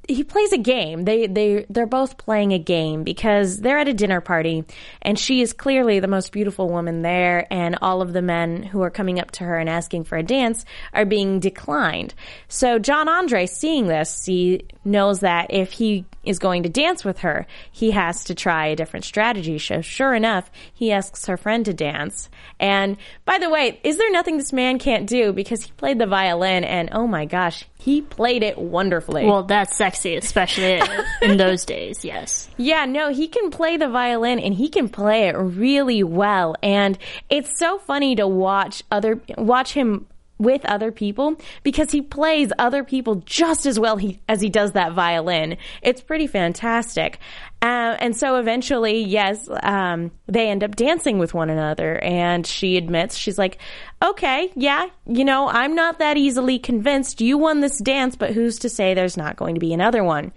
he 0.09 0.25
plays 0.25 0.53
a 0.53 0.59
game. 0.59 1.05
They 1.05 1.27
they 1.27 1.67
they're 1.69 1.87
both 1.87 2.17
playing 2.17 2.53
a 2.53 2.59
game 2.59 3.05
because 3.05 3.61
they're 3.61 3.79
at 3.79 3.89
a 3.89 3.95
dinner 3.95 4.23
party 4.23 4.65
and 5.03 5.19
she 5.19 5.43
is 5.43 5.53
clearly 5.53 6.01
the 6.01 6.09
most 6.09 6.33
beautiful 6.33 6.69
woman 6.69 7.03
there 7.03 7.47
and 7.53 7.77
all 7.83 8.01
of 8.01 8.15
the 8.15 8.23
men 8.23 8.63
who 8.63 8.81
are 8.83 8.91
coming 8.91 9.21
up 9.21 9.31
to 9.33 9.45
her 9.45 9.59
and 9.59 9.69
asking 9.69 10.05
for 10.05 10.17
a 10.17 10.23
dance 10.23 10.65
are 10.95 11.05
being 11.05 11.41
declined. 11.41 12.15
So 12.49 12.79
John 12.79 13.07
Andre 13.07 13.45
seeing 13.45 13.87
this, 13.87 14.25
he 14.25 14.63
knows 14.83 15.21
that 15.21 15.49
if 15.51 15.73
he 15.73 16.07
is 16.25 16.39
going 16.39 16.63
to 16.63 16.71
dance 16.71 17.05
with 17.05 17.19
her, 17.19 17.47
he 17.71 17.91
has 17.91 18.25
to 18.25 18.35
try 18.35 18.69
a 18.69 18.77
different 18.77 19.05
strategy. 19.05 19.59
So 19.59 19.83
sure 19.83 20.15
enough, 20.15 20.51
he 20.73 20.91
asks 20.91 21.27
her 21.27 21.37
friend 21.37 21.67
to 21.67 21.75
dance. 21.75 22.31
And 22.59 22.97
by 23.27 23.39
the 23.39 23.51
way, 23.51 23.79
is 23.85 23.99
there 23.99 24.11
nothing 24.11 24.39
this 24.39 24.55
man 24.55 24.79
can't 24.79 25.07
do 25.07 25.35
because 25.35 25.63
he 25.63 25.73
played 25.73 25.99
the 25.99 26.07
violin 26.07 26.65
and 26.65 26.89
oh 26.93 27.07
my 27.07 27.27
gosh, 27.27 27.67
he 27.81 28.03
played 28.03 28.43
it 28.43 28.59
wonderfully. 28.59 29.25
Well, 29.25 29.45
that's 29.45 29.77
sexy, 29.77 30.17
especially 30.17 30.81
in 31.23 31.37
those 31.37 31.65
days, 31.65 32.05
yes. 32.05 32.49
Yeah, 32.57 32.85
no, 32.87 33.09
he 33.11 33.29
can 33.29 33.51
play 33.51 33.77
the 33.77 33.89
violin 33.89 34.41
and 34.41 34.53
he 34.53 34.69
can 34.69 34.89
play 34.89 35.29
it 35.29 35.37
really 35.37 36.03
well. 36.03 36.57
And 36.63 36.99
it's 37.31 37.59
so 37.59 37.79
funny 37.79 38.17
to 38.17 38.27
watch 38.27 38.83
other, 38.91 39.21
watch 39.37 39.73
him 39.73 40.07
with 40.39 40.65
other 40.67 40.93
people 40.93 41.37
because 41.63 41.91
he 41.91 42.01
plays 42.01 42.53
other 42.59 42.85
people 42.85 43.17
just 43.27 43.67
as 43.67 43.79
well 43.79 43.97
he, 43.97 44.21
as 44.29 44.41
he 44.41 44.49
does 44.49 44.73
that 44.73 44.93
violin. 44.93 45.57
It's 45.83 46.01
pretty 46.01 46.27
fantastic. 46.27 47.19
Uh, 47.61 47.97
and 47.99 48.17
so 48.17 48.37
eventually, 48.37 49.03
yes, 49.03 49.49
um, 49.63 50.13
they 50.27 50.49
end 50.49 50.63
up 50.63 50.77
dancing 50.77 51.19
with 51.19 51.35
one 51.35 51.51
another. 51.51 51.99
And 51.99 52.47
she 52.47 52.77
admits, 52.77 53.17
she's 53.17 53.39
like, 53.39 53.59
okay, 54.03 54.53
yeah, 54.55 54.87
you 55.07 55.25
know, 55.25 55.49
I'm 55.49 55.75
not 55.75 55.99
that 55.99 56.17
easily 56.17 56.61
convinced. 56.61 57.21
You 57.21 57.37
won 57.37 57.61
this 57.61 57.79
dance, 57.79 58.15
but 58.15 58.33
who's 58.33 58.61
to 58.61 58.69
say 58.69 58.95
there's 58.95 59.17
not 59.17 59.37
going 59.37 59.55
to 59.55 59.61
be 59.61 59.73
another 59.73 60.05
one? 60.05 60.33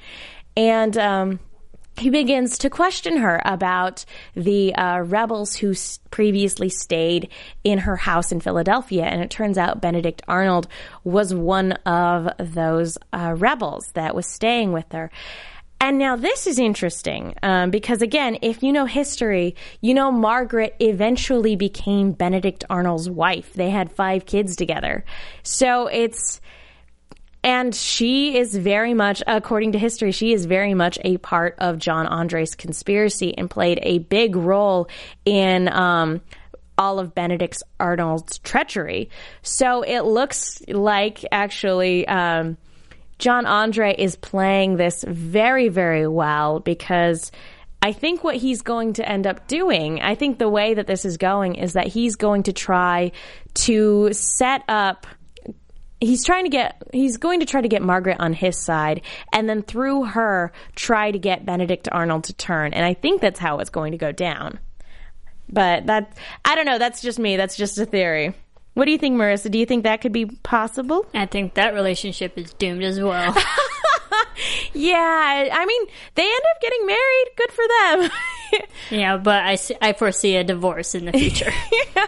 And, 0.58 0.98
um, 0.98 1.40
he 1.98 2.10
begins 2.10 2.58
to 2.60 2.70
question 2.70 3.18
her 3.18 3.42
about 3.46 4.06
the 4.34 4.74
uh, 4.74 5.00
rebels 5.02 5.56
who 5.56 5.72
s- 5.72 6.00
previously 6.10 6.70
stayed 6.70 7.30
in 7.64 7.80
her 7.80 7.98
house 7.98 8.32
in 8.32 8.40
Philadelphia. 8.40 9.04
And 9.04 9.22
it 9.22 9.30
turns 9.30 9.58
out 9.58 9.82
Benedict 9.82 10.22
Arnold 10.28 10.68
was 11.04 11.34
one 11.34 11.74
of 11.86 12.30
those 12.40 12.98
uh, 13.12 13.36
rebels 13.38 13.92
that 13.94 14.16
was 14.16 14.26
staying 14.26 14.72
with 14.72 14.92
her. 14.94 15.12
And 15.82 15.98
now 15.98 16.16
this 16.16 16.46
is 16.46 16.60
interesting 16.60 17.34
um, 17.42 17.72
because, 17.72 18.04
again, 18.04 18.38
if 18.44 18.62
you 18.62 18.72
know 18.72 18.86
history, 18.86 19.56
you 19.82 19.96
know 19.96 20.12
Margaret 20.12 20.76
eventually 20.80 21.56
became 21.56 22.12
Benedict 22.12 22.64
Arnold's 22.70 23.10
wife. 23.10 23.52
They 23.54 23.72
had 23.72 23.92
five 23.92 24.28
kids 24.28 24.56
together. 24.56 25.04
So 25.42 25.88
it's 25.88 26.40
and 27.44 27.74
she 27.74 28.38
is 28.38 28.56
very 28.56 28.94
much, 28.94 29.24
according 29.26 29.72
to 29.72 29.80
history, 29.80 30.12
she 30.12 30.32
is 30.34 30.46
very 30.46 30.76
much 30.76 31.00
a 31.04 31.18
part 31.18 31.56
of 31.58 31.80
John 31.80 32.06
Andre's 32.06 32.54
conspiracy 32.54 33.36
and 33.36 33.50
played 33.50 33.80
a 33.82 33.98
big 33.98 34.36
role 34.36 34.88
in 35.26 35.68
um, 35.68 36.22
all 36.78 37.00
of 37.00 37.16
Benedict 37.16 37.64
Arnold's 37.80 38.38
treachery. 38.38 39.10
So 39.42 39.82
it 39.82 40.02
looks 40.02 40.62
like 40.68 41.26
actually. 41.32 42.08
Um, 42.08 42.58
John 43.22 43.46
Andre 43.46 43.96
is 43.96 44.16
playing 44.16 44.78
this 44.78 45.06
very, 45.08 45.70
very 45.70 46.08
well 46.08 46.60
because 46.60 47.32
I 47.80 47.94
think 47.94 48.24
what 48.24 48.36
he's 48.36 48.64
going 48.64 48.94
to 48.94 49.08
end 49.08 49.28
up 49.28 49.48
doing, 49.48 50.02
I 50.02 50.16
think 50.16 50.40
the 50.40 50.50
way 50.50 50.74
that 50.74 50.88
this 50.88 51.06
is 51.06 51.18
going 51.18 51.54
is 51.54 51.74
that 51.74 51.86
he's 51.86 52.16
going 52.16 52.44
to 52.44 52.54
try 52.54 53.12
to 53.54 54.12
set 54.12 54.64
up 54.68 55.06
he's 56.00 56.26
trying 56.26 56.46
to 56.46 56.50
get 56.50 56.82
he's 56.92 57.18
going 57.18 57.42
to 57.42 57.46
try 57.46 57.62
to 57.62 57.68
get 57.68 57.84
Margaret 57.84 58.18
on 58.20 58.34
his 58.34 58.58
side 58.58 59.02
and 59.32 59.48
then 59.48 59.62
through 59.62 60.04
her 60.04 60.52
try 60.76 61.12
to 61.12 61.20
get 61.20 61.46
Benedict 61.46 61.88
Arnold 61.92 62.24
to 62.24 62.34
turn 62.34 62.74
and 62.74 62.84
I 62.84 62.96
think 62.96 63.22
that's 63.22 63.40
how 63.40 63.60
it's 63.60 63.70
going 63.70 63.92
to 63.92 64.00
go 64.00 64.12
down. 64.12 64.60
But 65.48 65.86
that 65.86 66.18
I 66.44 66.56
don't 66.56 66.66
know, 66.66 66.80
that's 66.80 67.04
just 67.04 67.20
me, 67.20 67.38
that's 67.38 67.56
just 67.56 67.78
a 67.78 67.86
theory. 67.86 68.34
What 68.74 68.86
do 68.86 68.92
you 68.92 68.98
think, 68.98 69.18
Marissa? 69.18 69.52
Do 69.52 69.60
you 69.60 69.66
think 69.66 69.84
that 69.84 70.02
could 70.02 70.14
be 70.14 70.26
possible? 70.26 71.06
I 71.14 71.26
think 71.26 71.56
that 71.56 71.74
relationship 71.74 72.38
is 72.38 72.54
doomed 72.54 72.84
as 72.84 73.00
well. 73.00 73.36
yeah, 74.74 75.50
I 75.52 75.66
mean, 75.66 75.86
they 76.16 76.24
end 76.24 76.42
up 76.56 76.62
getting 76.62 76.86
married. 76.86 77.28
Good 77.36 77.52
for 77.52 77.64
them. 77.68 78.12
yeah, 79.00 79.18
but 79.18 79.44
I, 79.44 79.58
I 79.82 79.94
foresee 79.94 80.38
a 80.38 80.44
divorce 80.44 80.96
in 80.96 81.06
the 81.06 81.12
future. 81.12 81.52
yeah. 81.96 82.06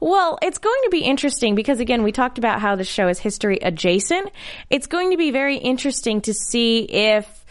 Well, 0.00 0.38
it's 0.42 0.58
going 0.58 0.80
to 0.84 0.90
be 0.90 1.00
interesting 1.00 1.54
because, 1.54 1.78
again, 1.78 2.02
we 2.02 2.10
talked 2.10 2.38
about 2.38 2.60
how 2.60 2.74
the 2.74 2.84
show 2.84 3.06
is 3.08 3.18
history 3.18 3.58
adjacent. 3.62 4.30
It's 4.68 4.88
going 4.88 5.12
to 5.12 5.16
be 5.16 5.30
very 5.30 5.56
interesting 5.58 6.20
to 6.22 6.34
see 6.34 6.80
if 6.82 7.44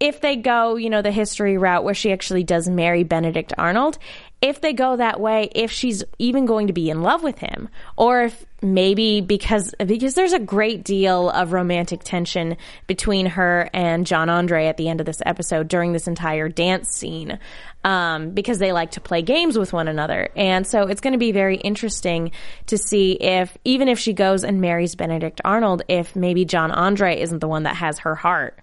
if 0.00 0.22
they 0.22 0.36
go, 0.36 0.76
you 0.76 0.88
know, 0.88 1.02
the 1.02 1.12
history 1.12 1.58
route 1.58 1.84
where 1.84 1.92
she 1.92 2.10
actually 2.10 2.42
does 2.42 2.66
marry 2.66 3.04
Benedict 3.04 3.52
Arnold, 3.58 3.98
if 4.42 4.62
they 4.62 4.72
go 4.72 4.96
that 4.96 5.20
way, 5.20 5.50
if 5.54 5.70
she's 5.70 6.02
even 6.18 6.46
going 6.46 6.68
to 6.68 6.72
be 6.72 6.88
in 6.88 7.02
love 7.02 7.22
with 7.22 7.38
him, 7.38 7.68
or 7.96 8.22
if 8.22 8.46
maybe 8.62 9.20
because 9.20 9.74
because 9.84 10.14
there's 10.14 10.32
a 10.32 10.38
great 10.38 10.82
deal 10.82 11.28
of 11.30 11.52
romantic 11.52 12.00
tension 12.02 12.56
between 12.86 13.26
her 13.26 13.68
and 13.74 14.06
John 14.06 14.30
Andre 14.30 14.66
at 14.66 14.78
the 14.78 14.88
end 14.88 15.00
of 15.00 15.06
this 15.06 15.20
episode 15.26 15.68
during 15.68 15.92
this 15.92 16.06
entire 16.06 16.48
dance 16.48 16.88
scene, 16.88 17.38
um, 17.84 18.30
because 18.30 18.58
they 18.58 18.72
like 18.72 18.92
to 18.92 19.00
play 19.00 19.20
games 19.20 19.58
with 19.58 19.74
one 19.74 19.88
another, 19.88 20.30
and 20.34 20.66
so 20.66 20.84
it's 20.84 21.02
going 21.02 21.12
to 21.12 21.18
be 21.18 21.32
very 21.32 21.56
interesting 21.56 22.30
to 22.66 22.78
see 22.78 23.12
if 23.12 23.58
even 23.64 23.88
if 23.88 23.98
she 23.98 24.14
goes 24.14 24.42
and 24.42 24.60
marries 24.60 24.94
Benedict 24.94 25.42
Arnold, 25.44 25.82
if 25.86 26.16
maybe 26.16 26.46
John 26.46 26.70
Andre 26.70 27.20
isn't 27.20 27.40
the 27.40 27.48
one 27.48 27.64
that 27.64 27.76
has 27.76 27.98
her 28.00 28.14
heart. 28.14 28.58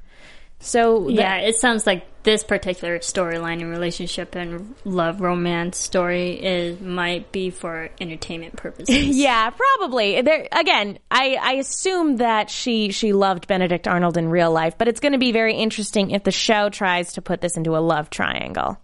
So 0.59 1.07
yeah, 1.07 1.38
it 1.38 1.55
sounds 1.55 1.86
like 1.86 2.16
this 2.28 2.43
particular 2.43 2.99
storyline 2.99 3.61
and 3.61 3.69
relationship 3.69 4.36
and 4.36 4.75
love 4.84 5.21
romance 5.21 5.78
story 5.78 6.32
is 6.32 6.78
might 6.82 7.32
be 7.32 7.49
for 7.49 7.88
entertainment 8.01 8.57
purposes. 8.57 9.07
yeah, 9.17 9.49
probably. 9.49 10.21
There 10.21 10.45
again, 10.51 10.99
I, 11.09 11.38
I 11.41 11.53
assume 11.53 12.17
that 12.17 12.49
she 12.49 12.91
she 12.91 13.13
loved 13.13 13.47
Benedict 13.47 13.88
Arnold 13.88 14.17
in 14.17 14.28
real 14.28 14.51
life, 14.51 14.78
but 14.78 14.89
it's 14.89 14.99
going 14.99 15.13
to 15.13 15.17
be 15.17 15.32
very 15.32 15.55
interesting 15.55 16.11
if 16.11 16.23
the 16.23 16.32
show 16.32 16.67
tries 16.67 17.13
to 17.13 17.21
put 17.21 17.39
this 17.39 17.55
into 17.55 17.78
a 17.78 17.80
love 17.80 18.09
triangle. 18.09 18.78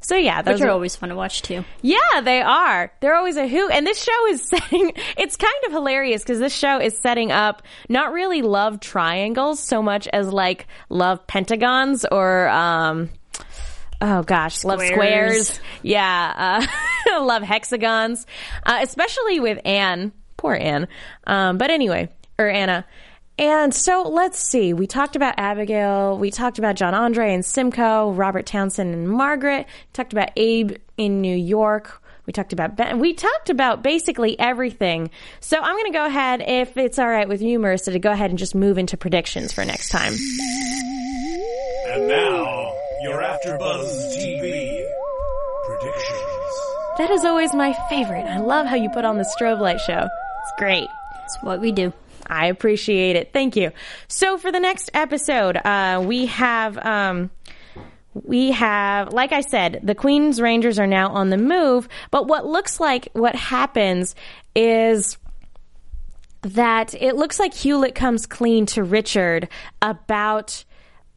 So 0.00 0.16
yeah, 0.16 0.42
those 0.42 0.60
are, 0.60 0.68
are 0.68 0.70
always 0.70 0.94
fun 0.94 1.08
to 1.08 1.16
watch 1.16 1.42
too. 1.42 1.64
Yeah, 1.82 2.20
they 2.22 2.40
are. 2.40 2.92
They're 3.00 3.16
always 3.16 3.36
a 3.36 3.48
hoot. 3.48 3.70
And 3.72 3.86
this 3.86 4.02
show 4.02 4.26
is 4.28 4.42
setting, 4.48 4.92
it's 5.16 5.36
kind 5.36 5.52
of 5.66 5.72
hilarious 5.72 6.22
because 6.22 6.38
this 6.38 6.54
show 6.54 6.78
is 6.80 6.96
setting 6.98 7.32
up 7.32 7.62
not 7.88 8.12
really 8.12 8.42
love 8.42 8.80
triangles 8.80 9.60
so 9.60 9.82
much 9.82 10.06
as 10.08 10.32
like 10.32 10.66
love 10.88 11.26
pentagons 11.26 12.04
or, 12.10 12.48
um, 12.48 13.10
oh 14.00 14.22
gosh, 14.22 14.58
squares. 14.58 14.80
love 14.80 14.86
squares. 14.86 15.60
Yeah, 15.82 16.66
uh, 17.06 17.20
love 17.24 17.42
hexagons, 17.42 18.26
uh, 18.64 18.78
especially 18.82 19.40
with 19.40 19.58
Anne. 19.64 20.12
Poor 20.36 20.54
Anne. 20.54 20.86
Um, 21.26 21.58
but 21.58 21.70
anyway, 21.70 22.08
or 22.38 22.48
Anna. 22.48 22.84
And 23.38 23.72
so 23.72 24.02
let's 24.02 24.38
see. 24.38 24.72
We 24.72 24.88
talked 24.88 25.14
about 25.14 25.34
Abigail. 25.38 26.18
We 26.18 26.32
talked 26.32 26.58
about 26.58 26.74
John 26.74 26.92
Andre 26.92 27.32
and 27.32 27.44
Simcoe, 27.44 28.10
Robert 28.10 28.46
Townsend 28.46 28.92
and 28.92 29.08
Margaret. 29.08 29.66
We 29.66 29.92
talked 29.92 30.12
about 30.12 30.30
Abe 30.36 30.72
in 30.96 31.20
New 31.20 31.36
York. 31.36 32.02
We 32.26 32.32
talked 32.32 32.52
about 32.52 32.76
ben. 32.76 32.98
We 32.98 33.14
talked 33.14 33.48
about 33.48 33.82
basically 33.82 34.38
everything. 34.38 35.10
So 35.40 35.56
I'm 35.56 35.76
going 35.76 35.92
to 35.92 35.96
go 35.96 36.04
ahead, 36.04 36.42
if 36.46 36.76
it's 36.76 36.98
all 36.98 37.08
right 37.08 37.28
with 37.28 37.40
you, 37.40 37.58
Marissa, 37.58 37.92
to 37.92 37.98
go 37.98 38.10
ahead 38.10 38.30
and 38.30 38.38
just 38.38 38.54
move 38.54 38.76
into 38.76 38.96
predictions 38.96 39.52
for 39.52 39.64
next 39.64 39.88
time. 39.88 40.12
And 41.86 42.08
now, 42.08 42.74
you're 43.02 43.22
after 43.22 43.56
AfterBuzz 43.56 44.16
TV 44.16 44.84
predictions. 45.64 46.18
That 46.98 47.10
is 47.10 47.24
always 47.24 47.54
my 47.54 47.72
favorite. 47.88 48.26
I 48.26 48.40
love 48.40 48.66
how 48.66 48.76
you 48.76 48.90
put 48.90 49.04
on 49.04 49.16
the 49.16 49.34
strobe 49.38 49.60
light 49.60 49.80
show. 49.80 50.00
It's 50.02 50.52
great. 50.58 50.88
It's 51.24 51.38
what 51.40 51.60
we 51.60 51.72
do. 51.72 51.92
I 52.28 52.46
appreciate 52.46 53.16
it. 53.16 53.32
Thank 53.32 53.56
you. 53.56 53.72
So 54.08 54.38
for 54.38 54.52
the 54.52 54.60
next 54.60 54.90
episode, 54.94 55.56
uh, 55.56 56.02
we 56.04 56.26
have. 56.26 56.78
Um, 56.78 57.30
we 58.24 58.50
have, 58.50 59.12
like 59.12 59.30
I 59.30 59.42
said, 59.42 59.80
the 59.84 59.94
Queen's 59.94 60.40
Rangers 60.40 60.80
are 60.80 60.88
now 60.88 61.10
on 61.10 61.30
the 61.30 61.36
move, 61.36 61.88
but 62.10 62.26
what 62.26 62.46
looks 62.46 62.80
like 62.80 63.08
what 63.12 63.36
happens 63.36 64.16
is 64.56 65.18
that 66.42 66.94
it 66.94 67.14
looks 67.14 67.38
like 67.38 67.54
Hewlett 67.54 67.94
comes 67.94 68.26
clean 68.26 68.66
to 68.66 68.82
Richard 68.82 69.48
about 69.82 70.64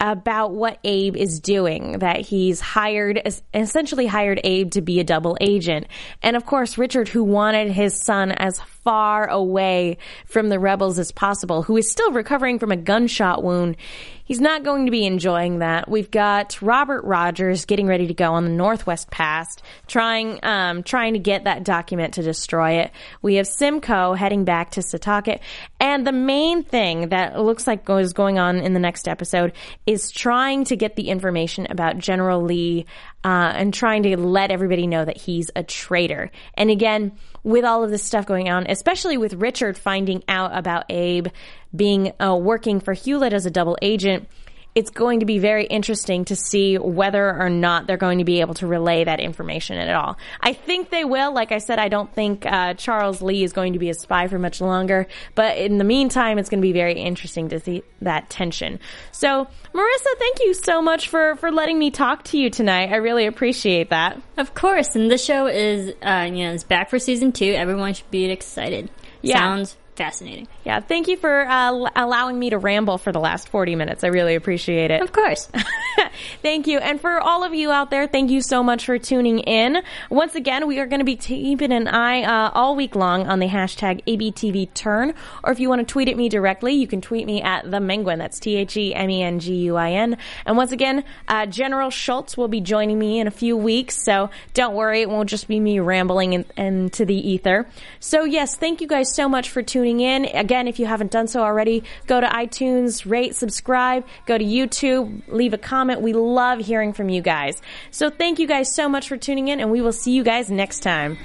about 0.02 0.56
what 0.56 0.80
Abe 0.84 1.16
is 1.16 1.40
doing, 1.40 2.00
that 2.00 2.22
he's 2.22 2.60
hired, 2.60 3.22
essentially 3.54 4.08
hired 4.08 4.42
Abe 4.44 4.72
to 4.72 4.82
be 4.82 5.00
a 5.00 5.04
double 5.04 5.38
agent. 5.40 5.86
And 6.24 6.36
of 6.36 6.44
course, 6.44 6.76
Richard, 6.80 7.08
who 7.08 7.24
wanted 7.24 7.72
his 7.72 8.02
son 8.02 8.32
as 8.32 8.58
far 8.84 9.28
away 9.28 9.98
from 10.26 10.50
the 10.50 10.60
rebels 10.60 11.00
as 11.00 11.12
possible, 11.12 11.64
who 11.64 11.78
is 11.78 11.90
still 11.90 12.12
recovering 12.12 12.60
from 12.60 12.72
a 12.72 12.78
gunshot 12.78 13.44
wound, 13.44 13.78
he's 14.26 14.42
not 14.42 14.64
going 14.64 14.86
to 14.86 14.92
be 14.92 15.06
enjoying 15.06 15.60
that. 15.60 15.90
We've 15.90 16.10
got 16.10 16.62
Robert 16.62 17.04
Rogers 17.04 17.66
getting 17.66 17.88
ready 17.88 18.08
to 18.08 18.14
go 18.14 18.34
on 18.34 18.44
the 18.44 18.50
Northwest 18.50 19.12
Pass, 19.12 19.58
trying 19.88 20.40
um, 20.44 20.84
trying 20.84 21.14
to 21.14 21.20
get 21.20 21.44
that 21.44 21.64
document 21.64 22.14
to 22.16 22.22
destroy 22.22 22.80
it. 22.80 22.92
We 23.22 23.36
have 23.36 23.48
Simcoe 23.48 24.14
heading 24.14 24.46
back 24.46 24.72
to 24.72 24.82
Setauket, 24.82 25.40
and 25.80 26.08
the 26.08 26.12
main 26.12 26.64
thing 26.64 27.10
that 27.10 27.40
looks 27.40 27.68
like 27.68 27.90
is 27.90 28.14
going 28.14 28.40
on 28.40 28.58
in 28.58 28.74
the 28.74 28.80
next 28.80 29.08
episode 29.08 29.54
is 29.86 30.12
trying 30.12 30.64
to 30.66 30.76
get 30.76 30.96
the 30.96 31.10
information 31.10 31.68
about 31.70 31.98
General 31.98 32.42
Lee 32.42 32.86
uh, 33.24 33.52
and 33.56 33.74
trying 33.74 34.04
to 34.04 34.18
let 34.18 34.52
everybody 34.52 34.88
know 34.88 35.04
that 35.04 35.18
he's 35.18 35.52
a 35.56 35.64
traitor. 35.64 36.32
And 36.56 36.70
again, 36.70 37.12
with 37.44 37.66
all 37.66 37.84
of 37.84 37.90
this 37.90 38.04
stuff 38.04 38.26
going 38.26 38.50
on, 38.50 38.66
especially 38.70 39.18
with 39.18 39.34
Richard 39.34 39.78
finding 39.78 40.24
out 40.28 40.56
about 40.56 40.86
Abe 40.90 41.28
being 41.76 42.14
uh, 42.22 42.36
working 42.36 42.80
for 42.80 42.94
Hewlett 42.94 43.34
as 43.34 43.46
a 43.46 43.52
double 43.52 43.78
agent, 43.82 44.28
it's 44.74 44.90
going 44.90 45.20
to 45.20 45.26
be 45.26 45.38
very 45.38 45.66
interesting 45.66 46.24
to 46.26 46.36
see 46.36 46.78
whether 46.78 47.38
or 47.38 47.50
not 47.50 47.88
they're 47.88 47.98
going 47.98 48.20
to 48.20 48.24
be 48.24 48.40
able 48.40 48.54
to 48.54 48.68
relay 48.68 49.04
that 49.04 49.20
information 49.20 49.78
at 49.78 49.94
all. 49.94 50.18
I 50.40 50.54
think 50.54 50.90
they 50.90 51.04
will. 51.04 51.34
Like 51.34 51.52
I 51.52 51.58
said, 51.58 51.78
I 51.78 51.90
don't 51.90 52.14
think 52.14 52.46
uh, 52.46 52.76
Charles 52.76 53.22
Lee 53.22 53.44
is 53.44 53.52
going 53.52 53.74
to 53.74 53.80
be 53.80 53.90
a 53.90 53.94
spy 53.94 54.28
for 54.28 54.40
much 54.40 54.62
longer. 54.62 55.08
But 55.36 55.58
in 55.58 55.78
the 55.78 55.84
meantime, 55.84 56.38
it's 56.40 56.50
going 56.50 56.62
to 56.62 56.66
be 56.66 56.72
very 56.72 56.94
interesting 56.94 57.50
to 57.50 57.60
see 57.60 57.84
that 58.02 58.30
tension. 58.30 58.80
So, 59.12 59.48
Marissa, 59.74 60.18
thank 60.20 60.40
you 60.40 60.54
so 60.54 60.82
much 60.82 61.10
for 61.10 61.36
for 61.36 61.52
letting 61.52 61.78
me 61.78 61.92
talk 61.92 62.24
to 62.26 62.38
you 62.38 62.50
tonight. 62.50 62.92
I 62.92 62.98
really 62.98 63.26
appreciate 63.26 63.90
that. 63.90 64.22
Of 64.38 64.54
course, 64.54 64.96
and 64.96 65.12
the 65.12 65.18
show 65.18 65.48
is 65.48 65.94
uh, 66.02 66.30
you 66.32 66.46
know 66.46 66.54
is 66.54 66.64
back 66.64 66.90
for 66.90 66.98
season 66.98 67.34
two. 67.34 67.54
Everyone 67.54 67.94
should 67.94 68.10
be 68.10 68.26
excited. 68.26 68.90
Yeah. 69.22 69.38
Sounds 69.38 69.78
fascinating. 69.96 70.48
Yeah, 70.64 70.80
thank 70.80 71.08
you 71.08 71.18
for 71.18 71.48
uh, 71.48 71.90
allowing 71.96 72.38
me 72.38 72.52
to 72.52 72.58
ramble 72.58 72.98
for 72.98 73.12
the 73.12 73.20
last 73.20 73.50
40 73.50 73.76
minutes. 73.76 74.04
I 74.04 74.08
really 74.08 74.36
appreciate 74.36 74.92
it. 74.92 75.02
Of 75.02 75.12
course. 75.12 75.50
thank 76.42 76.68
you. 76.68 76.80
And 76.80 77.00
for 77.00 77.20
all 77.20 77.44
of 77.44 77.54
you 77.54 77.72
out 77.72 77.92
there, 77.92 78.08
thank 78.08 78.32
you 78.32 78.42
so 78.42 78.64
much 78.64 78.86
for 78.86 78.98
tuning 78.98 79.40
in. 79.40 79.82
Once 80.10 80.36
again, 80.36 80.68
we 80.68 80.80
are 80.80 80.88
going 80.88 81.00
to 81.00 81.06
be 81.06 81.16
keeping 81.16 81.72
an 81.72 81.88
eye 81.88 82.24
uh, 82.24 82.52
all 82.54 82.76
week 82.76 82.96
long 82.96 83.28
on 83.28 83.40
the 83.40 83.48
hashtag 83.48 84.04
ABTVTurn. 84.06 85.14
Or 85.44 85.52
if 85.52 85.60
you 85.60 85.70
want 85.70 85.88
to 85.88 85.92
tweet 85.92 86.10
at 86.10 86.18
me 86.18 86.30
directly, 86.30 86.74
you 86.74 86.88
can 86.88 87.02
tweet 87.02 87.26
me 87.26 87.42
at 87.42 87.70
the 87.70 87.78
Menguin. 87.78 88.18
That's 88.18 88.40
T 88.40 88.56
H 88.56 88.78
E 88.78 88.94
M 88.94 89.10
E 89.10 89.24
N 89.24 89.40
G 89.40 89.56
U 89.56 89.76
I 89.76 89.92
N. 89.92 90.18
And 90.46 90.58
once 90.58 90.72
again, 90.72 91.04
uh, 91.28 91.46
General 91.46 91.90
Schultz 91.90 92.38
will 92.38 92.48
be 92.48 92.62
joining 92.62 92.98
me 92.98 93.20
in 93.20 93.28
a 93.28 93.32
few 93.32 93.58
weeks. 93.58 94.02
So 94.02 94.30
don't 94.54 94.76
worry, 94.76 95.02
it 95.02 95.10
won't 95.10 95.30
just 95.30 95.48
be 95.48 95.60
me 95.60 95.80
rambling 95.80 96.34
in, 96.34 96.46
into 96.58 97.06
the 97.06 97.16
ether. 97.16 97.68
So 98.00 98.24
yes, 98.24 98.56
thank 98.56 98.82
you 98.82 98.88
guys 98.88 99.14
so 99.14 99.28
much 99.28 99.50
for 99.50 99.62
tuning 99.62 100.00
in. 100.00 100.26
Again, 100.26 100.68
if 100.68 100.80
you 100.80 100.86
haven't 100.86 101.12
done 101.12 101.28
so 101.28 101.42
already, 101.42 101.84
go 102.08 102.20
to 102.20 102.28
iTunes, 102.28 103.10
rate, 103.10 103.36
subscribe, 103.36 104.06
go 104.26 104.38
to 104.38 104.44
YouTube, 104.44 105.22
leave 105.28 105.54
a 105.54 105.58
comment. 105.58 106.02
We 106.02 106.11
love 106.14 106.60
hearing 106.60 106.94
from 106.94 107.10
you 107.10 107.22
guys. 107.22 107.62
So 107.92 108.10
thank 108.10 108.40
you 108.40 108.48
guys 108.48 108.74
so 108.74 108.90
much 108.90 109.08
for 109.08 109.18
tuning 109.18 109.48
in, 109.48 109.60
and 109.60 109.72
we 109.72 109.82
will 109.82 109.94
see 109.94 110.12
you 110.12 110.24
guys 110.24 110.50
next 110.50 110.82
time. 110.82 111.18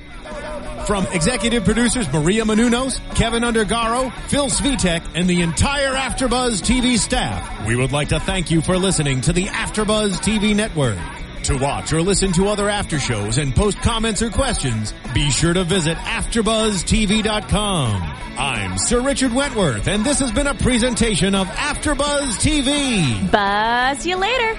From 0.87 1.07
executive 1.09 1.64
producers 1.64 2.11
Maria 2.12 2.45
Menounos, 2.45 3.01
Keven 3.14 3.43
Undergaro, 3.43 4.12
Phil 4.28 4.47
Svitek, 4.47 5.03
and 5.14 5.28
the 5.28 5.43
entire 5.43 5.95
AfterBuzz 5.95 6.62
TV 6.62 6.99
staff, 6.99 7.66
we 7.66 7.76
would 7.76 7.93
like 7.93 8.09
to 8.09 8.20
thank 8.20 8.51
you 8.51 8.62
for 8.62 8.76
listening 8.76 9.20
to 9.22 9.32
the 9.32 9.47
AfterBuzz 9.47 10.18
TV 10.18 10.55
network. 10.55 10.99
To 11.45 11.57
watch 11.59 11.93
or 11.93 12.03
listen 12.03 12.32
to 12.32 12.49
other 12.49 12.68
after 12.68 12.99
shows 12.99 13.39
and 13.39 13.55
post 13.55 13.78
comments 13.78 14.20
or 14.20 14.30
questions, 14.30 14.93
be 15.14 15.30
sure 15.30 15.55
to 15.55 15.62
visit 15.62 15.97
AfterBuzzTV.com. 15.97 18.03
I'm 18.39 18.76
Sir 18.78 19.01
Richard 19.01 19.32
Wentworth, 19.32 19.87
and 19.87 20.05
this 20.05 20.18
has 20.18 20.32
been 20.32 20.49
a 20.49 20.55
presentation 20.55 21.37
of 21.37 21.47
AfterBuzz 21.47 22.41
TV. 22.41 23.30
Buzz 23.30 24.05
you 24.05 24.16
later. 24.16 24.59